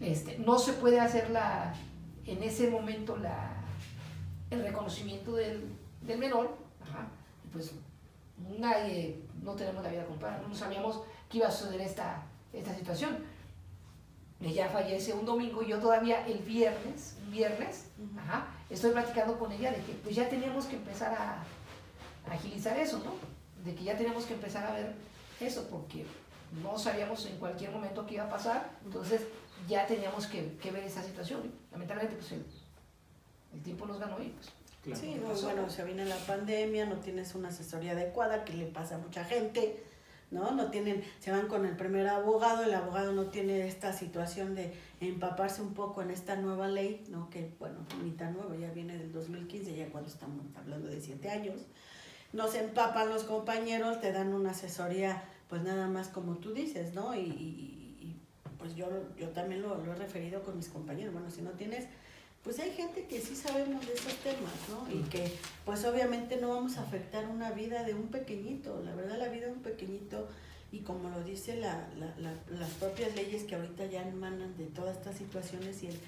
Este, 0.00 0.38
no 0.38 0.58
se 0.58 0.74
puede 0.74 1.00
hacer 1.00 1.30
la, 1.30 1.74
en 2.26 2.42
ese 2.42 2.70
momento 2.70 3.16
la, 3.16 3.50
el 4.50 4.62
reconocimiento 4.62 5.34
del, 5.34 5.64
del 6.02 6.18
menor, 6.18 6.63
pues 7.54 7.72
nadie, 8.58 9.22
no 9.42 9.54
tenemos 9.54 9.82
la 9.82 9.90
vida 9.90 10.04
comprada, 10.04 10.42
no 10.46 10.54
sabíamos 10.54 11.02
que 11.30 11.38
iba 11.38 11.46
a 11.46 11.50
suceder 11.50 11.80
esta, 11.80 12.22
esta 12.52 12.74
situación. 12.74 13.24
Ella 14.40 14.68
fallece 14.68 15.14
un 15.14 15.24
domingo 15.24 15.62
y 15.62 15.68
yo 15.68 15.78
todavía 15.78 16.26
el 16.26 16.38
viernes, 16.40 17.16
viernes, 17.30 17.86
estoy 18.68 18.90
platicando 18.90 19.38
con 19.38 19.52
ella 19.52 19.70
de 19.70 19.78
que 19.78 19.92
pues 20.02 20.16
ya 20.16 20.28
teníamos 20.28 20.66
que 20.66 20.76
empezar 20.76 21.14
a, 21.14 21.44
agilizar 22.30 22.78
eso, 22.78 22.98
¿no? 22.98 23.12
De 23.64 23.74
que 23.74 23.84
ya 23.84 23.96
teníamos 23.96 24.24
que 24.24 24.34
empezar 24.34 24.66
a 24.66 24.72
ver 24.72 24.94
eso, 25.40 25.66
porque 25.70 26.04
no 26.62 26.78
sabíamos 26.78 27.24
en 27.26 27.38
cualquier 27.38 27.70
momento 27.70 28.04
qué 28.06 28.14
iba 28.14 28.24
a 28.24 28.30
pasar, 28.30 28.70
entonces 28.84 29.22
ya 29.68 29.86
teníamos 29.86 30.26
que, 30.26 30.56
que 30.56 30.70
ver 30.70 30.84
esa 30.84 31.02
situación. 31.02 31.52
Lamentablemente, 31.70 32.16
pues 32.16 32.32
el, 32.32 32.44
el 33.54 33.62
tiempo 33.62 33.86
nos 33.86 34.00
ganó 34.00 34.20
y 34.20 34.28
pues 34.28 34.50
Sí, 34.92 35.18
bueno, 35.42 35.70
se 35.70 35.82
viene 35.84 36.04
la 36.04 36.16
pandemia, 36.16 36.84
no 36.84 36.96
tienes 36.96 37.34
una 37.34 37.48
asesoría 37.48 37.92
adecuada, 37.92 38.44
que 38.44 38.52
le 38.52 38.66
pasa 38.66 38.96
a 38.96 38.98
mucha 38.98 39.24
gente, 39.24 39.82
¿no? 40.30 40.50
No 40.50 40.70
tienen, 40.70 41.02
se 41.20 41.30
van 41.30 41.48
con 41.48 41.64
el 41.64 41.74
primer 41.74 42.06
abogado, 42.06 42.64
el 42.64 42.74
abogado 42.74 43.12
no 43.12 43.26
tiene 43.26 43.66
esta 43.66 43.94
situación 43.94 44.54
de 44.54 44.74
empaparse 45.00 45.62
un 45.62 45.72
poco 45.72 46.02
en 46.02 46.10
esta 46.10 46.36
nueva 46.36 46.68
ley, 46.68 47.02
¿no? 47.08 47.30
Que, 47.30 47.54
bueno, 47.58 47.78
ni 48.02 48.10
tan 48.10 48.34
nueva, 48.34 48.56
ya 48.56 48.70
viene 48.72 48.98
del 48.98 49.10
2015, 49.10 49.74
ya 49.74 49.88
cuando 49.88 50.10
estamos 50.10 50.44
hablando 50.54 50.88
de 50.88 51.00
siete 51.00 51.30
años. 51.30 51.62
No 52.34 52.48
se 52.48 52.62
empapan 52.62 53.08
los 53.08 53.24
compañeros, 53.24 54.00
te 54.00 54.12
dan 54.12 54.34
una 54.34 54.50
asesoría, 54.50 55.22
pues 55.48 55.62
nada 55.62 55.88
más 55.88 56.08
como 56.08 56.36
tú 56.36 56.52
dices, 56.52 56.92
¿no? 56.92 57.14
Y, 57.14 57.70
pues 58.58 58.76
yo, 58.76 58.88
yo 59.18 59.28
también 59.28 59.60
lo, 59.60 59.76
lo 59.84 59.92
he 59.92 59.94
referido 59.94 60.42
con 60.42 60.56
mis 60.56 60.70
compañeros, 60.70 61.12
bueno, 61.12 61.30
si 61.30 61.42
no 61.42 61.50
tienes 61.50 61.86
pues 62.44 62.60
hay 62.60 62.72
gente 62.72 63.06
que 63.06 63.20
sí 63.20 63.34
sabemos 63.34 63.86
de 63.86 63.94
esos 63.94 64.14
temas, 64.16 64.52
¿no? 64.68 64.94
Y 64.94 65.02
que 65.04 65.32
pues 65.64 65.82
obviamente 65.86 66.36
no 66.36 66.50
vamos 66.50 66.76
a 66.76 66.82
afectar 66.82 67.26
una 67.26 67.50
vida 67.50 67.82
de 67.84 67.94
un 67.94 68.08
pequeñito, 68.08 68.82
la 68.84 68.94
verdad 68.94 69.18
la 69.18 69.28
vida 69.28 69.46
de 69.46 69.52
un 69.52 69.62
pequeñito 69.62 70.28
y 70.70 70.80
como 70.80 71.08
lo 71.08 71.24
dice 71.24 71.56
la, 71.56 71.88
la, 71.96 72.34
las 72.50 72.70
propias 72.74 73.14
leyes 73.14 73.44
que 73.44 73.54
ahorita 73.54 73.86
ya 73.86 74.06
emanan 74.06 74.56
de 74.58 74.66
todas 74.66 74.96
estas 74.96 75.16
situaciones 75.16 75.82
y 75.82 75.86
el, 75.86 75.98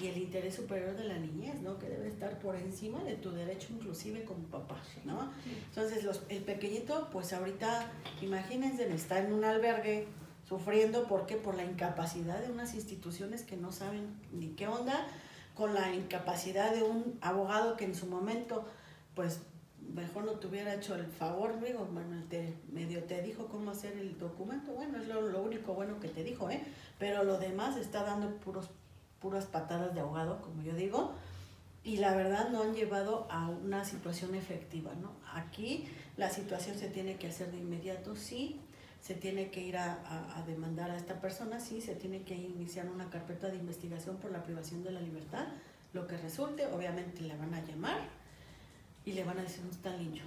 y 0.00 0.06
el 0.06 0.18
interés 0.18 0.54
superior 0.54 0.96
de 0.96 1.04
la 1.04 1.18
niñez, 1.18 1.60
¿no? 1.62 1.78
Que 1.80 1.88
debe 1.88 2.06
estar 2.06 2.38
por 2.38 2.54
encima 2.54 3.02
de 3.02 3.14
tu 3.14 3.32
derecho 3.32 3.68
inclusive 3.72 4.22
como 4.24 4.44
papá, 4.44 4.80
¿no? 5.04 5.32
Entonces 5.70 6.04
los, 6.04 6.22
el 6.28 6.42
pequeñito 6.42 7.08
pues 7.10 7.32
ahorita 7.32 7.90
imagínense 8.22 8.88
está 8.94 9.18
en 9.18 9.32
un 9.32 9.44
albergue 9.44 10.06
sufriendo 10.48 11.08
porque 11.08 11.34
por 11.34 11.56
la 11.56 11.64
incapacidad 11.64 12.40
de 12.40 12.52
unas 12.52 12.74
instituciones 12.74 13.42
que 13.42 13.56
no 13.56 13.72
saben 13.72 14.14
ni 14.32 14.50
qué 14.50 14.68
onda 14.68 15.06
con 15.54 15.74
la 15.74 15.94
incapacidad 15.94 16.74
de 16.74 16.82
un 16.82 17.18
abogado 17.20 17.76
que 17.76 17.84
en 17.84 17.94
su 17.94 18.06
momento, 18.06 18.64
pues 19.14 19.40
mejor 19.94 20.24
no 20.24 20.32
te 20.32 20.46
hubiera 20.46 20.74
hecho 20.74 20.94
el 20.94 21.06
favor, 21.06 21.60
digo, 21.60 21.86
bueno, 21.92 22.22
te, 22.28 22.56
medio 22.72 23.04
te 23.04 23.22
dijo 23.22 23.46
cómo 23.46 23.70
hacer 23.70 23.92
el 23.96 24.18
documento, 24.18 24.72
bueno, 24.72 24.98
es 24.98 25.08
lo, 25.08 25.42
único 25.42 25.74
bueno 25.74 25.98
que 26.00 26.08
te 26.08 26.22
dijo, 26.22 26.50
¿eh? 26.50 26.62
Pero 26.98 27.24
lo 27.24 27.38
demás 27.38 27.76
está 27.76 28.04
dando 28.04 28.36
puros, 28.36 28.70
puras 29.20 29.46
patadas 29.46 29.94
de 29.94 30.00
abogado, 30.00 30.40
como 30.42 30.62
yo 30.62 30.74
digo, 30.74 31.12
y 31.82 31.96
la 31.96 32.14
verdad 32.14 32.50
no 32.50 32.62
han 32.62 32.74
llevado 32.74 33.26
a 33.30 33.48
una 33.48 33.84
situación 33.84 34.34
efectiva, 34.34 34.92
¿no? 35.00 35.12
Aquí 35.34 35.88
la 36.16 36.30
situación 36.30 36.78
se 36.78 36.88
tiene 36.88 37.16
que 37.16 37.28
hacer 37.28 37.50
de 37.50 37.58
inmediato, 37.58 38.14
sí, 38.14 38.60
se 39.00 39.14
tiene 39.14 39.50
que 39.50 39.60
ir 39.60 39.76
a, 39.76 40.36
a, 40.36 40.42
demandar 40.42 40.90
a 40.90 40.96
esta 40.96 41.20
persona, 41.20 41.58
sí, 41.58 41.80
se 41.80 41.94
tiene 41.94 42.22
que 42.22 42.34
iniciar 42.34 42.88
una 42.88 43.08
carpeta 43.08 43.48
de 43.48 43.56
investigación 43.56 44.16
por 44.16 44.30
la 44.30 44.42
privación 44.42 44.84
de 44.84 44.92
la 44.92 45.00
libertad, 45.00 45.46
lo 45.92 46.06
que 46.06 46.16
resulte, 46.16 46.66
obviamente 46.66 47.22
le 47.22 47.36
van 47.36 47.54
a 47.54 47.64
llamar 47.64 48.00
y 49.04 49.12
le 49.12 49.24
van 49.24 49.38
a 49.38 49.42
decir 49.42 49.62
un 49.64 49.70
está 49.70 49.96
niño, 49.96 50.22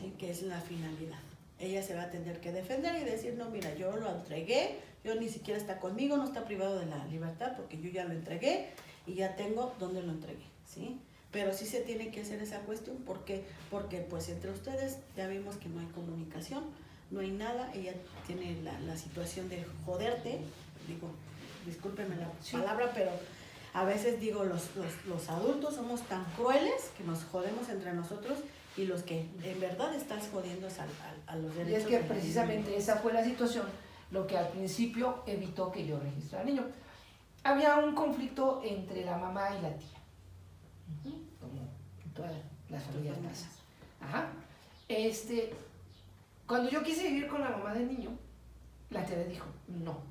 ¿sí? 0.00 0.14
que 0.18 0.30
es 0.30 0.42
la 0.42 0.60
finalidad. 0.60 1.18
Ella 1.58 1.82
se 1.82 1.94
va 1.94 2.02
a 2.02 2.10
tener 2.10 2.40
que 2.40 2.52
defender 2.52 3.00
y 3.00 3.04
decir, 3.04 3.34
no, 3.34 3.50
mira, 3.50 3.74
yo 3.74 3.96
lo 3.96 4.10
entregué, 4.10 4.78
yo 5.04 5.14
ni 5.16 5.28
siquiera 5.28 5.58
está 5.58 5.78
conmigo, 5.78 6.16
no 6.16 6.24
está 6.24 6.44
privado 6.44 6.78
de 6.78 6.86
la 6.86 7.04
libertad 7.06 7.54
porque 7.56 7.80
yo 7.80 7.90
ya 7.90 8.04
lo 8.04 8.12
entregué 8.12 8.70
y 9.06 9.14
ya 9.14 9.36
tengo 9.36 9.74
dónde 9.78 10.02
lo 10.02 10.12
entregué, 10.12 10.44
¿sí? 10.66 10.98
Pero 11.30 11.52
sí 11.52 11.66
se 11.66 11.80
tiene 11.80 12.10
que 12.10 12.20
hacer 12.20 12.40
esa 12.42 12.60
cuestión 12.60 12.98
porque, 13.06 13.44
porque 13.70 13.98
pues 13.98 14.28
entre 14.28 14.50
ustedes 14.50 14.98
ya 15.16 15.26
vimos 15.28 15.56
que 15.56 15.68
no 15.68 15.80
hay 15.80 15.86
comunicación, 15.86 16.64
no 17.12 17.20
hay 17.20 17.30
nada, 17.30 17.70
ella 17.74 17.92
tiene 18.26 18.60
la, 18.62 18.78
la 18.80 18.96
situación 18.96 19.48
de 19.48 19.64
joderte, 19.84 20.40
digo, 20.88 21.10
discúlpenme 21.66 22.16
la 22.16 22.30
palabra, 22.50 22.90
pero 22.94 23.10
a 23.74 23.84
veces 23.84 24.18
digo, 24.18 24.44
los, 24.44 24.74
los, 24.76 25.06
los, 25.06 25.28
adultos 25.28 25.74
somos 25.74 26.02
tan 26.02 26.24
crueles 26.36 26.90
que 26.96 27.04
nos 27.04 27.22
jodemos 27.24 27.68
entre 27.68 27.92
nosotros 27.92 28.38
y 28.76 28.86
los 28.86 29.02
que 29.02 29.26
en 29.42 29.60
verdad 29.60 29.94
estás 29.94 30.28
jodiendo 30.32 30.66
es 30.66 30.78
a, 30.78 30.84
a, 30.84 31.32
a 31.32 31.36
los 31.36 31.54
derechos. 31.54 31.90
Y 31.90 31.94
es 31.94 32.00
que 32.00 32.06
precisamente 32.08 32.76
esa 32.76 32.96
fue 32.96 33.12
la 33.12 33.22
situación, 33.22 33.66
lo 34.10 34.26
que 34.26 34.38
al 34.38 34.48
principio 34.48 35.22
evitó 35.26 35.70
que 35.70 35.86
yo 35.86 36.00
registrara 36.00 36.44
al 36.44 36.48
niño. 36.48 36.64
Había 37.44 37.76
un 37.76 37.94
conflicto 37.94 38.62
entre 38.64 39.04
la 39.04 39.18
mamá 39.18 39.48
y 39.58 39.62
la 39.62 39.76
tía, 39.76 39.98
como 41.40 41.60
en 42.02 42.10
todas 42.14 42.32
las 42.70 42.82
familias 42.84 43.18
pasa. 43.18 43.48
Ajá. 44.00 44.28
Este, 44.88 45.52
cuando 46.52 46.68
yo 46.68 46.82
quise 46.82 47.08
vivir 47.08 47.28
con 47.28 47.40
la 47.40 47.48
mamá 47.48 47.72
del 47.72 47.88
niño, 47.88 48.10
la 48.90 49.02
tía 49.06 49.24
dijo, 49.24 49.46
no. 49.68 50.02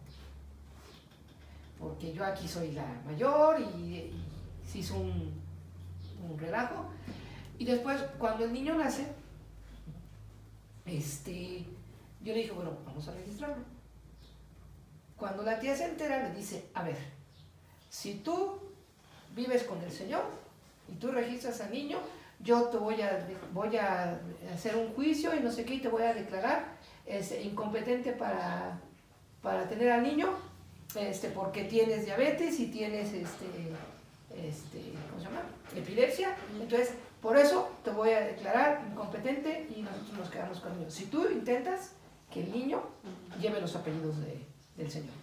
Porque 1.78 2.14
yo 2.14 2.26
aquí 2.26 2.48
soy 2.48 2.72
la 2.72 3.00
mayor 3.06 3.62
y, 3.62 3.64
y 3.64 4.26
se 4.68 4.80
hizo 4.80 4.96
un, 4.96 5.40
un, 6.28 6.40
relajo. 6.40 6.90
Y 7.60 7.66
después, 7.66 8.02
cuando 8.18 8.46
el 8.46 8.54
niño 8.54 8.74
nace, 8.74 9.06
este, 10.88 11.64
yo 12.24 12.34
le 12.34 12.40
dije, 12.40 12.54
bueno, 12.54 12.76
vamos 12.88 13.08
a 13.08 13.14
registrarlo. 13.14 13.64
Cuando 15.18 15.44
la 15.44 15.60
tía 15.60 15.76
se 15.76 15.90
entera, 15.90 16.28
le 16.28 16.34
dice, 16.34 16.72
a 16.74 16.82
ver, 16.82 16.98
si 17.92 18.16
tú 18.16 18.58
vives 19.36 19.64
con 19.66 19.80
el 19.84 19.92
Señor 19.92 20.24
y 20.92 20.96
tú 20.96 21.12
registras 21.12 21.62
al 21.62 21.70
niño, 21.70 22.00
yo 22.44 22.64
te 22.66 22.78
voy 22.78 23.02
a, 23.02 23.28
voy 23.54 23.78
a 23.78 24.20
hacer 24.54 24.76
un 24.76 24.94
juicio 24.94 25.36
y 25.36 25.40
no 25.40 25.52
sé 25.52 25.66
qué, 25.66 25.76
y 25.76 25.80
te 25.80 25.90
voy 25.90 26.04
a 26.04 26.14
declarar 26.14 26.66
este, 27.06 27.42
incompetente 27.44 28.14
para, 28.14 28.80
para 29.42 29.68
tener 29.68 29.92
al 29.92 30.04
niño, 30.04 30.30
este, 30.96 31.30
porque 31.30 31.66
tienes 31.66 32.06
diabetes 32.06 32.60
y 32.60 32.68
tienes, 32.68 33.14
este, 33.14 33.46
este, 34.36 34.94
¿cómo? 35.12 35.80
Epilepsia. 35.80 36.36
Entonces, 36.60 36.94
por 37.22 37.38
eso 37.38 37.70
te 37.84 37.92
voy 37.92 38.10
a 38.12 38.22
declarar 38.22 38.82
incompetente 38.92 39.68
y 39.76 39.82
nosotros 39.82 40.18
nos 40.18 40.30
quedamos 40.30 40.60
con 40.60 40.72
el 40.74 40.80
niño. 40.80 40.92
Si 40.92 41.06
tú 41.06 41.28
intentas 41.30 41.92
que 42.32 42.42
el 42.42 42.52
niño 42.52 42.82
lleve 43.40 43.62
los 43.62 43.76
apellidos 43.76 44.20
de, 44.22 44.40
del 44.78 44.90
Señor. 44.90 45.14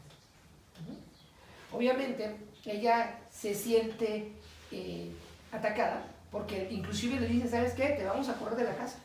Obviamente, 1.72 2.36
ella 2.64 3.18
se 3.30 3.54
siente 3.54 4.32
eh, 4.70 5.10
atacada 5.52 6.02
porque 6.30 6.68
inclusive 6.70 7.20
le 7.20 7.28
dice, 7.28 7.48
¿sabes 7.48 7.74
qué? 7.74 7.90
Te 7.90 8.04
vamos 8.04 8.28
a 8.28 8.34
correr 8.34 8.56
de 8.56 8.64
la 8.64 8.76
casa. 8.76 8.98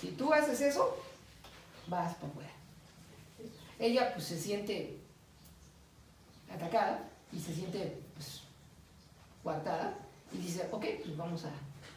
Si 0.00 0.08
tú 0.12 0.32
haces 0.32 0.60
eso, 0.60 0.96
vas 1.88 2.14
por 2.16 2.30
fuera. 2.32 2.50
Ella 3.78 4.12
pues 4.14 4.26
se 4.26 4.38
siente 4.38 4.98
atacada 6.52 7.08
y 7.32 7.40
se 7.40 7.54
siente 7.54 7.98
pues 8.14 8.42
coartada 9.42 9.94
y 10.32 10.38
dice, 10.38 10.68
ok, 10.70 10.84
pues 11.04 11.16
vamos 11.16 11.44
a 11.44 11.50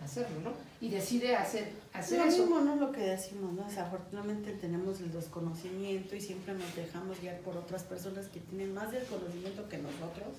hacerlo, 0.03 0.41
¿no? 0.41 0.53
Y 0.81 0.89
decide 0.89 1.35
hacer, 1.35 1.71
hacer 1.93 2.19
lo 2.19 2.25
eso. 2.25 2.37
mismo 2.39 2.59
no 2.59 2.73
es 2.73 2.79
lo 2.79 2.91
que 2.91 3.01
decimos, 3.01 3.53
¿no? 3.53 3.63
Desafortunadamente 3.63 4.51
tenemos 4.53 4.99
el 4.99 5.11
desconocimiento 5.11 6.15
y 6.15 6.21
siempre 6.21 6.53
nos 6.53 6.75
dejamos 6.75 7.19
guiar 7.21 7.39
por 7.39 7.55
otras 7.55 7.83
personas 7.83 8.27
que 8.27 8.39
tienen 8.39 8.73
más 8.73 8.91
del 8.91 9.05
conocimiento 9.05 9.67
que 9.69 9.77
nosotros 9.77 10.35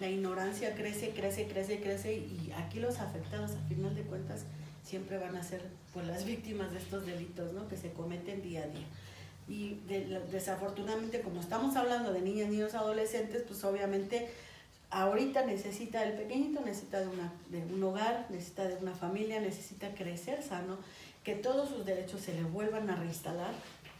la 0.00 0.08
ignorancia 0.08 0.74
crece, 0.74 1.10
crece, 1.10 1.46
crece, 1.46 1.80
crece 1.80 2.14
y 2.14 2.52
aquí 2.56 2.80
los 2.80 2.98
afectados 2.98 3.52
a 3.52 3.68
final 3.68 3.94
de 3.94 4.02
cuentas 4.02 4.44
siempre 4.84 5.18
van 5.18 5.36
a 5.36 5.42
ser 5.42 5.62
pues 5.92 6.06
las 6.06 6.24
víctimas 6.24 6.72
de 6.72 6.78
estos 6.78 7.06
delitos 7.06 7.52
¿no? 7.52 7.68
que 7.68 7.76
se 7.76 7.92
cometen 7.92 8.42
día 8.42 8.64
a 8.64 8.66
día. 8.66 8.86
Y 9.48 9.80
de, 9.86 10.20
desafortunadamente 10.30 11.20
como 11.20 11.40
estamos 11.40 11.76
hablando 11.76 12.12
de 12.12 12.20
niñas, 12.20 12.48
niños, 12.48 12.74
adolescentes, 12.74 13.42
pues 13.46 13.62
obviamente 13.64 14.28
ahorita 14.90 15.44
necesita, 15.46 16.04
el 16.04 16.12
pequeñito 16.12 16.60
necesita 16.60 17.00
de, 17.00 17.08
una, 17.08 17.32
de 17.48 17.58
un 17.72 17.82
hogar, 17.82 18.26
necesita 18.30 18.68
de 18.68 18.76
una 18.76 18.92
familia, 18.92 19.40
necesita 19.40 19.94
crecer 19.94 20.42
sano, 20.42 20.78
que 21.24 21.34
todos 21.34 21.68
sus 21.68 21.84
derechos 21.84 22.20
se 22.20 22.34
le 22.34 22.42
vuelvan 22.42 22.90
a 22.90 22.96
reinstalar, 22.96 23.52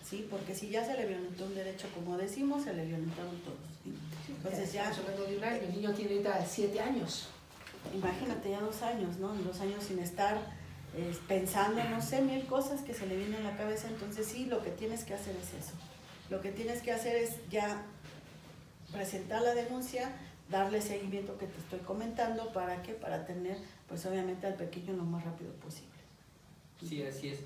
¿sí? 0.04 0.26
Porque 0.30 0.54
si 0.54 0.68
ya 0.68 0.84
se 0.84 0.94
le 0.94 1.06
violentó 1.06 1.46
un 1.46 1.54
derecho, 1.54 1.88
como 1.94 2.18
decimos, 2.18 2.64
se 2.64 2.74
le 2.74 2.84
violentaron 2.84 3.36
todos. 3.40 3.71
Entonces 4.28 4.72
ya... 4.72 4.88
Hablando 4.88 5.24
de 5.24 5.36
un 5.36 5.44
año, 5.44 5.60
el 5.62 5.74
niño 5.74 5.92
tiene 5.92 6.12
ahorita 6.12 6.46
siete 6.46 6.80
años. 6.80 7.28
Imagínate 7.94 8.50
ya 8.50 8.60
dos 8.60 8.82
años, 8.82 9.16
¿no? 9.18 9.34
Dos 9.34 9.60
años 9.60 9.82
sin 9.84 9.98
estar 9.98 10.38
eh, 10.96 11.14
pensando, 11.26 11.82
no 11.84 12.02
sé, 12.02 12.20
mil 12.20 12.44
cosas 12.46 12.82
que 12.82 12.94
se 12.94 13.06
le 13.06 13.16
vienen 13.16 13.46
a 13.46 13.50
la 13.50 13.56
cabeza. 13.56 13.88
Entonces 13.88 14.26
sí, 14.26 14.46
lo 14.46 14.62
que 14.62 14.70
tienes 14.70 15.04
que 15.04 15.14
hacer 15.14 15.34
es 15.36 15.64
eso. 15.64 15.74
Lo 16.30 16.40
que 16.40 16.52
tienes 16.52 16.82
que 16.82 16.92
hacer 16.92 17.16
es 17.16 17.36
ya 17.50 17.82
presentar 18.92 19.42
la 19.42 19.54
denuncia, 19.54 20.10
darle 20.50 20.80
seguimiento 20.80 21.38
que 21.38 21.46
te 21.46 21.58
estoy 21.58 21.80
comentando, 21.80 22.52
¿para 22.52 22.82
qué? 22.82 22.92
Para 22.92 23.24
tener, 23.26 23.56
pues 23.88 24.04
obviamente 24.06 24.46
al 24.46 24.54
pequeño 24.54 24.92
lo 24.92 25.04
más 25.04 25.24
rápido 25.24 25.52
posible. 25.54 25.90
Sí, 26.86 27.02
así 27.02 27.28
es. 27.30 27.40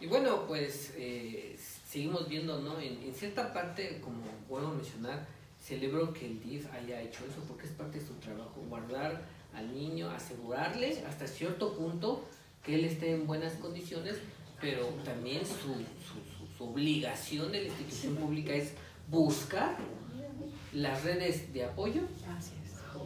Y 0.00 0.06
bueno, 0.06 0.46
pues 0.46 0.92
eh, 0.96 1.58
seguimos 1.88 2.28
viendo, 2.28 2.60
¿no? 2.60 2.78
En, 2.78 3.02
en, 3.02 3.14
cierta 3.14 3.52
parte, 3.52 4.00
como 4.00 4.20
puedo 4.48 4.70
mencionar, 4.70 5.26
celebro 5.66 6.12
que 6.12 6.26
el 6.26 6.40
DIF 6.40 6.72
haya 6.72 7.00
hecho 7.02 7.24
eso 7.24 7.42
porque 7.48 7.66
es 7.66 7.72
parte 7.72 7.98
de 7.98 8.06
su 8.06 8.14
trabajo, 8.14 8.64
guardar 8.68 9.22
al 9.54 9.74
niño, 9.74 10.10
asegurarle 10.10 11.02
hasta 11.08 11.26
cierto 11.26 11.74
punto 11.74 12.24
que 12.62 12.76
él 12.76 12.84
esté 12.84 13.12
en 13.12 13.26
buenas 13.26 13.54
condiciones, 13.54 14.16
pero 14.60 14.86
también 15.04 15.44
su, 15.44 15.54
su, 15.54 16.46
su, 16.46 16.56
su 16.56 16.64
obligación 16.64 17.50
de 17.52 17.62
la 17.62 17.68
institución 17.68 18.16
pública 18.16 18.52
es 18.52 18.74
buscar 19.08 19.76
las 20.72 21.02
redes 21.04 21.52
de 21.52 21.64
apoyo 21.64 22.02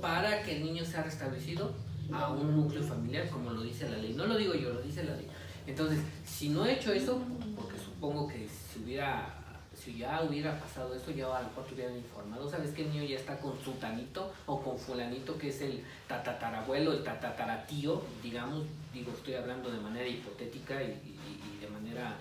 para 0.00 0.42
que 0.42 0.56
el 0.56 0.64
niño 0.64 0.84
sea 0.84 1.02
restablecido 1.02 1.72
a 2.12 2.30
un 2.32 2.56
núcleo 2.56 2.82
familiar, 2.82 3.28
como 3.30 3.50
lo 3.50 3.62
dice 3.62 3.88
la 3.88 3.98
ley. 3.98 4.14
No 4.14 4.26
lo 4.26 4.36
digo 4.36 4.54
yo, 4.54 4.72
lo 4.72 4.82
dice 4.82 5.04
la 5.04 5.14
ley. 5.14 5.26
Entonces, 5.66 6.00
si 6.24 6.48
no 6.48 6.66
he 6.66 6.74
hecho 6.74 6.92
eso, 6.92 7.22
porque 7.56 7.78
supongo 7.78 8.26
que 8.26 8.48
si 8.48 8.80
hubiera, 8.82 9.39
si 9.80 9.96
ya 9.96 10.22
hubiera 10.22 10.58
pasado 10.60 10.94
eso, 10.94 11.10
ya 11.10 11.26
a 11.34 11.40
lo 11.40 11.48
mejor 11.48 11.64
te 11.64 11.74
hubieran 11.74 11.96
informado, 11.96 12.50
sabes 12.50 12.72
que 12.72 12.82
el 12.82 12.92
niño 12.92 13.04
ya 13.04 13.16
está 13.16 13.38
con 13.38 13.58
su 13.64 13.72
tanito 13.72 14.32
o 14.46 14.60
con 14.62 14.78
fulanito, 14.78 15.38
que 15.38 15.48
es 15.48 15.60
el 15.62 15.82
tatatarabuelo, 16.06 16.92
el 16.92 17.02
tatataratío, 17.02 18.02
digamos, 18.22 18.64
digo, 18.92 19.12
estoy 19.12 19.34
hablando 19.34 19.70
de 19.70 19.80
manera 19.80 20.06
hipotética 20.06 20.82
y, 20.82 21.16
de 21.60 21.68
manera, 21.68 22.16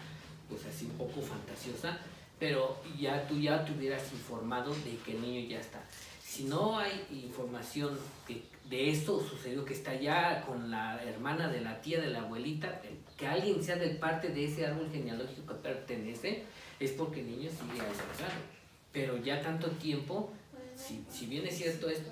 pues 0.47 0.66
así 0.66 0.86
un 0.86 0.97
poco 0.97 1.22
fantasiosa, 1.22 1.97
pero 2.39 2.82
ya 2.97 3.28
tú 3.28 3.38
ya 3.38 3.66
te 3.66 3.74
hubieras 3.74 4.12
informado 4.14 4.74
de 4.74 4.97
que 5.05 5.12
el 5.12 5.22
niño 5.22 5.49
ya 5.49 5.60
está. 5.60 5.84
Si 6.24 6.45
no 6.45 6.78
hay 6.78 7.05
información 7.12 7.97
de, 8.28 8.43
de 8.70 8.89
esto 8.89 9.20
sucedió, 9.20 9.66
que 9.66 9.74
está 9.74 9.95
ya 9.95 10.41
con 10.45 10.70
la 10.70 11.03
hermana 11.03 11.49
de 11.49 11.60
la 11.60 11.82
tía, 11.82 11.99
de 11.99 12.07
la 12.07 12.20
abuelita, 12.20 12.82
que 13.18 13.28
alguien 13.28 13.62
sea 13.62 13.76
del 13.76 13.97
parte 13.97 14.30
de 14.30 14.45
ese 14.45 14.66
árbol 14.66 14.89
genealógico 14.91 15.47
que 15.47 15.55
pertenece, 15.55 16.45
es 16.80 16.91
porque 16.91 17.21
el 17.21 17.27
niño 17.27 17.49
sigue 17.49 17.82
avanzando. 17.82 18.43
Pero 18.91 19.17
ya 19.17 19.41
tanto 19.41 19.69
tiempo, 19.71 20.32
si, 20.75 21.03
si 21.11 21.27
bien 21.27 21.45
es 21.45 21.57
cierto 21.57 21.89
esto, 21.89 22.09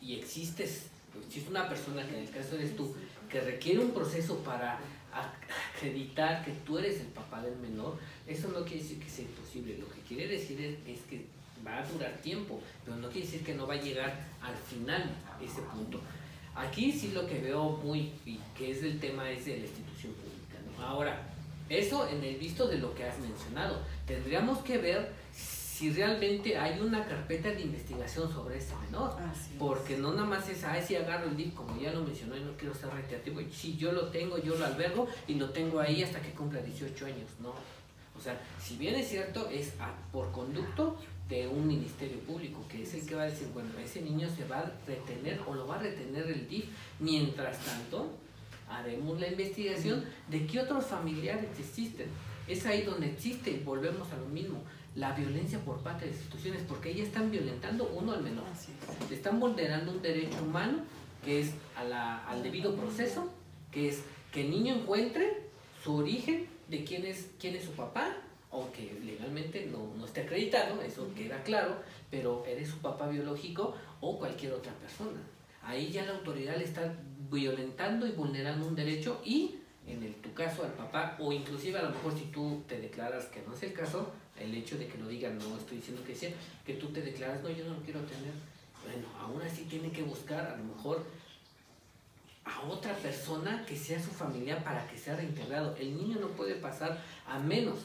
y 0.00 0.14
existes, 0.14 0.86
es 1.34 1.48
una 1.48 1.68
persona 1.68 2.06
que 2.06 2.16
en 2.16 2.24
el 2.24 2.30
caso 2.30 2.56
eres 2.56 2.76
tú, 2.76 2.94
que 3.28 3.40
requiere 3.40 3.80
un 3.80 3.92
proceso 3.92 4.38
para 4.38 4.80
acreditar 5.12 6.44
que 6.44 6.52
tú 6.66 6.78
eres 6.78 7.00
el 7.00 7.08
papá 7.08 7.42
del 7.42 7.56
menor, 7.56 7.98
eso 8.26 8.48
no 8.48 8.64
quiere 8.64 8.82
decir 8.82 8.98
que 8.98 9.08
sea 9.08 9.24
imposible. 9.24 9.78
Lo 9.78 9.88
que 9.88 10.00
quiere 10.00 10.26
decir 10.26 10.78
es, 10.86 11.00
que 11.02 11.24
va 11.66 11.78
a 11.78 11.86
durar 11.86 12.16
tiempo, 12.18 12.60
pero 12.84 12.96
no 12.96 13.08
quiere 13.08 13.26
decir 13.26 13.44
que 13.44 13.54
no 13.54 13.66
va 13.66 13.74
a 13.74 13.80
llegar 13.80 14.26
al 14.40 14.56
final 14.56 15.10
ese 15.42 15.62
punto. 15.62 16.00
Aquí 16.54 16.92
sí 16.92 17.12
lo 17.12 17.26
que 17.26 17.38
veo 17.40 17.70
muy, 17.82 18.12
y 18.26 18.38
que 18.56 18.70
es 18.72 18.82
el 18.82 18.98
tema 18.98 19.30
es 19.30 19.44
de 19.44 19.58
la 19.58 19.66
institución 19.66 20.12
pública. 20.14 20.84
Ahora, 20.84 21.28
eso 21.68 22.08
en 22.08 22.22
el 22.24 22.36
visto 22.36 22.66
de 22.66 22.78
lo 22.78 22.94
que 22.94 23.04
has 23.04 23.18
mencionado, 23.18 23.80
tendríamos 24.06 24.58
que 24.58 24.78
ver 24.78 25.12
si 25.32 25.92
realmente 25.92 26.58
hay 26.58 26.80
una 26.80 27.06
carpeta 27.06 27.50
de 27.50 27.62
investigación 27.62 28.32
sobre 28.32 28.58
ese 28.58 28.74
menor. 28.86 29.14
porque 29.58 29.96
no 29.96 30.12
nada 30.12 30.26
más 30.26 30.48
es, 30.48 30.64
ay, 30.64 30.82
si 30.82 30.96
agarro 30.96 31.28
el 31.28 31.36
DIP, 31.36 31.54
como 31.54 31.80
ya 31.80 31.92
lo 31.92 32.02
mencionó 32.02 32.36
y 32.36 32.40
no 32.40 32.56
quiero 32.56 32.74
ser 32.74 32.90
reiterativo, 32.90 33.40
si 33.52 33.76
yo 33.76 33.92
lo 33.92 34.08
tengo, 34.08 34.38
yo 34.38 34.56
lo 34.56 34.66
albergo 34.66 35.06
y 35.28 35.34
lo 35.34 35.50
tengo 35.50 35.78
ahí 35.78 36.02
hasta 36.02 36.20
que 36.20 36.32
cumpla 36.32 36.60
18 36.60 37.06
años, 37.06 37.30
¿no? 37.40 37.50
O 38.18 38.20
sea, 38.20 38.40
si 38.60 38.76
bien 38.76 38.96
es 38.96 39.08
cierto, 39.08 39.48
es 39.48 39.72
por 40.10 40.32
conducto 40.32 40.96
de 41.28 41.46
un 41.46 41.68
ministerio 41.68 42.18
público, 42.20 42.64
que 42.68 42.82
es 42.82 42.94
el 42.94 43.06
que 43.06 43.14
va 43.14 43.22
a 43.22 43.26
decir, 43.26 43.46
bueno, 43.54 43.70
ese 43.78 44.02
niño 44.02 44.28
se 44.28 44.44
va 44.46 44.58
a 44.58 44.72
retener 44.84 45.40
o 45.46 45.54
lo 45.54 45.66
va 45.66 45.76
a 45.76 45.78
retener 45.78 46.26
el 46.26 46.48
DIF, 46.48 46.64
mientras 46.98 47.56
tanto 47.64 48.10
haremos 48.70 49.20
la 49.20 49.28
investigación 49.28 50.04
de 50.28 50.46
qué 50.46 50.60
otros 50.60 50.86
familiares 50.86 51.48
existen. 51.58 52.08
Es 52.46 52.64
ahí 52.66 52.82
donde 52.82 53.06
existe, 53.06 53.50
y 53.50 53.58
volvemos 53.58 54.10
a 54.12 54.16
lo 54.16 54.26
mismo, 54.26 54.62
la 54.94 55.12
violencia 55.12 55.58
por 55.60 55.78
parte 55.78 56.06
de 56.06 56.12
instituciones, 56.12 56.62
porque 56.66 56.90
ellas 56.90 57.08
están 57.08 57.30
violentando 57.30 57.90
uno 57.94 58.12
al 58.12 58.22
menor. 58.22 58.44
están 59.10 59.38
vulnerando 59.38 59.92
un 59.92 60.02
derecho 60.02 60.42
humano 60.42 60.78
que 61.24 61.40
es 61.40 61.52
al 61.76 62.42
debido 62.42 62.74
proceso, 62.74 63.30
que 63.70 63.88
es 63.88 64.02
que 64.32 64.42
el 64.42 64.50
niño 64.50 64.74
encuentre 64.74 65.42
su 65.82 65.96
origen 65.96 66.46
de 66.68 66.84
quién 66.84 67.04
es, 67.04 67.30
quién 67.38 67.54
es 67.56 67.64
su 67.64 67.72
papá, 67.72 68.16
aunque 68.50 68.98
legalmente 69.04 69.68
no, 69.70 69.94
no 69.96 70.06
esté 70.06 70.22
acreditado, 70.22 70.80
eso 70.82 71.06
queda 71.14 71.42
claro, 71.42 71.76
pero 72.10 72.44
eres 72.46 72.68
su 72.68 72.78
papá 72.78 73.08
biológico 73.08 73.74
o 74.00 74.18
cualquier 74.18 74.52
otra 74.52 74.72
persona. 74.74 75.20
Ahí 75.68 75.90
ya 75.90 76.06
la 76.06 76.12
autoridad 76.12 76.56
le 76.56 76.64
está 76.64 76.96
violentando 77.30 78.06
y 78.06 78.12
vulnerando 78.12 78.66
un 78.66 78.74
derecho 78.74 79.20
y 79.22 79.56
en 79.86 80.02
el, 80.02 80.14
tu 80.14 80.32
caso 80.32 80.64
al 80.64 80.72
papá, 80.72 81.14
o 81.18 81.30
inclusive 81.30 81.78
a 81.78 81.82
lo 81.82 81.90
mejor 81.90 82.16
si 82.16 82.24
tú 82.26 82.64
te 82.66 82.80
declaras 82.80 83.26
que 83.26 83.42
no 83.42 83.52
es 83.52 83.62
el 83.62 83.74
caso, 83.74 84.10
el 84.40 84.54
hecho 84.54 84.78
de 84.78 84.86
que 84.86 84.96
lo 84.96 85.06
digan, 85.08 85.36
no 85.36 85.58
estoy 85.58 85.76
diciendo 85.76 86.02
que 86.06 86.14
sea, 86.14 86.30
que 86.64 86.74
tú 86.74 86.86
te 86.88 87.02
declaras, 87.02 87.42
no, 87.42 87.50
yo 87.50 87.66
no 87.66 87.74
lo 87.74 87.82
quiero 87.82 88.00
tener, 88.00 88.32
bueno, 88.82 89.06
aún 89.20 89.42
así 89.42 89.64
tiene 89.64 89.92
que 89.92 90.02
buscar 90.02 90.46
a 90.46 90.56
lo 90.56 90.64
mejor 90.64 91.04
a 92.46 92.62
otra 92.62 92.94
persona 92.94 93.66
que 93.66 93.76
sea 93.76 94.02
su 94.02 94.10
familia 94.10 94.64
para 94.64 94.88
que 94.88 94.96
sea 94.96 95.16
reintegrado. 95.16 95.76
El 95.76 95.98
niño 95.98 96.16
no 96.18 96.28
puede 96.28 96.54
pasar 96.54 96.98
a 97.26 97.38
menos, 97.38 97.80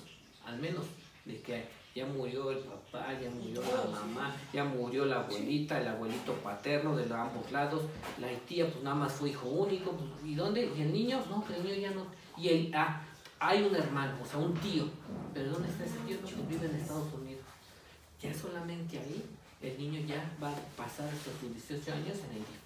al 0.46 0.58
menos 0.58 0.86
de 1.26 1.42
que 1.42 1.66
ya 1.96 2.06
murió 2.08 2.50
el 2.50 2.60
papá, 2.60 3.14
ya 3.22 3.30
murió 3.30 3.62
la 3.62 4.00
mamá, 4.00 4.36
ya 4.52 4.64
murió 4.64 5.06
la 5.06 5.20
abuelita, 5.20 5.80
el 5.80 5.88
abuelito 5.88 6.34
paterno 6.36 6.96
de 6.96 7.04
ambos 7.14 7.52
lados, 7.52 7.84
la 8.20 8.28
tía 8.48 8.68
pues 8.68 8.84
nada 8.84 8.96
más 8.96 9.14
fue 9.14 9.30
hijo 9.30 9.48
único, 9.48 9.91
pues, 9.91 10.10
¿y 10.26 10.34
dónde? 10.34 10.72
¿Y 10.76 10.82
el 10.82 10.91
niño? 10.91 11.24
No, 11.30 11.44
el 11.56 11.64
niño 11.64 11.76
ya 11.76 11.91
no. 11.91 12.06
Y 12.36 12.50
el, 12.50 12.74
ah, 12.74 13.02
hay 13.39 13.64
un 13.64 13.76
hermano, 13.76 14.18
o 14.24 14.26
sea, 14.26 14.39
un 14.39 14.54
tío, 14.56 14.86
pero 15.34 15.52
¿dónde 15.52 15.70
está 15.70 15.86
ese 15.86 15.98
tío? 16.08 16.18
No, 16.22 16.48
vive 16.48 16.66
en 16.66 16.76
Estados 16.76 17.14
Unidos. 17.14 17.44
Ya 18.20 18.34
solamente 18.34 18.98
ahí 18.98 19.24
el 19.62 19.78
niño 19.78 20.02
ya 20.08 20.30
va 20.41 20.50
a 20.50 20.56
pasar 20.76 21.08
hasta 21.08 21.32
sus 21.39 21.54
18 21.54 21.94
años 21.94 22.18
en 22.18 22.32
el 22.32 22.44
día. 22.44 22.62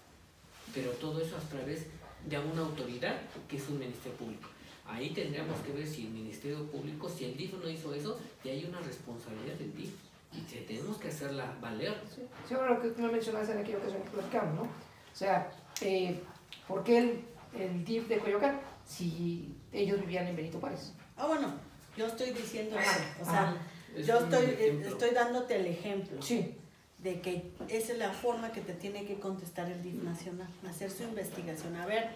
Pero 0.74 0.92
todo 0.92 1.20
eso 1.20 1.36
a 1.36 1.50
través 1.50 1.88
de 2.26 2.40
una 2.40 2.62
autoridad 2.62 3.18
que 3.48 3.58
es 3.58 3.68
un 3.68 3.80
ministerio 3.80 4.18
público. 4.18 4.50
Ahí 4.88 5.10
tendríamos 5.10 5.60
que 5.62 5.74
ver 5.74 5.86
si 5.86 6.08
el 6.08 6.12
Ministerio 6.12 6.66
Público, 6.72 7.10
si 7.10 7.26
el 7.26 7.38
DIF 7.38 7.54
no 7.62 7.70
hizo 7.70 7.94
eso, 7.94 8.18
ya 8.44 8.52
hay 8.52 8.66
una 8.66 8.80
responsabilidad 8.80 9.56
del 9.56 9.76
DIF 9.76 9.92
y 10.34 10.42
tenemos 10.42 10.98
que 10.98 11.10
hacerla 11.10 11.56
valer. 11.62 11.94
Sí, 12.14 12.22
sí 12.48 12.56
bueno, 12.56 12.76
lo 12.76 12.82
que 12.82 12.90
tú 12.90 13.02
me 13.02 13.10
mencionaste 13.10 13.54
en 13.54 13.60
aquella 13.60 13.78
ocasión 13.78 14.04
que 14.04 14.10
platicamos, 14.10 14.56
¿no? 14.56 14.62
O 14.62 15.16
sea, 15.16 15.52
eh, 15.82 16.20
¿por 16.68 16.84
qué 16.84 16.98
el, 17.00 17.22
el 17.60 17.86
DIF 17.86 18.08
de 18.08 18.20
Coyoacán 18.20 18.60
si 18.86 19.54
ellos 19.72 20.00
vivían 20.00 20.28
en 20.28 20.36
Benito 20.36 20.60
Juárez? 20.60 20.94
Ah, 21.18 21.28
bueno, 21.28 21.54
yo 21.98 22.08
estoy 22.08 22.32
diciendo 22.32 22.78
eso. 22.78 23.00
O 23.22 23.26
sea, 23.26 23.58
yo 23.96 24.20
estoy, 24.20 24.46
eh, 24.46 24.84
estoy 24.86 25.12
dándote 25.12 25.56
el 25.56 25.68
ejemplo. 25.68 26.22
Sí 26.22 26.56
de 27.00 27.22
que 27.22 27.52
esa 27.70 27.94
es 27.94 28.00
la 28.00 28.12
forma 28.12 28.52
que 28.52 28.62
te 28.62 28.74
tiene 28.74 29.06
que 29.06 29.20
contestar 29.20 29.70
el 29.70 29.82
DIF 29.84 30.02
nacional, 30.04 30.48
hacer 30.68 30.90
su 30.90 31.04
investigación. 31.04 31.76
A 31.76 31.86
ver, 31.86 32.10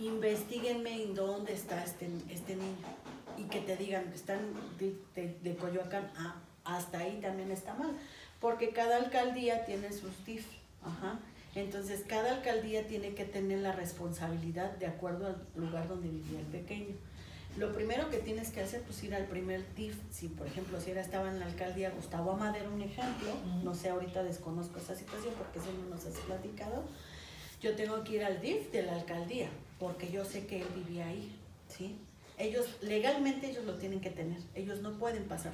investiguenme 0.00 1.02
en 1.02 1.14
dónde 1.14 1.52
está 1.52 1.82
este, 1.84 2.08
este 2.30 2.56
niño 2.56 2.76
y 3.38 3.44
que 3.44 3.60
te 3.60 3.76
digan, 3.76 4.10
están 4.14 4.38
de, 4.78 4.94
de, 5.42 5.56
Coyoacán, 5.56 6.10
ah, 6.16 6.36
hasta 6.64 6.98
ahí 6.98 7.18
también 7.20 7.50
está 7.50 7.74
mal, 7.74 7.92
porque 8.40 8.70
cada 8.70 8.96
alcaldía 8.96 9.64
tiene 9.64 9.92
sus 9.92 10.24
DIF, 10.24 10.46
ajá. 10.82 11.18
Entonces, 11.54 12.04
cada 12.06 12.36
alcaldía 12.36 12.86
tiene 12.86 13.14
que 13.14 13.24
tener 13.24 13.58
la 13.58 13.72
responsabilidad 13.72 14.70
de 14.78 14.86
acuerdo 14.86 15.26
al 15.26 15.36
lugar 15.54 15.86
donde 15.86 16.08
vivía 16.08 16.40
el 16.40 16.46
pequeño. 16.46 16.94
Lo 17.58 17.74
primero 17.74 18.08
que 18.08 18.16
tienes 18.16 18.50
que 18.50 18.62
hacer, 18.62 18.80
pues 18.82 19.04
ir 19.04 19.14
al 19.14 19.26
primer 19.26 19.62
DIF. 19.74 19.98
Si, 20.10 20.28
por 20.28 20.46
ejemplo, 20.46 20.80
si 20.80 20.90
era, 20.90 21.02
estaba 21.02 21.28
en 21.28 21.38
la 21.38 21.46
alcaldía 21.46 21.90
Gustavo 21.90 22.32
Amadero, 22.32 22.72
un 22.72 22.80
ejemplo, 22.80 23.28
no 23.62 23.74
sé, 23.74 23.90
ahorita 23.90 24.22
desconozco 24.22 24.78
esa 24.78 24.94
situación 24.94 25.34
porque 25.36 25.58
eso 25.58 25.68
no 25.72 25.94
nos 25.94 26.06
has 26.06 26.14
platicado, 26.24 26.84
yo 27.60 27.76
tengo 27.76 28.02
que 28.02 28.14
ir 28.14 28.24
al 28.24 28.40
DIF 28.40 28.72
de 28.72 28.82
la 28.82 28.94
alcaldía, 28.94 29.50
porque 29.82 30.12
yo 30.12 30.24
sé 30.24 30.46
que 30.46 30.62
él 30.62 30.68
vivía 30.76 31.08
ahí, 31.08 31.36
¿sí? 31.66 31.98
Ellos, 32.38 32.66
legalmente 32.82 33.50
ellos 33.50 33.64
lo 33.64 33.74
tienen 33.78 34.00
que 34.00 34.10
tener, 34.10 34.38
ellos 34.54 34.80
no 34.80 34.92
pueden 34.92 35.24
pasar. 35.24 35.52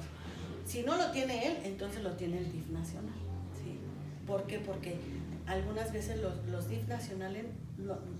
Si 0.67 0.83
no 0.83 0.97
lo 0.97 1.09
tiene 1.09 1.47
él, 1.47 1.57
entonces 1.63 2.03
lo 2.03 2.11
tiene 2.11 2.37
el 2.37 2.51
DIF 2.51 2.67
nacional, 2.67 3.15
¿sí? 3.57 3.79
¿Por 4.27 4.45
qué? 4.45 4.59
Porque 4.59 4.99
algunas 5.47 5.91
veces 5.91 6.19
los, 6.19 6.45
los 6.45 6.69
DIF 6.69 6.87
nacionales, 6.87 7.45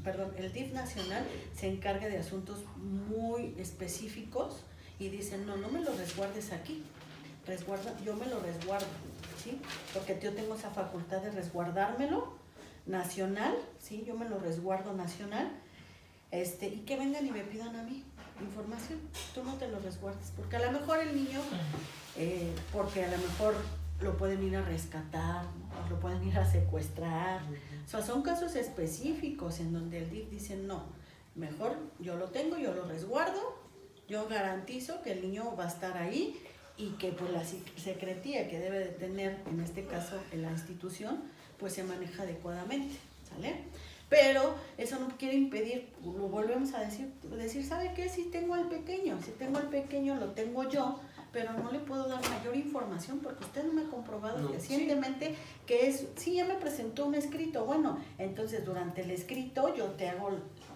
perdón, 0.03 0.33
el 0.35 0.51
DIF 0.51 0.73
nacional 0.73 1.23
se 1.55 1.67
encarga 1.67 2.07
de 2.07 2.17
asuntos 2.17 2.63
muy 2.75 3.53
específicos 3.59 4.63
y 4.97 5.09
dicen, 5.09 5.45
no, 5.45 5.57
no 5.57 5.69
me 5.69 5.79
lo 5.79 5.95
resguardes 5.95 6.51
aquí, 6.53 6.81
resguarda, 7.45 7.95
yo 8.03 8.15
me 8.15 8.25
lo 8.25 8.39
resguardo, 8.39 8.87
¿sí? 9.43 9.61
Porque 9.93 10.19
yo 10.19 10.33
tengo 10.33 10.55
esa 10.55 10.71
facultad 10.71 11.21
de 11.21 11.29
resguardármelo 11.29 12.33
nacional, 12.87 13.55
¿sí? 13.77 14.03
Yo 14.07 14.15
me 14.15 14.27
lo 14.27 14.39
resguardo 14.39 14.93
nacional, 14.93 15.51
este, 16.31 16.67
y 16.67 16.79
que 16.79 16.97
vengan 16.97 17.25
y 17.25 17.31
me 17.31 17.41
pidan 17.41 17.75
a 17.75 17.83
mí 17.83 18.03
información, 18.41 18.99
tú 19.33 19.43
no 19.43 19.55
te 19.55 19.67
lo 19.67 19.79
resguardes, 19.79 20.31
porque 20.35 20.55
a 20.55 20.71
lo 20.71 20.79
mejor 20.79 20.99
el 20.99 21.15
niño, 21.15 21.41
eh, 22.17 22.53
porque 22.71 23.03
a 23.03 23.09
lo 23.09 23.17
mejor 23.17 23.55
lo 24.01 24.17
pueden 24.17 24.43
ir 24.43 24.55
a 24.55 24.61
rescatar, 24.61 25.45
lo 25.89 25.99
pueden 25.99 26.25
ir 26.25 26.37
a 26.37 26.49
secuestrar, 26.49 27.41
o 27.85 27.89
sea, 27.89 28.01
son 28.01 28.21
casos 28.21 28.55
específicos 28.55 29.59
en 29.59 29.73
donde 29.73 29.99
el 29.99 30.09
DIF 30.09 30.29
dice, 30.29 30.55
no, 30.55 30.85
mejor 31.35 31.75
yo 31.99 32.15
lo 32.15 32.25
tengo, 32.29 32.57
yo 32.57 32.73
lo 32.73 32.85
resguardo, 32.85 33.57
yo 34.07 34.27
garantizo 34.27 35.01
que 35.01 35.11
el 35.11 35.21
niño 35.21 35.55
va 35.57 35.65
a 35.65 35.67
estar 35.67 35.97
ahí 35.97 36.41
y 36.77 36.91
que 36.91 37.11
pues 37.11 37.31
la 37.31 37.43
secretía 37.43 38.47
que 38.47 38.57
debe 38.57 38.79
de 38.79 38.85
tener, 38.85 39.37
en 39.49 39.59
este 39.59 39.85
caso 39.85 40.17
en 40.31 40.43
la 40.43 40.51
institución, 40.51 41.23
pues 41.59 41.73
se 41.73 41.83
maneja 41.83 42.23
adecuadamente, 42.23 42.95
¿sale? 43.29 43.65
Pero 44.09 44.55
eso 44.77 44.99
no 44.99 45.07
quiere 45.17 45.35
impedir, 45.35 45.89
lo 46.03 46.27
volvemos 46.27 46.73
a 46.73 46.79
decir, 46.79 47.13
decir, 47.37 47.63
¿sabe 47.63 47.93
qué? 47.95 48.09
Si 48.09 48.23
tengo 48.23 48.55
al 48.55 48.67
pequeño, 48.67 49.19
si 49.23 49.31
tengo 49.31 49.59
al 49.59 49.69
pequeño, 49.69 50.15
lo 50.15 50.31
tengo 50.31 50.67
yo, 50.67 50.99
pero 51.31 51.53
no 51.53 51.71
le 51.71 51.79
puedo 51.79 52.07
dar 52.07 52.21
mayor 52.27 52.55
información 52.55 53.19
porque 53.19 53.43
usted 53.43 53.63
no 53.63 53.73
me 53.73 53.83
ha 53.83 53.89
comprobado 53.89 54.47
recientemente 54.47 55.35
que 55.67 55.87
es, 55.87 56.07
sí, 56.15 56.35
ya 56.35 56.45
me 56.45 56.55
presentó 56.55 57.05
un 57.05 57.13
escrito, 57.13 57.65
bueno, 57.65 57.99
entonces 58.17 58.65
durante 58.65 59.01
el 59.01 59.11
escrito 59.11 59.75
yo 59.75 59.85
te 59.91 60.09
hago, 60.09 60.31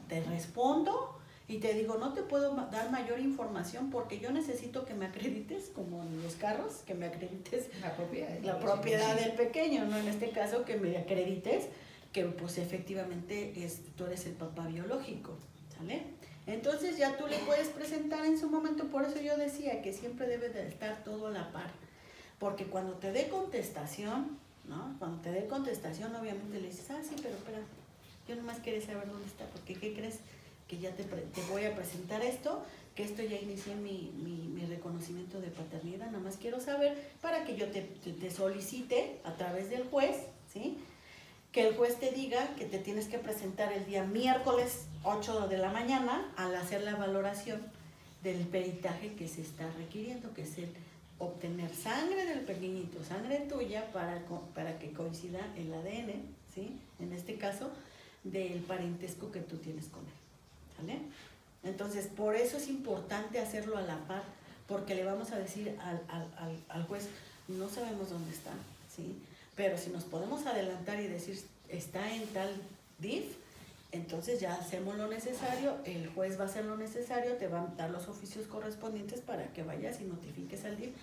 te 0.07 0.21
respondo 0.21 1.19
y 1.47 1.57
te 1.57 1.73
digo, 1.73 1.97
no 1.97 2.13
te 2.13 2.21
puedo 2.21 2.55
dar 2.71 2.91
mayor 2.91 3.19
información 3.19 3.89
porque 3.89 4.19
yo 4.19 4.31
necesito 4.31 4.85
que 4.85 4.93
me 4.93 5.07
acredites, 5.07 5.71
como 5.73 6.03
en 6.03 6.23
los 6.23 6.35
carros, 6.35 6.83
que 6.85 6.93
me 6.93 7.07
acredites 7.07 7.69
la 7.81 7.95
propiedad, 7.95 8.29
la 8.43 8.59
propiedad 8.59 9.15
del 9.19 9.33
pequeño, 9.33 9.85
¿no? 9.85 9.97
En 9.97 10.07
este 10.07 10.29
caso, 10.29 10.63
que 10.63 10.77
me 10.77 10.97
acredites 10.97 11.65
que 12.13 12.25
pues 12.25 12.59
efectivamente 12.59 13.65
es, 13.65 13.81
tú 13.97 14.05
eres 14.05 14.25
el 14.27 14.33
papá 14.33 14.67
biológico, 14.67 15.35
¿sale? 15.75 16.03
Entonces 16.45 16.97
ya 16.97 17.17
tú 17.17 17.27
le 17.27 17.39
puedes 17.39 17.69
presentar 17.69 18.25
en 18.25 18.39
su 18.39 18.49
momento, 18.49 18.85
por 18.87 19.03
eso 19.03 19.19
yo 19.19 19.35
decía 19.35 19.81
que 19.81 19.93
siempre 19.93 20.27
debe 20.27 20.49
de 20.49 20.67
estar 20.67 21.03
todo 21.03 21.27
a 21.27 21.31
la 21.31 21.51
par. 21.51 21.71
Porque 22.39 22.65
cuando 22.65 22.93
te 22.93 23.11
dé 23.11 23.29
contestación, 23.29 24.37
¿no? 24.65 24.95
Cuando 24.99 25.21
te 25.21 25.31
dé 25.31 25.47
contestación, 25.47 26.15
obviamente 26.15 26.59
le 26.59 26.67
dices, 26.67 26.89
ah, 26.91 27.01
sí, 27.01 27.15
pero 27.21 27.35
espera, 27.35 27.59
yo 28.27 28.35
nomás 28.35 28.59
quería 28.59 28.81
saber 28.81 29.07
dónde 29.09 29.25
está, 29.27 29.45
porque 29.47 29.73
¿qué 29.75 29.93
crees? 29.93 30.19
Que 30.67 30.77
ya 30.77 30.91
te, 30.91 31.05
voy 31.49 31.65
a 31.65 31.75
presentar 31.75 32.21
esto, 32.21 32.63
que 32.95 33.03
esto 33.03 33.23
ya 33.23 33.37
inicié 33.37 33.75
mi, 33.75 34.11
mi, 34.21 34.47
mi, 34.47 34.65
reconocimiento 34.65 35.41
de 35.41 35.47
paternidad, 35.47 36.07
nada 36.07 36.19
más 36.19 36.37
quiero 36.37 36.59
saber 36.59 36.95
para 37.21 37.43
que 37.43 37.55
yo 37.55 37.67
te, 37.67 37.81
te, 37.81 38.31
solicite 38.31 39.19
a 39.23 39.35
través 39.35 39.69
del 39.69 39.83
juez, 39.85 40.17
¿sí? 40.51 40.77
Que 41.53 41.67
el 41.67 41.77
juez 41.77 41.99
te 41.99 42.11
diga 42.11 42.55
que 42.55 42.65
te 42.65 42.79
tienes 42.79 43.07
que 43.07 43.19
presentar 43.19 43.71
el 43.71 43.85
día 43.85 44.03
miércoles 44.03 44.87
8 45.03 45.47
de 45.47 45.57
la 45.59 45.71
mañana 45.71 46.29
al 46.35 46.53
hacer 46.55 46.81
la 46.81 46.95
valoración 46.95 47.61
del 48.23 48.39
peritaje 48.47 49.13
que 49.13 49.27
se 49.27 49.41
está 49.41 49.69
requiriendo, 49.77 50.33
que 50.33 50.41
es 50.41 50.57
el 50.57 50.69
obtener 51.19 51.73
sangre 51.73 52.25
del 52.25 52.39
pequeñito, 52.39 53.03
sangre 53.03 53.39
tuya 53.41 53.91
para, 53.93 54.19
para 54.55 54.79
que 54.79 54.91
coincida 54.91 55.39
el 55.55 55.73
ADN, 55.73 56.23
¿sí? 56.53 56.79
En 56.99 57.13
este 57.13 57.35
caso, 57.35 57.69
del 58.23 58.59
parentesco 58.61 59.31
que 59.31 59.41
tú 59.41 59.57
tienes 59.57 59.85
con 59.85 60.01
él, 60.01 60.77
¿vale? 60.79 60.99
Entonces, 61.63 62.07
por 62.07 62.35
eso 62.35 62.57
es 62.57 62.67
importante 62.67 63.39
hacerlo 63.39 63.77
a 63.77 63.81
la 63.81 63.97
par, 64.07 64.23
porque 64.67 64.95
le 64.95 65.03
vamos 65.03 65.31
a 65.31 65.37
decir 65.37 65.77
al, 65.81 66.01
al, 66.09 66.57
al, 66.69 66.83
juez, 66.87 67.09
no 67.47 67.69
sabemos 67.69 68.09
dónde 68.09 68.31
está, 68.31 68.51
¿sí? 68.93 69.15
Pero 69.55 69.77
si 69.77 69.89
nos 69.89 70.03
podemos 70.03 70.45
adelantar 70.45 70.99
y 70.99 71.07
decir, 71.07 71.39
está 71.69 72.13
en 72.15 72.25
tal 72.27 72.49
DIF, 72.99 73.35
entonces 73.91 74.39
ya 74.39 74.55
hacemos 74.55 74.97
lo 74.97 75.07
necesario, 75.07 75.77
el 75.85 76.07
juez 76.07 76.39
va 76.39 76.45
a 76.45 76.47
hacer 76.47 76.65
lo 76.65 76.77
necesario, 76.77 77.33
te 77.33 77.47
va 77.47 77.61
a 77.61 77.67
dar 77.77 77.91
los 77.91 78.07
oficios 78.07 78.47
correspondientes 78.47 79.21
para 79.21 79.53
que 79.53 79.61
vayas 79.61 80.01
y 80.01 80.05
notifiques 80.05 80.65
al 80.65 80.77
DIF 80.77 80.93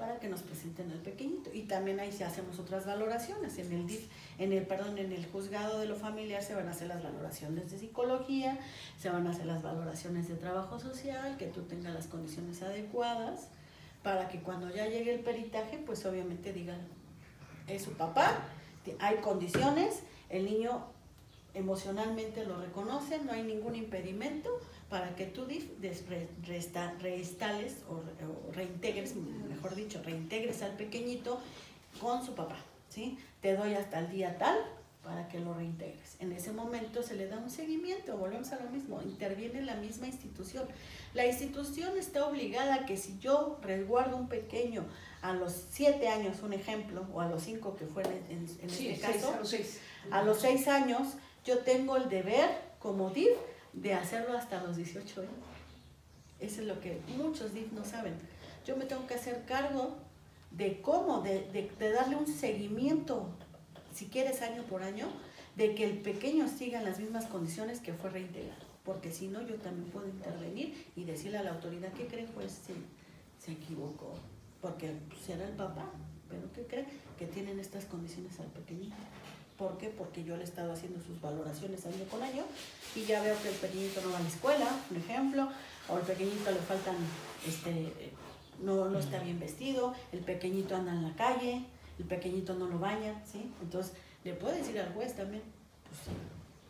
para 0.00 0.18
que 0.18 0.30
nos 0.30 0.40
presenten 0.40 0.90
al 0.90 0.98
pequeñito. 1.00 1.50
Y 1.52 1.64
también 1.64 2.00
ahí 2.00 2.10
se 2.10 2.24
hacemos 2.24 2.58
otras 2.58 2.86
valoraciones. 2.86 3.58
En 3.58 3.70
el 3.70 3.86
DIF, 3.86 4.08
en 4.38 4.54
el, 4.54 4.66
perdón, 4.66 4.96
en 4.96 5.12
el 5.12 5.26
juzgado 5.26 5.78
de 5.78 5.86
lo 5.86 5.94
familiar 5.94 6.42
se 6.42 6.54
van 6.54 6.68
a 6.68 6.70
hacer 6.70 6.88
las 6.88 7.02
valoraciones 7.02 7.70
de 7.70 7.78
psicología, 7.78 8.58
se 8.98 9.10
van 9.10 9.26
a 9.26 9.30
hacer 9.30 9.44
las 9.44 9.62
valoraciones 9.62 10.26
de 10.26 10.36
trabajo 10.36 10.80
social, 10.80 11.36
que 11.36 11.48
tú 11.48 11.62
tengas 11.64 11.92
las 11.92 12.06
condiciones 12.06 12.62
adecuadas, 12.62 13.48
para 14.02 14.28
que 14.28 14.40
cuando 14.40 14.74
ya 14.74 14.86
llegue 14.86 15.12
el 15.12 15.20
peritaje, 15.20 15.76
pues 15.76 16.06
obviamente 16.06 16.54
digan, 16.54 16.80
es 17.68 17.82
su 17.82 17.92
papá, 17.92 18.44
hay 18.98 19.16
condiciones, 19.16 20.00
el 20.28 20.44
niño 20.44 20.84
emocionalmente 21.54 22.44
lo 22.44 22.60
reconoce, 22.60 23.18
no 23.18 23.32
hay 23.32 23.42
ningún 23.42 23.74
impedimento, 23.74 24.50
para 24.90 25.14
que 25.14 25.24
tú 25.24 25.46
reinstales 27.00 27.76
o, 27.88 28.02
reintegres, 28.52 29.14
mejor 29.14 29.76
dicho, 29.76 30.02
reintegres 30.02 30.62
al 30.62 30.72
pequeñito 30.72 31.40
con 32.00 32.26
su 32.26 32.34
papá, 32.34 32.56
¿sí? 32.88 33.16
Te 33.40 33.54
doy 33.54 33.74
hasta 33.74 34.00
el 34.00 34.10
día 34.10 34.36
tal 34.36 34.58
para 35.04 35.28
que 35.28 35.38
lo 35.38 35.54
reintegres. 35.54 36.16
En 36.18 36.32
ese 36.32 36.52
momento 36.52 37.02
se 37.02 37.14
le 37.14 37.28
da 37.28 37.38
un 37.38 37.50
seguimiento, 37.50 38.16
volvemos 38.16 38.50
a 38.52 38.62
lo 38.62 38.68
mismo, 38.68 39.00
interviene 39.00 39.62
la 39.62 39.76
misma 39.76 40.08
institución. 40.08 40.66
La 41.14 41.26
institución 41.26 41.98
está 41.98 42.24
obligada 42.26 42.74
a 42.74 42.86
que 42.86 42.96
si 42.96 43.18
yo 43.18 43.58
resguardo 43.62 44.16
un 44.16 44.28
pequeño 44.28 44.84
a 45.22 45.32
los 45.32 45.52
siete 45.70 46.08
años, 46.08 46.42
un 46.42 46.52
ejemplo, 46.52 47.06
o 47.12 47.20
a 47.20 47.28
los 47.28 47.42
cinco 47.42 47.76
que 47.76 47.86
fue 47.86 48.04
en, 48.04 48.46
este 48.62 48.98
caso, 48.98 49.34
a 49.34 49.38
los 49.38 49.48
seis. 49.48 49.80
a 50.10 50.22
los 50.22 50.40
seis 50.40 50.68
años, 50.68 51.14
yo 51.44 51.58
tengo 51.58 51.96
el 51.96 52.08
deber 52.08 52.48
como 52.78 53.10
DIF 53.10 53.36
de 53.72 53.94
hacerlo 53.94 54.36
hasta 54.36 54.62
los 54.62 54.76
18 54.76 55.20
años. 55.20 55.32
Eso 56.38 56.62
es 56.62 56.66
lo 56.66 56.80
que 56.80 57.00
muchos 57.16 57.52
DIF 57.54 57.72
no 57.72 57.84
saben. 57.84 58.14
Yo 58.66 58.76
me 58.76 58.84
tengo 58.84 59.06
que 59.06 59.14
hacer 59.14 59.44
cargo 59.46 59.96
de 60.50 60.80
cómo, 60.80 61.22
de, 61.22 61.70
darle 61.78 62.16
un 62.16 62.26
seguimiento, 62.26 63.28
si 63.94 64.06
quieres 64.06 64.42
año 64.42 64.62
por 64.64 64.82
año, 64.82 65.08
de 65.56 65.74
que 65.74 65.84
el 65.84 65.98
pequeño 65.98 66.48
siga 66.48 66.78
en 66.78 66.84
las 66.84 66.98
mismas 66.98 67.26
condiciones 67.26 67.80
que 67.80 67.92
fue 67.92 68.10
reintegrado. 68.10 68.69
Porque 68.84 69.12
si 69.12 69.28
no, 69.28 69.46
yo 69.46 69.56
también 69.56 69.90
puedo 69.90 70.08
intervenir 70.08 70.86
y 70.96 71.04
decirle 71.04 71.38
a 71.38 71.42
la 71.42 71.50
autoridad, 71.50 71.92
¿qué 71.92 72.06
cree 72.06 72.26
pues 72.34 72.52
Se, 72.52 72.74
se 73.44 73.52
equivocó. 73.52 74.14
Porque 74.60 74.92
será 75.24 75.46
el 75.46 75.54
papá, 75.54 75.90
pero 76.28 76.52
¿qué 76.52 76.66
cree? 76.66 76.86
Que 77.18 77.26
tienen 77.26 77.58
estas 77.58 77.84
condiciones 77.84 78.38
al 78.40 78.46
pequeñito. 78.46 78.96
¿Por 79.56 79.76
qué? 79.76 79.88
Porque 79.88 80.24
yo 80.24 80.36
le 80.36 80.42
he 80.42 80.46
estado 80.46 80.72
haciendo 80.72 81.00
sus 81.00 81.20
valoraciones 81.20 81.84
año 81.84 82.04
con 82.10 82.22
año 82.22 82.44
y 82.96 83.04
ya 83.04 83.22
veo 83.22 83.36
que 83.42 83.50
el 83.50 83.54
pequeñito 83.56 84.00
no 84.00 84.10
va 84.10 84.18
a 84.18 84.22
la 84.22 84.28
escuela, 84.28 84.66
por 84.88 84.96
ejemplo, 84.96 85.48
o 85.88 85.98
el 85.98 86.04
pequeñito 86.04 86.50
le 86.50 86.58
faltan, 86.60 86.96
este, 87.46 87.92
no, 88.62 88.88
no 88.88 88.98
está 88.98 89.18
bien 89.18 89.38
vestido, 89.38 89.94
el 90.12 90.20
pequeñito 90.20 90.76
anda 90.76 90.92
en 90.92 91.02
la 91.02 91.14
calle, 91.14 91.66
el 91.98 92.06
pequeñito 92.06 92.54
no 92.54 92.68
lo 92.68 92.78
baña, 92.78 93.22
¿sí? 93.30 93.52
Entonces, 93.60 93.92
le 94.24 94.32
puedo 94.32 94.54
decir 94.54 94.78
al 94.80 94.94
juez 94.94 95.14
también, 95.14 95.42
pues 95.84 96.16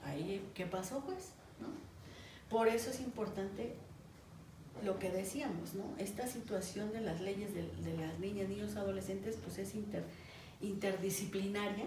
ahí, 0.04 0.44
¿qué 0.54 0.66
pasó, 0.66 1.00
juez? 1.00 1.30
Por 2.50 2.68
eso 2.68 2.90
es 2.90 3.00
importante 3.00 3.74
lo 4.84 4.98
que 4.98 5.10
decíamos, 5.10 5.74
¿no? 5.74 5.84
Esta 5.98 6.26
situación 6.26 6.92
de 6.92 7.00
las 7.00 7.20
leyes 7.20 7.54
de, 7.54 7.62
las 7.96 8.18
niñas, 8.18 8.48
niños, 8.48 8.76
adolescentes, 8.76 9.36
pues 9.42 9.58
es 9.58 9.74
inter, 9.74 10.04
interdisciplinaria 10.60 11.86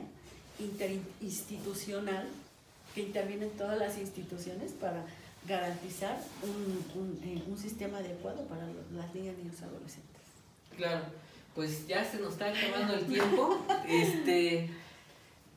interinstitucional 0.59 2.27
que 2.93 3.01
intervienen 3.01 3.49
todas 3.51 3.77
las 3.77 3.97
instituciones 3.97 4.71
para 4.73 5.03
garantizar 5.47 6.21
un, 6.43 7.01
un, 7.01 7.19
eh, 7.23 7.41
sistema 7.59 7.97
adecuado 7.97 8.45
para 8.45 8.67
las 8.95 9.13
niñas, 9.15 9.35
niños 9.37 9.61
adolescentes. 9.61 10.21
Claro, 10.77 11.03
pues 11.55 11.87
ya 11.87 12.09
se 12.09 12.19
nos 12.19 12.33
está 12.33 12.49
acabando 12.49 12.93
el 12.93 13.05
tiempo. 13.07 13.57
este 13.87 14.69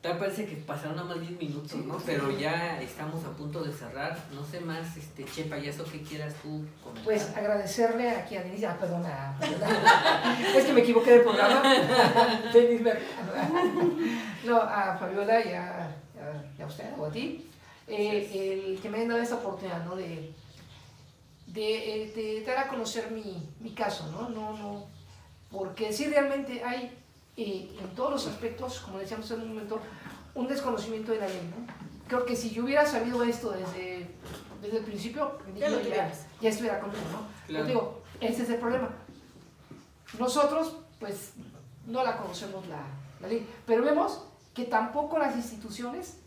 Tal 0.03 0.19
parece 0.19 0.47
que 0.47 0.57
pasaron 0.57 0.97
nada 0.97 1.09
más 1.09 1.21
10 1.21 1.39
minutos, 1.39 1.75
¿no? 1.85 1.99
Pero 2.05 2.31
ya 2.39 2.81
estamos 2.81 3.25
a 3.25 3.31
punto 3.31 3.65
de 3.65 3.73
cerrar. 3.73 4.17
No 4.33 4.45
sé 4.45 4.61
más, 4.61 4.97
este, 4.97 5.25
Che 5.25 5.45
Payaso, 5.45 5.85
¿qué 5.85 6.03
quieras 6.03 6.35
tú 6.43 6.65
comentar? 6.83 7.05
Pues 7.05 7.37
agradecerle 7.37 8.11
aquí 8.11 8.37
a 8.37 8.43
Denise, 8.43 8.67
ah, 8.67 8.77
perdona, 8.79 9.39
es 10.57 10.65
que 10.65 10.73
me 10.73 10.83
equivoqué 10.83 11.13
del 11.13 11.23
programa. 11.23 11.63
no, 14.45 14.61
a 14.61 14.97
Fabiola 14.99 15.45
y 15.45 15.53
a, 15.55 15.91
a, 16.61 16.67
usted, 16.67 16.93
o 16.99 17.07
a 17.07 17.11
ti, 17.11 17.49
eh, 17.89 18.69
el 18.69 18.79
que 18.81 18.89
me 18.89 18.99
hayan 18.99 19.09
dado 19.09 19.23
esta 19.23 19.37
oportunidad, 19.37 19.85
¿no? 19.85 19.97
De, 19.97 20.33
de, 21.47 22.03
eh, 22.03 22.13
de, 22.15 22.45
dar 22.45 22.59
a 22.59 22.69
conocer 22.69 23.11
mi, 23.11 23.49
mi 23.61 23.71
caso, 23.73 24.11
¿no? 24.13 24.29
No, 24.29 24.57
no, 24.57 24.87
porque 25.51 25.93
sí 25.93 26.07
realmente 26.07 26.63
hay 26.63 26.93
y 27.37 27.71
en 27.79 27.95
todos 27.95 28.11
los 28.11 28.27
aspectos, 28.27 28.81
como 28.81 28.99
decíamos 28.99 29.31
en 29.31 29.43
un 29.43 29.49
momento, 29.49 29.79
un 30.35 30.49
desconocimiento 30.49 31.13
de 31.13 31.19
la 31.19 31.29
ley. 31.29 31.51
¿no? 31.51 31.67
Creo 32.09 32.25
que 32.25 32.35
si 32.35 32.51
yo 32.51 32.65
hubiera 32.65 32.87
sabido 32.87 33.23
esto 33.23 33.51
desde, 33.51 34.07
desde 34.63 34.79
el 34.79 34.85
principio, 34.85 35.39
ya, 35.57 35.69
ya, 36.41 36.49
estuviera 36.49 36.81
conmigo. 36.81 37.03
¿no? 37.49 37.65
digo, 37.65 38.03
ese 38.21 38.43
es 38.45 38.51
el 38.51 38.57
problema. 38.59 38.91
Nosotros, 40.19 40.77
pues, 40.99 41.33
no 41.87 42.03
la 42.03 42.17
conocemos 42.17 42.67
la, 42.69 42.83
la 43.21 43.29
ley, 43.29 43.47
pero 43.67 43.85
vemos 43.85 44.23
que 44.55 44.65
tampoco 44.65 45.19
las 45.19 45.37
instituciones 45.37 46.19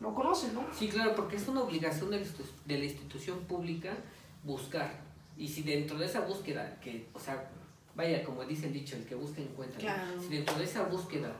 lo 0.00 0.14
conocen, 0.14 0.54
¿no? 0.54 0.64
Sí, 0.76 0.88
claro, 0.88 1.14
porque 1.14 1.36
es 1.36 1.48
una 1.48 1.62
obligación 1.62 2.10
de 2.10 2.78
la 2.78 2.84
institución 2.84 3.40
pública 3.40 3.94
buscar. 4.42 4.90
Y 5.36 5.48
si 5.48 5.62
dentro 5.62 5.98
de 5.98 6.06
esa 6.06 6.20
búsqueda, 6.20 6.78
que, 6.80 7.08
o 7.12 7.20
sea, 7.20 7.50
vaya, 7.96 8.22
como 8.22 8.44
dice 8.44 8.66
el 8.66 8.74
dicho, 8.74 8.94
el 8.94 9.04
que 9.04 9.14
busca 9.14 9.40
encuentra. 9.40 10.06
Si 10.20 10.28
dentro 10.28 10.56
de 10.58 10.64
esa 10.64 10.84
búsqueda, 10.84 11.34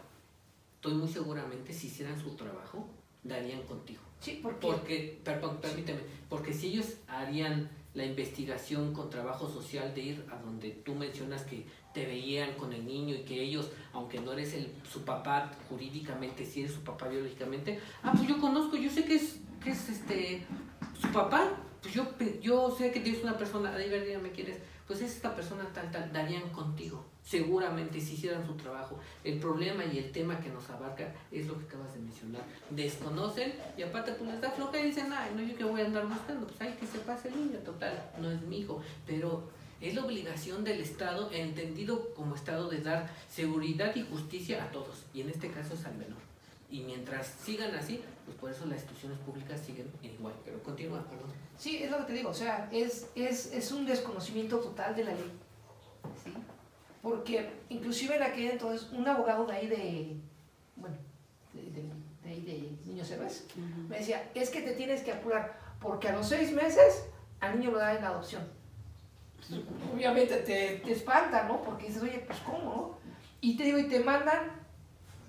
estoy 0.74 0.94
muy 0.94 1.08
seguramente, 1.08 1.72
si 1.72 1.86
hicieran 1.88 2.18
su 2.18 2.30
trabajo, 2.34 2.88
darían 3.22 3.62
contigo. 3.62 4.00
Sí, 4.20 4.40
¿por 4.42 4.56
Porque, 4.56 5.20
perdón, 5.22 5.58
permíteme, 5.60 6.00
porque 6.28 6.52
si 6.52 6.68
ellos 6.68 6.96
harían 7.06 7.68
la 7.94 8.04
investigación 8.04 8.92
con 8.92 9.10
trabajo 9.10 9.48
social 9.48 9.94
de 9.94 10.00
ir 10.00 10.26
a 10.30 10.36
donde 10.36 10.70
tú 10.70 10.94
mencionas 10.94 11.42
que 11.44 11.66
te 11.94 12.04
veían 12.04 12.54
con 12.54 12.72
el 12.72 12.86
niño 12.86 13.14
y 13.14 13.20
que 13.20 13.40
ellos, 13.40 13.70
aunque 13.92 14.20
no 14.20 14.32
eres 14.32 14.52
el, 14.54 14.70
su 14.90 15.02
papá 15.02 15.50
jurídicamente, 15.68 16.44
si 16.44 16.60
eres 16.60 16.72
su 16.72 16.80
papá 16.80 17.08
biológicamente, 17.08 17.80
ah, 18.02 18.12
pues 18.14 18.28
yo 18.28 18.38
conozco, 18.38 18.76
yo 18.76 18.90
sé 18.90 19.04
que 19.04 19.14
es, 19.14 19.38
que 19.62 19.70
es 19.70 19.88
este, 19.88 20.42
su 21.00 21.08
papá, 21.08 21.56
pues 21.80 21.94
yo, 21.94 22.06
yo 22.42 22.70
sé 22.76 22.90
que 22.90 23.00
tienes 23.00 23.22
una 23.22 23.38
persona, 23.38 23.74
ahí 23.74 23.88
verdad 23.88 24.20
me 24.20 24.30
quieres 24.30 24.58
pues 24.86 25.00
esta 25.00 25.34
persona 25.34 25.64
tal, 25.74 25.90
tal, 25.90 26.12
darían 26.12 26.48
contigo, 26.50 27.04
seguramente 27.24 28.00
si 28.00 28.14
hicieran 28.14 28.46
su 28.46 28.54
trabajo. 28.54 28.98
El 29.24 29.38
problema 29.38 29.84
y 29.84 29.98
el 29.98 30.12
tema 30.12 30.38
que 30.40 30.48
nos 30.48 30.68
abarca 30.70 31.12
es 31.32 31.46
lo 31.46 31.58
que 31.58 31.64
acabas 31.64 31.92
de 31.94 32.00
mencionar. 32.00 32.42
Desconocen 32.70 33.54
y 33.76 33.82
aparte 33.82 34.12
pues 34.12 34.30
les 34.30 34.40
da 34.40 34.50
floja 34.50 34.78
y 34.78 34.84
dicen, 34.84 35.12
ay, 35.12 35.32
no, 35.34 35.42
yo 35.42 35.56
que 35.56 35.64
voy 35.64 35.80
a 35.80 35.86
andar 35.86 36.06
buscando, 36.06 36.46
pues 36.46 36.60
hay 36.60 36.74
que 36.74 36.86
se 36.86 36.98
pase 37.00 37.28
el 37.28 37.36
niño, 37.36 37.58
total, 37.58 38.10
no 38.20 38.30
es 38.30 38.40
mi 38.42 38.60
hijo, 38.60 38.80
pero 39.06 39.48
es 39.80 39.94
la 39.94 40.04
obligación 40.04 40.64
del 40.64 40.80
Estado, 40.80 41.30
entendido 41.32 42.14
como 42.14 42.34
Estado, 42.34 42.68
de 42.70 42.80
dar 42.80 43.10
seguridad 43.28 43.94
y 43.94 44.02
justicia 44.02 44.64
a 44.64 44.70
todos, 44.70 45.04
y 45.12 45.20
en 45.20 45.30
este 45.30 45.50
caso 45.50 45.74
es 45.74 45.84
al 45.84 45.96
menor. 45.96 46.18
Y 46.70 46.80
mientras 46.80 47.26
sigan 47.26 47.74
así, 47.74 48.02
pues 48.26 48.36
por 48.38 48.50
eso 48.50 48.66
las 48.66 48.78
instituciones 48.80 49.18
públicas 49.20 49.60
siguen 49.60 49.90
igual. 50.02 50.34
Pero 50.44 50.62
continúa, 50.62 51.02
perdón. 51.04 51.30
Sí, 51.56 51.82
es 51.82 51.90
lo 51.90 51.98
que 51.98 52.04
te 52.04 52.12
digo, 52.12 52.30
o 52.30 52.34
sea, 52.34 52.68
es, 52.72 53.08
es, 53.14 53.52
es 53.52 53.72
un 53.72 53.86
desconocimiento 53.86 54.58
total 54.58 54.94
de 54.94 55.04
la 55.04 55.12
ley. 55.12 55.32
¿sí? 56.22 56.32
Porque 57.02 57.50
inclusive 57.68 58.16
en 58.16 58.22
aquel 58.24 58.50
entonces 58.50 58.90
un 58.92 59.06
abogado 59.06 59.46
de 59.46 59.52
ahí 59.52 59.66
de, 59.68 60.16
bueno, 60.74 60.96
de, 61.54 61.62
de, 61.62 61.88
de 62.24 62.28
ahí 62.28 62.40
de 62.42 62.90
Niños 62.90 63.10
Héroes, 63.10 63.46
me 63.88 63.98
decía, 63.98 64.28
es 64.34 64.50
que 64.50 64.60
te 64.62 64.72
tienes 64.72 65.02
que 65.02 65.12
apurar, 65.12 65.58
porque 65.80 66.08
a 66.08 66.12
los 66.16 66.28
seis 66.28 66.52
meses 66.52 67.06
al 67.40 67.58
niño 67.58 67.70
lo 67.70 67.78
dan 67.78 67.96
en 67.96 68.04
adopción. 68.04 68.42
Obviamente 69.94 70.38
te, 70.38 70.80
te 70.84 70.92
espanta, 70.92 71.44
¿no? 71.44 71.62
Porque 71.62 71.86
dices, 71.86 72.02
oye, 72.02 72.24
pues 72.26 72.40
¿cómo? 72.40 72.58
no? 72.58 72.98
Y 73.40 73.56
te 73.56 73.62
digo, 73.62 73.78
y 73.78 73.86
te 73.86 74.00
mandan 74.00 74.55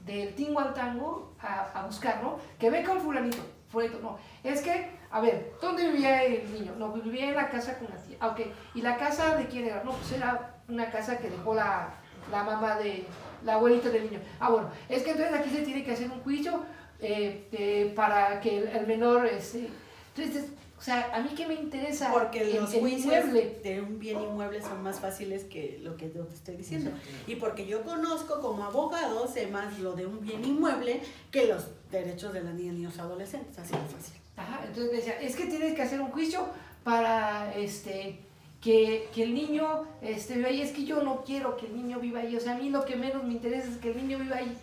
del 0.08 0.34
tingo 0.34 0.60
al 0.60 0.74
tango 0.74 1.36
a, 1.40 1.80
a 1.80 1.86
buscar, 1.86 2.24
¿no? 2.24 2.40
Que 2.58 2.70
ve 2.70 2.84
con 2.84 3.00
fulanito, 3.00 3.38
fulanito, 3.70 4.00
no. 4.00 4.18
Es 4.44 4.62
que, 4.62 4.90
a 5.12 5.20
ver, 5.20 5.54
¿dónde 5.62 5.90
vivía 5.92 6.24
el 6.24 6.52
niño? 6.52 6.74
No, 6.78 6.94
vivía 6.94 7.30
en 7.30 7.36
la 7.36 7.50
casa 7.50 7.78
con 7.78 7.90
la 7.90 7.98
tía. 7.98 8.18
Ah, 8.20 8.30
ok. 8.30 8.40
¿Y 8.74 8.82
la 8.82 8.98
casa 8.98 9.36
de 9.36 9.46
quién 9.48 9.66
era? 9.66 9.84
No, 9.84 9.92
pues 9.92 10.12
era 10.14 10.56
una 10.68 10.90
casa 10.90 11.18
que 11.18 11.30
dejó 11.30 11.54
la, 11.54 11.90
la 12.32 12.44
mamá 12.44 12.76
de, 12.78 13.06
la 13.44 13.56
abuelita 13.56 13.90
del 13.90 14.04
niño. 14.10 14.20
Ah, 14.40 14.50
bueno, 14.50 14.70
es 14.90 15.04
que 15.04 15.12
entonces 15.12 15.36
aquí 15.36 15.50
se 15.50 15.62
tiene 15.62 15.84
que 15.84 15.92
hacer 15.92 16.10
un 16.10 16.22
juicio 16.22 16.64
eh, 17.00 17.48
eh, 17.52 17.94
para 17.96 18.40
que 18.40 18.58
el, 18.58 18.68
el 18.70 18.88
menor, 18.88 19.26
este, 19.28 19.70
entonces, 20.16 20.52
o 20.78 20.82
sea, 20.82 21.10
a 21.14 21.22
mí 21.22 21.30
qué 21.36 21.48
me 21.48 21.56
interesa 21.56 22.12
Porque 22.12 22.42
el, 22.42 22.62
los 22.62 22.74
el 22.74 22.82
juicios 22.82 23.26
inmueble. 23.26 23.60
de 23.64 23.82
un 23.82 23.98
bien 23.98 24.22
inmueble 24.22 24.62
son 24.62 24.84
más 24.84 25.00
fáciles 25.00 25.44
que 25.46 25.80
lo 25.82 25.98
que 25.98 26.12
yo 26.14 26.24
te 26.26 26.36
estoy 26.36 26.56
diciendo. 26.56 26.92
Y 27.26 27.36
porque 27.36 27.66
yo 27.66 27.84
conozco 27.84 28.40
como 28.42 28.64
abogado, 28.64 29.28
sé 29.28 29.48
más 29.48 29.80
lo 29.80 29.94
de 29.94 30.06
un 30.06 30.22
bien 30.22 30.46
inmueble 30.46 31.02
que 31.32 31.48
los 31.48 31.66
derechos 31.92 32.32
de 32.32 32.44
las 32.44 32.54
niñas 32.54 32.76
y 32.76 32.78
niños 32.78 33.00
adolescentes. 33.00 33.58
Así 33.58 33.74
de 33.74 33.80
fácil. 33.80 34.14
Ajá, 34.36 34.62
entonces 34.66 34.92
me 34.92 34.98
decía, 34.98 35.20
es 35.20 35.36
que 35.36 35.48
tienes 35.48 35.74
que 35.74 35.82
hacer 35.82 36.00
un 36.00 36.12
juicio 36.12 36.46
para 36.84 37.56
este 37.56 38.20
que, 38.62 39.10
que 39.14 39.24
el 39.24 39.34
niño 39.34 39.84
este, 40.04 40.36
viva 40.36 40.50
ahí. 40.50 40.62
Es 40.62 40.72
que 40.72 40.86
yo 40.86 41.02
no 41.02 41.24
quiero 41.24 41.58
que 41.58 41.66
el 41.66 41.76
niño 41.76 42.00
viva 42.00 42.20
ahí. 42.20 42.36
O 42.36 42.40
sea, 42.40 42.54
a 42.54 42.58
mí 42.58 42.70
lo 42.70 42.86
que 42.86 42.96
menos 42.96 43.24
me 43.24 43.34
interesa 43.34 43.68
es 43.68 43.78
que 43.78 43.90
el 43.90 43.98
niño 43.98 44.20
viva 44.20 44.36
ahí. 44.38 44.56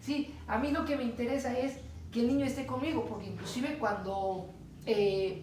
Sí, 0.00 0.34
a 0.48 0.58
mí 0.58 0.72
lo 0.72 0.84
que 0.84 0.96
me 0.96 1.04
interesa 1.04 1.56
es 1.56 1.74
que 2.12 2.20
el 2.20 2.28
niño 2.28 2.46
esté 2.46 2.66
conmigo, 2.66 3.04
porque 3.06 3.26
inclusive 3.26 3.78
cuando 3.78 4.55
eh, 4.86 5.42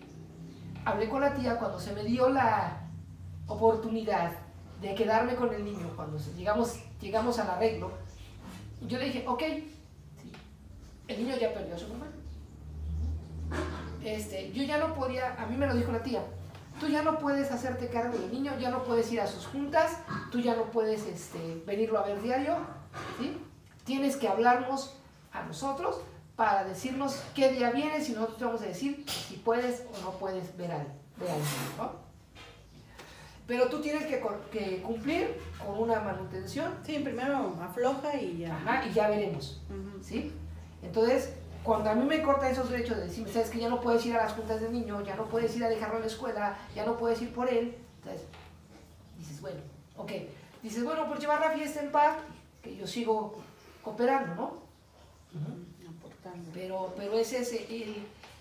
hablé 0.85 1.09
con 1.09 1.21
la 1.21 1.33
tía, 1.33 1.57
cuando 1.57 1.79
se 1.79 1.93
me 1.93 2.03
dio 2.03 2.29
la 2.29 2.79
oportunidad 3.47 4.31
de 4.81 4.95
quedarme 4.95 5.35
con 5.35 5.53
el 5.53 5.63
niño, 5.63 5.91
cuando 5.95 6.17
llegamos, 6.37 6.79
llegamos 7.01 7.39
al 7.39 7.49
arreglo, 7.49 7.91
yo 8.87 8.97
le 8.97 9.05
dije, 9.05 9.23
ok, 9.27 9.41
sí, 9.41 10.31
el 11.07 11.23
niño 11.23 11.37
ya 11.37 11.53
perdió 11.53 11.75
a 11.75 11.77
su 11.77 11.87
mamá. 11.89 12.05
Este, 14.03 14.51
yo 14.51 14.63
ya 14.63 14.77
no 14.77 14.93
podía, 14.93 15.41
a 15.41 15.45
mí 15.45 15.55
me 15.55 15.67
lo 15.67 15.75
dijo 15.75 15.91
la 15.91 16.03
tía, 16.03 16.21
tú 16.79 16.87
ya 16.87 17.03
no 17.03 17.19
puedes 17.19 17.51
hacerte 17.51 17.87
cargo 17.87 18.17
del 18.17 18.31
niño, 18.31 18.51
ya 18.59 18.69
no 18.69 18.83
puedes 18.83 19.11
ir 19.11 19.21
a 19.21 19.27
sus 19.27 19.45
juntas, 19.47 19.99
tú 20.31 20.39
ya 20.39 20.55
no 20.55 20.65
puedes 20.65 21.05
este, 21.05 21.63
venirlo 21.65 21.99
a 21.99 22.03
ver 22.03 22.21
diario, 22.21 22.57
¿sí? 23.19 23.37
Tienes 23.85 24.17
que 24.17 24.27
hablarnos 24.27 24.95
a 25.31 25.43
nosotros 25.43 26.01
para 26.35 26.63
decirnos 26.63 27.21
qué 27.35 27.51
día 27.51 27.71
vienes 27.71 28.09
y 28.09 28.13
nosotros 28.13 28.37
te 28.37 28.45
vamos 28.45 28.61
a 28.61 28.65
decir 28.65 29.05
si 29.07 29.35
puedes 29.35 29.83
o 29.93 30.01
no 30.03 30.11
puedes 30.11 30.55
ver 30.57 30.71
al, 30.71 30.87
ver 31.17 31.29
al 31.29 31.37
niño, 31.37 31.77
¿no? 31.77 32.03
Pero 33.45 33.67
tú 33.67 33.81
tienes 33.81 34.05
que, 34.05 34.21
cumplir 34.81 35.37
con 35.63 35.77
una 35.77 35.99
manutención 35.99 36.73
Sí, 36.85 36.99
primero 36.99 37.57
afloja 37.61 38.15
y 38.15 38.37
ya. 38.39 38.55
ajá, 38.55 38.87
y 38.87 38.93
ya 38.93 39.09
veremos. 39.09 39.61
¿sí? 40.01 40.31
Entonces, 40.81 41.33
cuando 41.61 41.89
a 41.89 41.95
mí 41.95 42.05
me 42.05 42.21
cortan 42.21 42.51
esos 42.51 42.69
derechos 42.69 42.97
de 42.97 43.03
decirme, 43.03 43.31
sabes 43.31 43.49
que 43.49 43.59
ya 43.59 43.69
no 43.69 43.81
puedes 43.81 44.05
ir 44.05 44.15
a 44.15 44.23
las 44.23 44.33
juntas 44.33 44.61
del 44.61 44.71
niño, 44.71 45.01
ya 45.03 45.15
no 45.15 45.25
puedes 45.25 45.55
ir 45.57 45.63
a 45.65 45.69
dejarlo 45.69 45.97
a 45.97 45.99
la 45.99 46.05
escuela, 46.07 46.57
ya 46.73 46.85
no 46.85 46.97
puedes 46.97 47.21
ir 47.21 47.33
por 47.33 47.49
él, 47.49 47.75
entonces 47.97 48.27
dices, 49.17 49.41
bueno, 49.41 49.59
ok, 49.97 50.11
dices, 50.61 50.83
bueno, 50.83 51.07
pues 51.07 51.19
llevar 51.19 51.41
la 51.41 51.51
fiesta 51.51 51.81
en 51.81 51.91
paz, 51.91 52.17
que 52.61 52.75
yo 52.75 52.87
sigo 52.87 53.41
cooperando, 53.81 54.35
¿no? 54.35 54.63
Pero, 56.53 56.93
pero 56.95 57.17
ese 57.17 57.39
es 57.41 57.53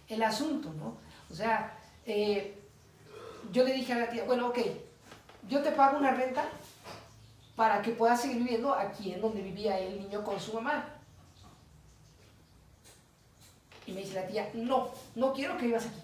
el, 0.09 0.23
asunto, 0.23 0.73
¿no? 0.75 0.97
O 1.31 1.35
sea, 1.35 1.79
eh, 2.07 2.55
yo 3.51 3.65
le 3.65 3.75
dije 3.75 3.93
a 3.93 3.99
la 3.99 4.09
tía, 4.11 4.25
bueno, 4.25 4.49
ok, 4.49 4.59
yo 5.49 5.63
te 5.63 5.73
pago 5.73 5.99
una 5.99 6.13
renta 6.13 6.45
para 7.57 7.83
que 7.83 7.93
puedas 7.93 8.21
seguir 8.21 8.39
viviendo 8.39 8.73
aquí 8.73 9.13
en 9.13 9.21
donde 9.21 9.43
vivía 9.43 9.79
el 9.79 10.01
niño 10.01 10.23
con 10.23 10.39
su 10.41 10.53
mamá. 10.55 10.89
Y 13.87 13.93
me 13.93 14.01
dice 14.01 14.15
la 14.15 14.27
tía, 14.27 14.51
no, 14.55 14.91
no 15.15 15.33
quiero 15.33 15.57
que 15.57 15.67
vivas 15.67 15.87
aquí. 15.87 16.01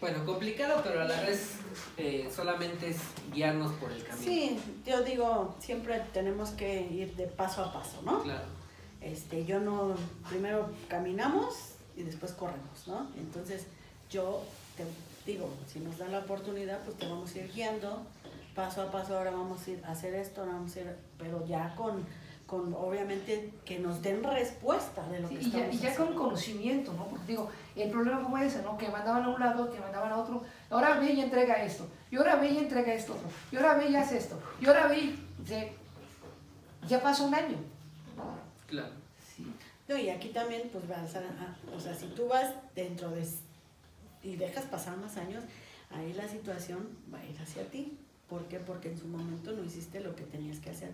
Bueno, 0.00 0.24
complicado, 0.24 0.80
pero 0.82 1.00
a 1.00 1.04
la 1.04 1.20
vez 1.22 1.52
eh, 1.96 2.30
solamente 2.34 2.90
es 2.90 2.98
guiarnos 3.32 3.72
por 3.74 3.90
el 3.90 4.02
camino. 4.04 4.24
Sí, 4.24 4.58
yo 4.86 5.02
digo, 5.02 5.56
siempre 5.58 6.00
tenemos 6.12 6.50
que 6.50 6.82
ir 6.82 7.16
de 7.16 7.26
paso 7.26 7.64
a 7.64 7.72
paso, 7.72 8.02
¿no? 8.02 8.22
Claro. 8.22 8.44
Este, 9.00 9.44
yo 9.44 9.60
no, 9.60 9.94
primero 10.28 10.68
caminamos 10.88 11.54
y 11.96 12.02
después 12.02 12.32
corremos, 12.32 12.86
¿no? 12.86 13.08
Entonces, 13.16 13.66
yo 14.10 14.42
te 14.76 14.84
digo, 15.30 15.48
si 15.66 15.80
nos 15.80 15.98
da 15.98 16.08
la 16.08 16.18
oportunidad, 16.20 16.82
pues 16.84 16.96
te 16.98 17.06
vamos 17.06 17.34
a 17.34 17.38
ir 17.38 17.52
guiando 17.52 18.02
paso 18.56 18.82
a 18.82 18.90
paso, 18.90 19.16
ahora 19.16 19.30
vamos 19.30 19.66
a 19.66 19.70
ir 19.70 19.84
a 19.84 19.92
hacer 19.92 20.14
esto, 20.14 20.40
ahora 20.40 20.54
vamos 20.54 20.74
a 20.76 20.80
ir, 20.80 20.96
pero 21.18 21.46
ya 21.46 21.74
con, 21.76 22.04
con 22.46 22.72
obviamente, 22.74 23.52
que 23.64 23.78
nos 23.80 24.00
den 24.02 24.22
respuesta 24.22 25.06
de 25.08 25.18
lo 25.20 25.28
Sí, 25.28 25.34
que 25.36 25.42
y, 25.42 25.50
ya, 25.50 25.58
estamos 25.58 25.74
y 25.74 25.78
ya 25.78 25.96
con 25.96 26.14
conocimiento, 26.14 26.92
¿no? 26.92 27.06
Porque 27.08 27.26
digo, 27.26 27.50
el 27.74 27.90
problema 27.90 28.22
como 28.22 28.38
ese, 28.38 28.62
¿no? 28.62 28.78
Que 28.78 28.88
mandaban 28.88 29.24
a 29.24 29.28
un 29.28 29.40
lado, 29.40 29.70
que 29.72 29.80
mandaban 29.80 30.12
a 30.12 30.16
otro, 30.18 30.44
ahora 30.70 30.98
ve 31.00 31.12
y 31.12 31.20
entrega 31.20 31.62
esto, 31.64 31.86
y 32.10 32.16
ahora 32.16 32.36
ve 32.36 32.48
y 32.50 32.58
entrega 32.58 32.94
esto, 32.94 33.14
otro, 33.14 33.28
y 33.50 33.56
ahora 33.56 33.74
ve 33.74 33.88
y 33.90 33.96
haz 33.96 34.12
esto, 34.12 34.38
y 34.60 34.66
ahora 34.66 34.86
ve 34.86 34.98
y... 34.98 35.24
dice, 35.40 35.72
ya 36.88 37.02
pasó 37.02 37.24
un 37.26 37.34
año. 37.34 37.56
Claro. 38.68 38.92
Sí. 39.36 39.44
No, 39.88 39.96
y 39.96 40.08
aquí 40.08 40.28
también, 40.28 40.68
pues 40.72 40.86
vas 40.88 41.14
a, 41.16 41.18
a- 41.18 41.76
o 41.76 41.80
sea, 41.80 41.94
si 41.94 42.06
tú 42.08 42.28
vas 42.28 42.52
dentro 42.74 43.10
de, 43.10 43.26
y 44.22 44.36
dejas 44.36 44.64
pasar 44.66 44.96
más 44.98 45.16
años, 45.16 45.42
ahí 45.90 46.12
la 46.12 46.28
situación 46.28 46.88
va 47.12 47.18
a 47.18 47.24
ir 47.24 47.36
hacia 47.40 47.64
ti. 47.70 47.98
¿Por 48.28 48.44
qué? 48.46 48.58
Porque 48.58 48.90
en 48.90 48.98
su 48.98 49.06
momento 49.06 49.52
no 49.52 49.62
hiciste 49.64 50.00
lo 50.00 50.14
que 50.16 50.24
tenías 50.24 50.58
que 50.58 50.70
hacer. 50.70 50.90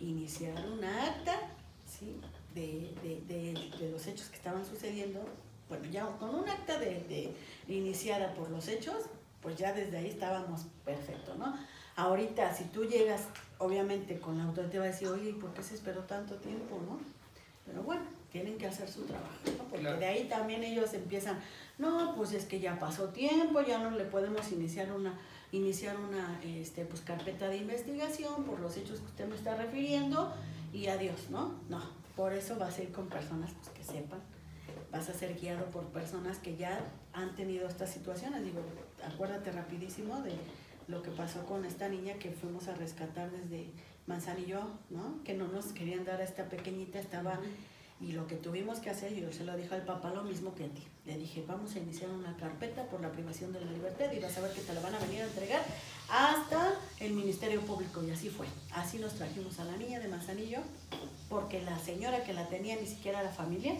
Iniciar 0.00 0.54
una 0.68 1.04
acta, 1.06 1.38
¿sí? 1.86 2.16
De, 2.54 2.92
de, 3.02 3.20
de, 3.28 3.70
de 3.78 3.90
los 3.92 4.06
hechos 4.06 4.28
que 4.28 4.36
estaban 4.36 4.64
sucediendo. 4.64 5.20
Bueno, 5.68 5.84
ya 5.90 6.06
con 6.18 6.34
un 6.34 6.48
acta 6.48 6.78
de, 6.78 7.34
de 7.68 7.74
iniciada 7.74 8.34
por 8.34 8.50
los 8.50 8.66
hechos, 8.66 9.04
pues 9.40 9.56
ya 9.56 9.72
desde 9.72 9.98
ahí 9.98 10.08
estábamos 10.08 10.62
perfecto, 10.84 11.34
¿no? 11.36 11.54
Ahorita, 11.96 12.52
si 12.54 12.64
tú 12.64 12.84
llegas, 12.84 13.22
obviamente, 13.58 14.18
con 14.18 14.38
la 14.38 14.44
autoridad 14.44 14.70
te 14.72 14.78
va 14.78 14.84
a 14.84 14.88
decir, 14.88 15.08
oye, 15.08 15.30
¿y 15.30 15.32
por 15.34 15.52
qué 15.52 15.62
se 15.62 15.74
esperó 15.74 16.00
tanto 16.04 16.34
tiempo, 16.36 16.80
no? 16.88 16.98
Pero 17.66 17.82
bueno, 17.82 18.02
tienen 18.32 18.56
que 18.58 18.66
hacer 18.66 18.88
su 18.88 19.02
trabajo, 19.02 19.28
¿no? 19.46 19.64
Porque 19.64 19.80
Claro. 19.80 19.98
de 19.98 20.06
ahí 20.06 20.28
también 20.28 20.64
ellos 20.64 20.92
empiezan, 20.94 21.38
no, 21.78 22.14
pues 22.16 22.32
es 22.32 22.46
que 22.46 22.58
ya 22.58 22.78
pasó 22.78 23.08
tiempo, 23.10 23.60
ya 23.60 23.78
no 23.78 23.90
le 23.90 24.04
podemos 24.04 24.50
iniciar 24.50 24.90
una 24.92 25.18
iniciar 25.52 25.96
una 25.96 26.40
este, 26.44 26.84
pues, 26.84 27.00
carpeta 27.00 27.48
de 27.48 27.56
investigación 27.56 28.44
por 28.44 28.60
los 28.60 28.76
hechos 28.76 29.00
que 29.00 29.06
usted 29.06 29.28
me 29.28 29.34
está 29.36 29.56
refiriendo 29.56 30.32
y 30.72 30.86
adiós, 30.86 31.30
¿no? 31.30 31.54
No, 31.68 31.80
por 32.16 32.32
eso 32.32 32.56
vas 32.56 32.78
a 32.78 32.82
ir 32.82 32.92
con 32.92 33.08
personas 33.08 33.50
pues, 33.52 33.70
que 33.70 33.84
sepan, 33.84 34.20
vas 34.92 35.08
a 35.08 35.14
ser 35.14 35.38
guiado 35.38 35.64
por 35.66 35.84
personas 35.86 36.38
que 36.38 36.56
ya 36.56 36.80
han 37.12 37.34
tenido 37.34 37.68
estas 37.68 37.90
situaciones. 37.90 38.44
Digo, 38.44 38.60
acuérdate 39.04 39.50
rapidísimo 39.50 40.20
de 40.22 40.34
lo 40.86 41.02
que 41.02 41.10
pasó 41.10 41.44
con 41.46 41.64
esta 41.64 41.88
niña 41.88 42.14
que 42.14 42.30
fuimos 42.30 42.68
a 42.68 42.74
rescatar 42.74 43.30
desde 43.30 43.70
Manzanillo, 44.06 44.62
¿no? 44.90 45.22
Que 45.24 45.34
no 45.34 45.48
nos 45.48 45.66
querían 45.66 46.04
dar 46.04 46.20
a 46.20 46.24
esta 46.24 46.48
pequeñita, 46.48 46.98
estaba... 46.98 47.40
Y 48.00 48.12
lo 48.12 48.26
que 48.26 48.36
tuvimos 48.36 48.78
que 48.78 48.88
hacer, 48.88 49.14
yo 49.14 49.30
se 49.30 49.44
lo 49.44 49.54
dije 49.56 49.74
al 49.74 49.84
papá 49.84 50.10
lo 50.10 50.22
mismo 50.22 50.54
que 50.54 50.64
a 50.64 50.68
ti. 50.68 50.82
Le 51.04 51.18
dije, 51.18 51.44
vamos 51.46 51.74
a 51.74 51.78
iniciar 51.80 52.10
una 52.10 52.34
carpeta 52.36 52.84
por 52.84 53.02
la 53.02 53.12
privación 53.12 53.52
de 53.52 53.60
la 53.60 53.70
libertad 53.70 54.10
y 54.10 54.18
vas 54.18 54.36
a 54.38 54.40
ver 54.40 54.52
que 54.52 54.62
te 54.62 54.72
la 54.72 54.80
van 54.80 54.94
a 54.94 54.98
venir 55.00 55.20
a 55.20 55.26
entregar 55.26 55.62
hasta 56.08 56.78
el 56.98 57.12
Ministerio 57.12 57.60
Público. 57.60 58.02
Y 58.02 58.10
así 58.10 58.30
fue. 58.30 58.46
Así 58.72 58.98
nos 58.98 59.14
trajimos 59.14 59.58
a 59.58 59.64
la 59.64 59.76
niña 59.76 60.00
de 60.00 60.08
Manzanillo, 60.08 60.60
porque 61.28 61.62
la 61.62 61.78
señora 61.78 62.24
que 62.24 62.32
la 62.32 62.48
tenía 62.48 62.76
ni 62.76 62.86
siquiera 62.86 63.22
la 63.22 63.32
familia, 63.32 63.74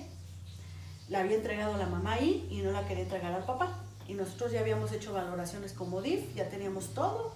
la 1.08 1.20
había 1.20 1.36
entregado 1.36 1.74
a 1.74 1.78
la 1.78 1.86
mamá 1.86 2.14
ahí 2.14 2.46
y 2.50 2.58
no 2.58 2.72
la 2.72 2.86
quería 2.86 3.04
entregar 3.04 3.32
al 3.32 3.44
papá. 3.44 3.82
Y 4.06 4.14
nosotros 4.14 4.52
ya 4.52 4.60
habíamos 4.60 4.92
hecho 4.92 5.14
valoraciones 5.14 5.72
como 5.72 6.02
DIF, 6.02 6.34
ya 6.34 6.48
teníamos 6.48 6.92
todo, 6.92 7.32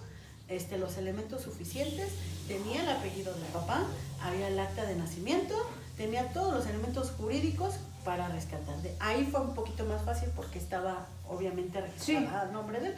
este, 0.47 0.77
los 0.77 0.97
elementos 0.97 1.41
suficientes, 1.41 2.09
tenía 2.47 2.83
el 2.83 2.89
apellido 2.89 3.33
del 3.33 3.45
papá, 3.45 3.85
había 4.21 4.49
el 4.49 4.59
acta 4.59 4.85
de 4.85 4.95
nacimiento, 4.95 5.55
tenía 5.97 6.27
todos 6.33 6.53
los 6.53 6.65
elementos 6.67 7.11
jurídicos 7.11 7.75
para 8.03 8.27
rescatar. 8.27 8.77
De 8.81 8.95
ahí 8.99 9.27
fue 9.29 9.41
un 9.41 9.53
poquito 9.53 9.85
más 9.85 10.03
fácil 10.03 10.29
porque 10.35 10.59
estaba 10.59 11.07
obviamente 11.27 11.81
registrada 11.81 12.41
a 12.41 12.45
nombre 12.45 12.79
de 12.79 12.89
él. 12.89 12.95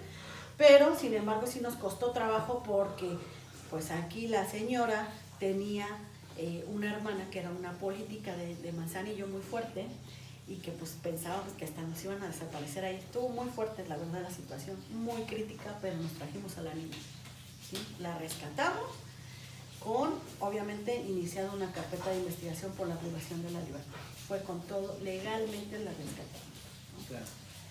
Pero 0.57 0.97
sin 0.97 1.13
embargo 1.13 1.47
sí 1.47 1.59
nos 1.59 1.75
costó 1.75 2.11
trabajo 2.11 2.63
porque 2.65 3.17
pues 3.69 3.91
aquí 3.91 4.27
la 4.27 4.45
señora 4.49 5.07
tenía 5.39 5.87
eh, 6.37 6.65
una 6.67 6.93
hermana 6.93 7.29
que 7.29 7.39
era 7.39 7.51
una 7.51 7.73
política 7.73 8.35
de, 8.35 8.55
de 8.55 8.71
Manzanillo 8.71 9.27
muy 9.27 9.41
fuerte 9.41 9.85
y 10.47 10.55
que 10.55 10.71
pues 10.71 10.91
pensábamos 11.03 11.53
que 11.53 11.65
hasta 11.65 11.81
nos 11.81 12.03
iban 12.03 12.21
a 12.23 12.27
desaparecer 12.27 12.85
ahí. 12.85 12.95
Estuvo 12.95 13.29
muy 13.29 13.49
fuerte, 13.49 13.85
la 13.87 13.97
verdad, 13.97 14.21
la 14.23 14.31
situación, 14.31 14.77
muy 14.91 15.21
crítica, 15.23 15.77
pero 15.81 15.95
nos 15.97 16.11
trajimos 16.13 16.57
a 16.57 16.61
la 16.61 16.73
niña. 16.73 16.97
¿sí? 17.69 17.77
La 17.99 18.17
rescatamos 18.17 19.06
con, 19.88 20.09
obviamente, 20.41 20.93
iniciado 21.07 21.55
una 21.55 21.71
carpeta 21.71 22.09
de 22.09 22.17
investigación 22.17 22.73
por 22.73 22.89
la 22.89 22.99
privación 22.99 23.41
de 23.41 23.51
la 23.51 23.61
libertad. 23.61 23.99
Fue 24.27 24.41
con 24.41 24.59
todo, 24.63 24.99
legalmente 25.01 25.79
la 25.79 25.91
rescatamos. 25.91 26.51
¿no? 26.99 27.05
Claro. 27.07 27.25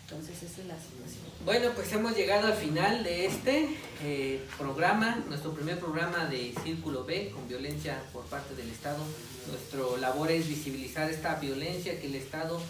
Entonces 0.09 0.43
esa 0.43 0.63
es 0.63 0.67
la 0.67 0.79
situación. 0.81 1.25
Bueno, 1.45 1.73
pues 1.75 1.93
hemos 1.93 2.17
llegado 2.17 2.47
al 2.47 2.55
final 2.55 3.05
de 3.05 3.27
este 3.27 3.69
eh, 4.03 4.41
programa, 4.57 5.23
nuestro 5.29 5.53
primer 5.53 5.79
programa 5.79 6.27
de 6.27 6.55
Círculo 6.65 7.05
B 7.05 7.33
con 7.35 7.47
violencia 7.49 8.03
por 8.13 8.25
parte 8.27 8.55
del 8.55 8.71
Estado. 8.71 9.03
Nuestro 9.49 9.99
labor 9.99 10.31
es 10.31 10.49
visibilizar 10.49 11.11
esta 11.11 11.35
violencia 11.35 12.01
que 12.01 12.07
el 12.07 12.15
Estado 12.15 12.63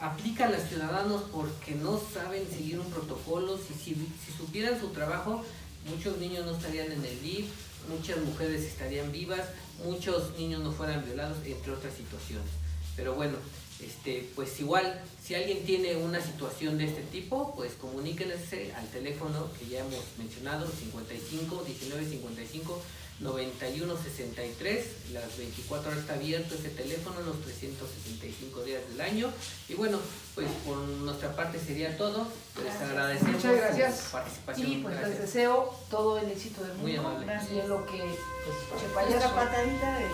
aplica 0.00 0.46
a 0.46 0.50
los 0.50 0.62
ciudadanos 0.62 1.22
porque 1.32 1.74
no 1.74 1.98
saben 1.98 2.46
seguir 2.48 2.78
un 2.78 2.90
protocolo. 2.90 3.58
Si, 3.58 3.74
si, 3.74 3.94
si 3.94 4.32
supieran 4.36 4.78
su 4.78 4.90
trabajo, 4.90 5.42
muchos 5.88 6.18
niños 6.18 6.44
no 6.44 6.52
estarían 6.56 6.92
en 6.92 7.04
el 7.04 7.22
DIF, 7.22 7.46
muchas 7.88 8.18
mujeres 8.18 8.62
estarían 8.62 9.12
vivas, 9.12 9.48
muchos 9.84 10.36
niños 10.38 10.62
no 10.62 10.72
fueran 10.72 11.04
violados, 11.04 11.38
entre 11.44 11.72
otras 11.72 11.94
situaciones. 11.94 12.50
Pero 12.96 13.14
bueno, 13.14 13.36
este, 13.80 14.28
pues 14.34 14.58
igual, 14.60 15.02
si 15.22 15.34
alguien 15.34 15.64
tiene 15.64 15.96
una 15.96 16.20
situación 16.20 16.78
de 16.78 16.86
este 16.86 17.02
tipo, 17.02 17.54
pues 17.54 17.72
comuníquense 17.74 18.72
al 18.74 18.88
teléfono 18.88 19.48
que 19.58 19.68
ya 19.68 19.80
hemos 19.80 20.04
mencionado, 20.18 20.66
55 20.66 21.64
19 21.66 22.08
55 22.08 22.82
91 23.20 23.96
63, 23.96 24.86
las 25.12 25.38
24 25.38 25.88
horas 25.90 26.00
está 26.02 26.14
abierto 26.14 26.54
ese 26.54 26.68
teléfono, 26.68 27.20
los 27.22 27.40
365 27.42 28.62
días 28.62 28.82
del 28.90 29.00
año. 29.00 29.30
Y 29.68 29.74
bueno, 29.74 29.98
pues 30.34 30.46
por 30.66 30.76
nuestra 30.76 31.34
parte 31.34 31.58
sería 31.58 31.96
todo. 31.96 32.26
Les 32.62 32.74
agradecemos 32.74 33.36
Muchas 33.36 33.56
gracias. 33.56 34.00
su 34.00 34.10
participación. 34.12 34.70
Y 34.70 34.76
pues 34.82 34.94
les 34.94 35.00
Gracias. 35.04 35.22
deseo 35.22 35.74
todo 35.90 36.18
el 36.18 36.30
éxito 36.30 36.62
del 36.62 36.74
Muy 36.76 36.92
mundo. 36.92 37.08
amable. 37.08 37.32
Y 37.54 37.58
en 37.60 37.68
lo 37.68 37.86
que 37.86 37.98
pues, 37.98 38.82
Chepayazo- 38.82 39.34
patadita 39.34 39.98
de 39.98 40.04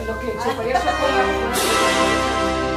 en 0.00 0.06
lo 0.06 0.20
que. 0.20 0.26
Chepayazo 0.26 0.86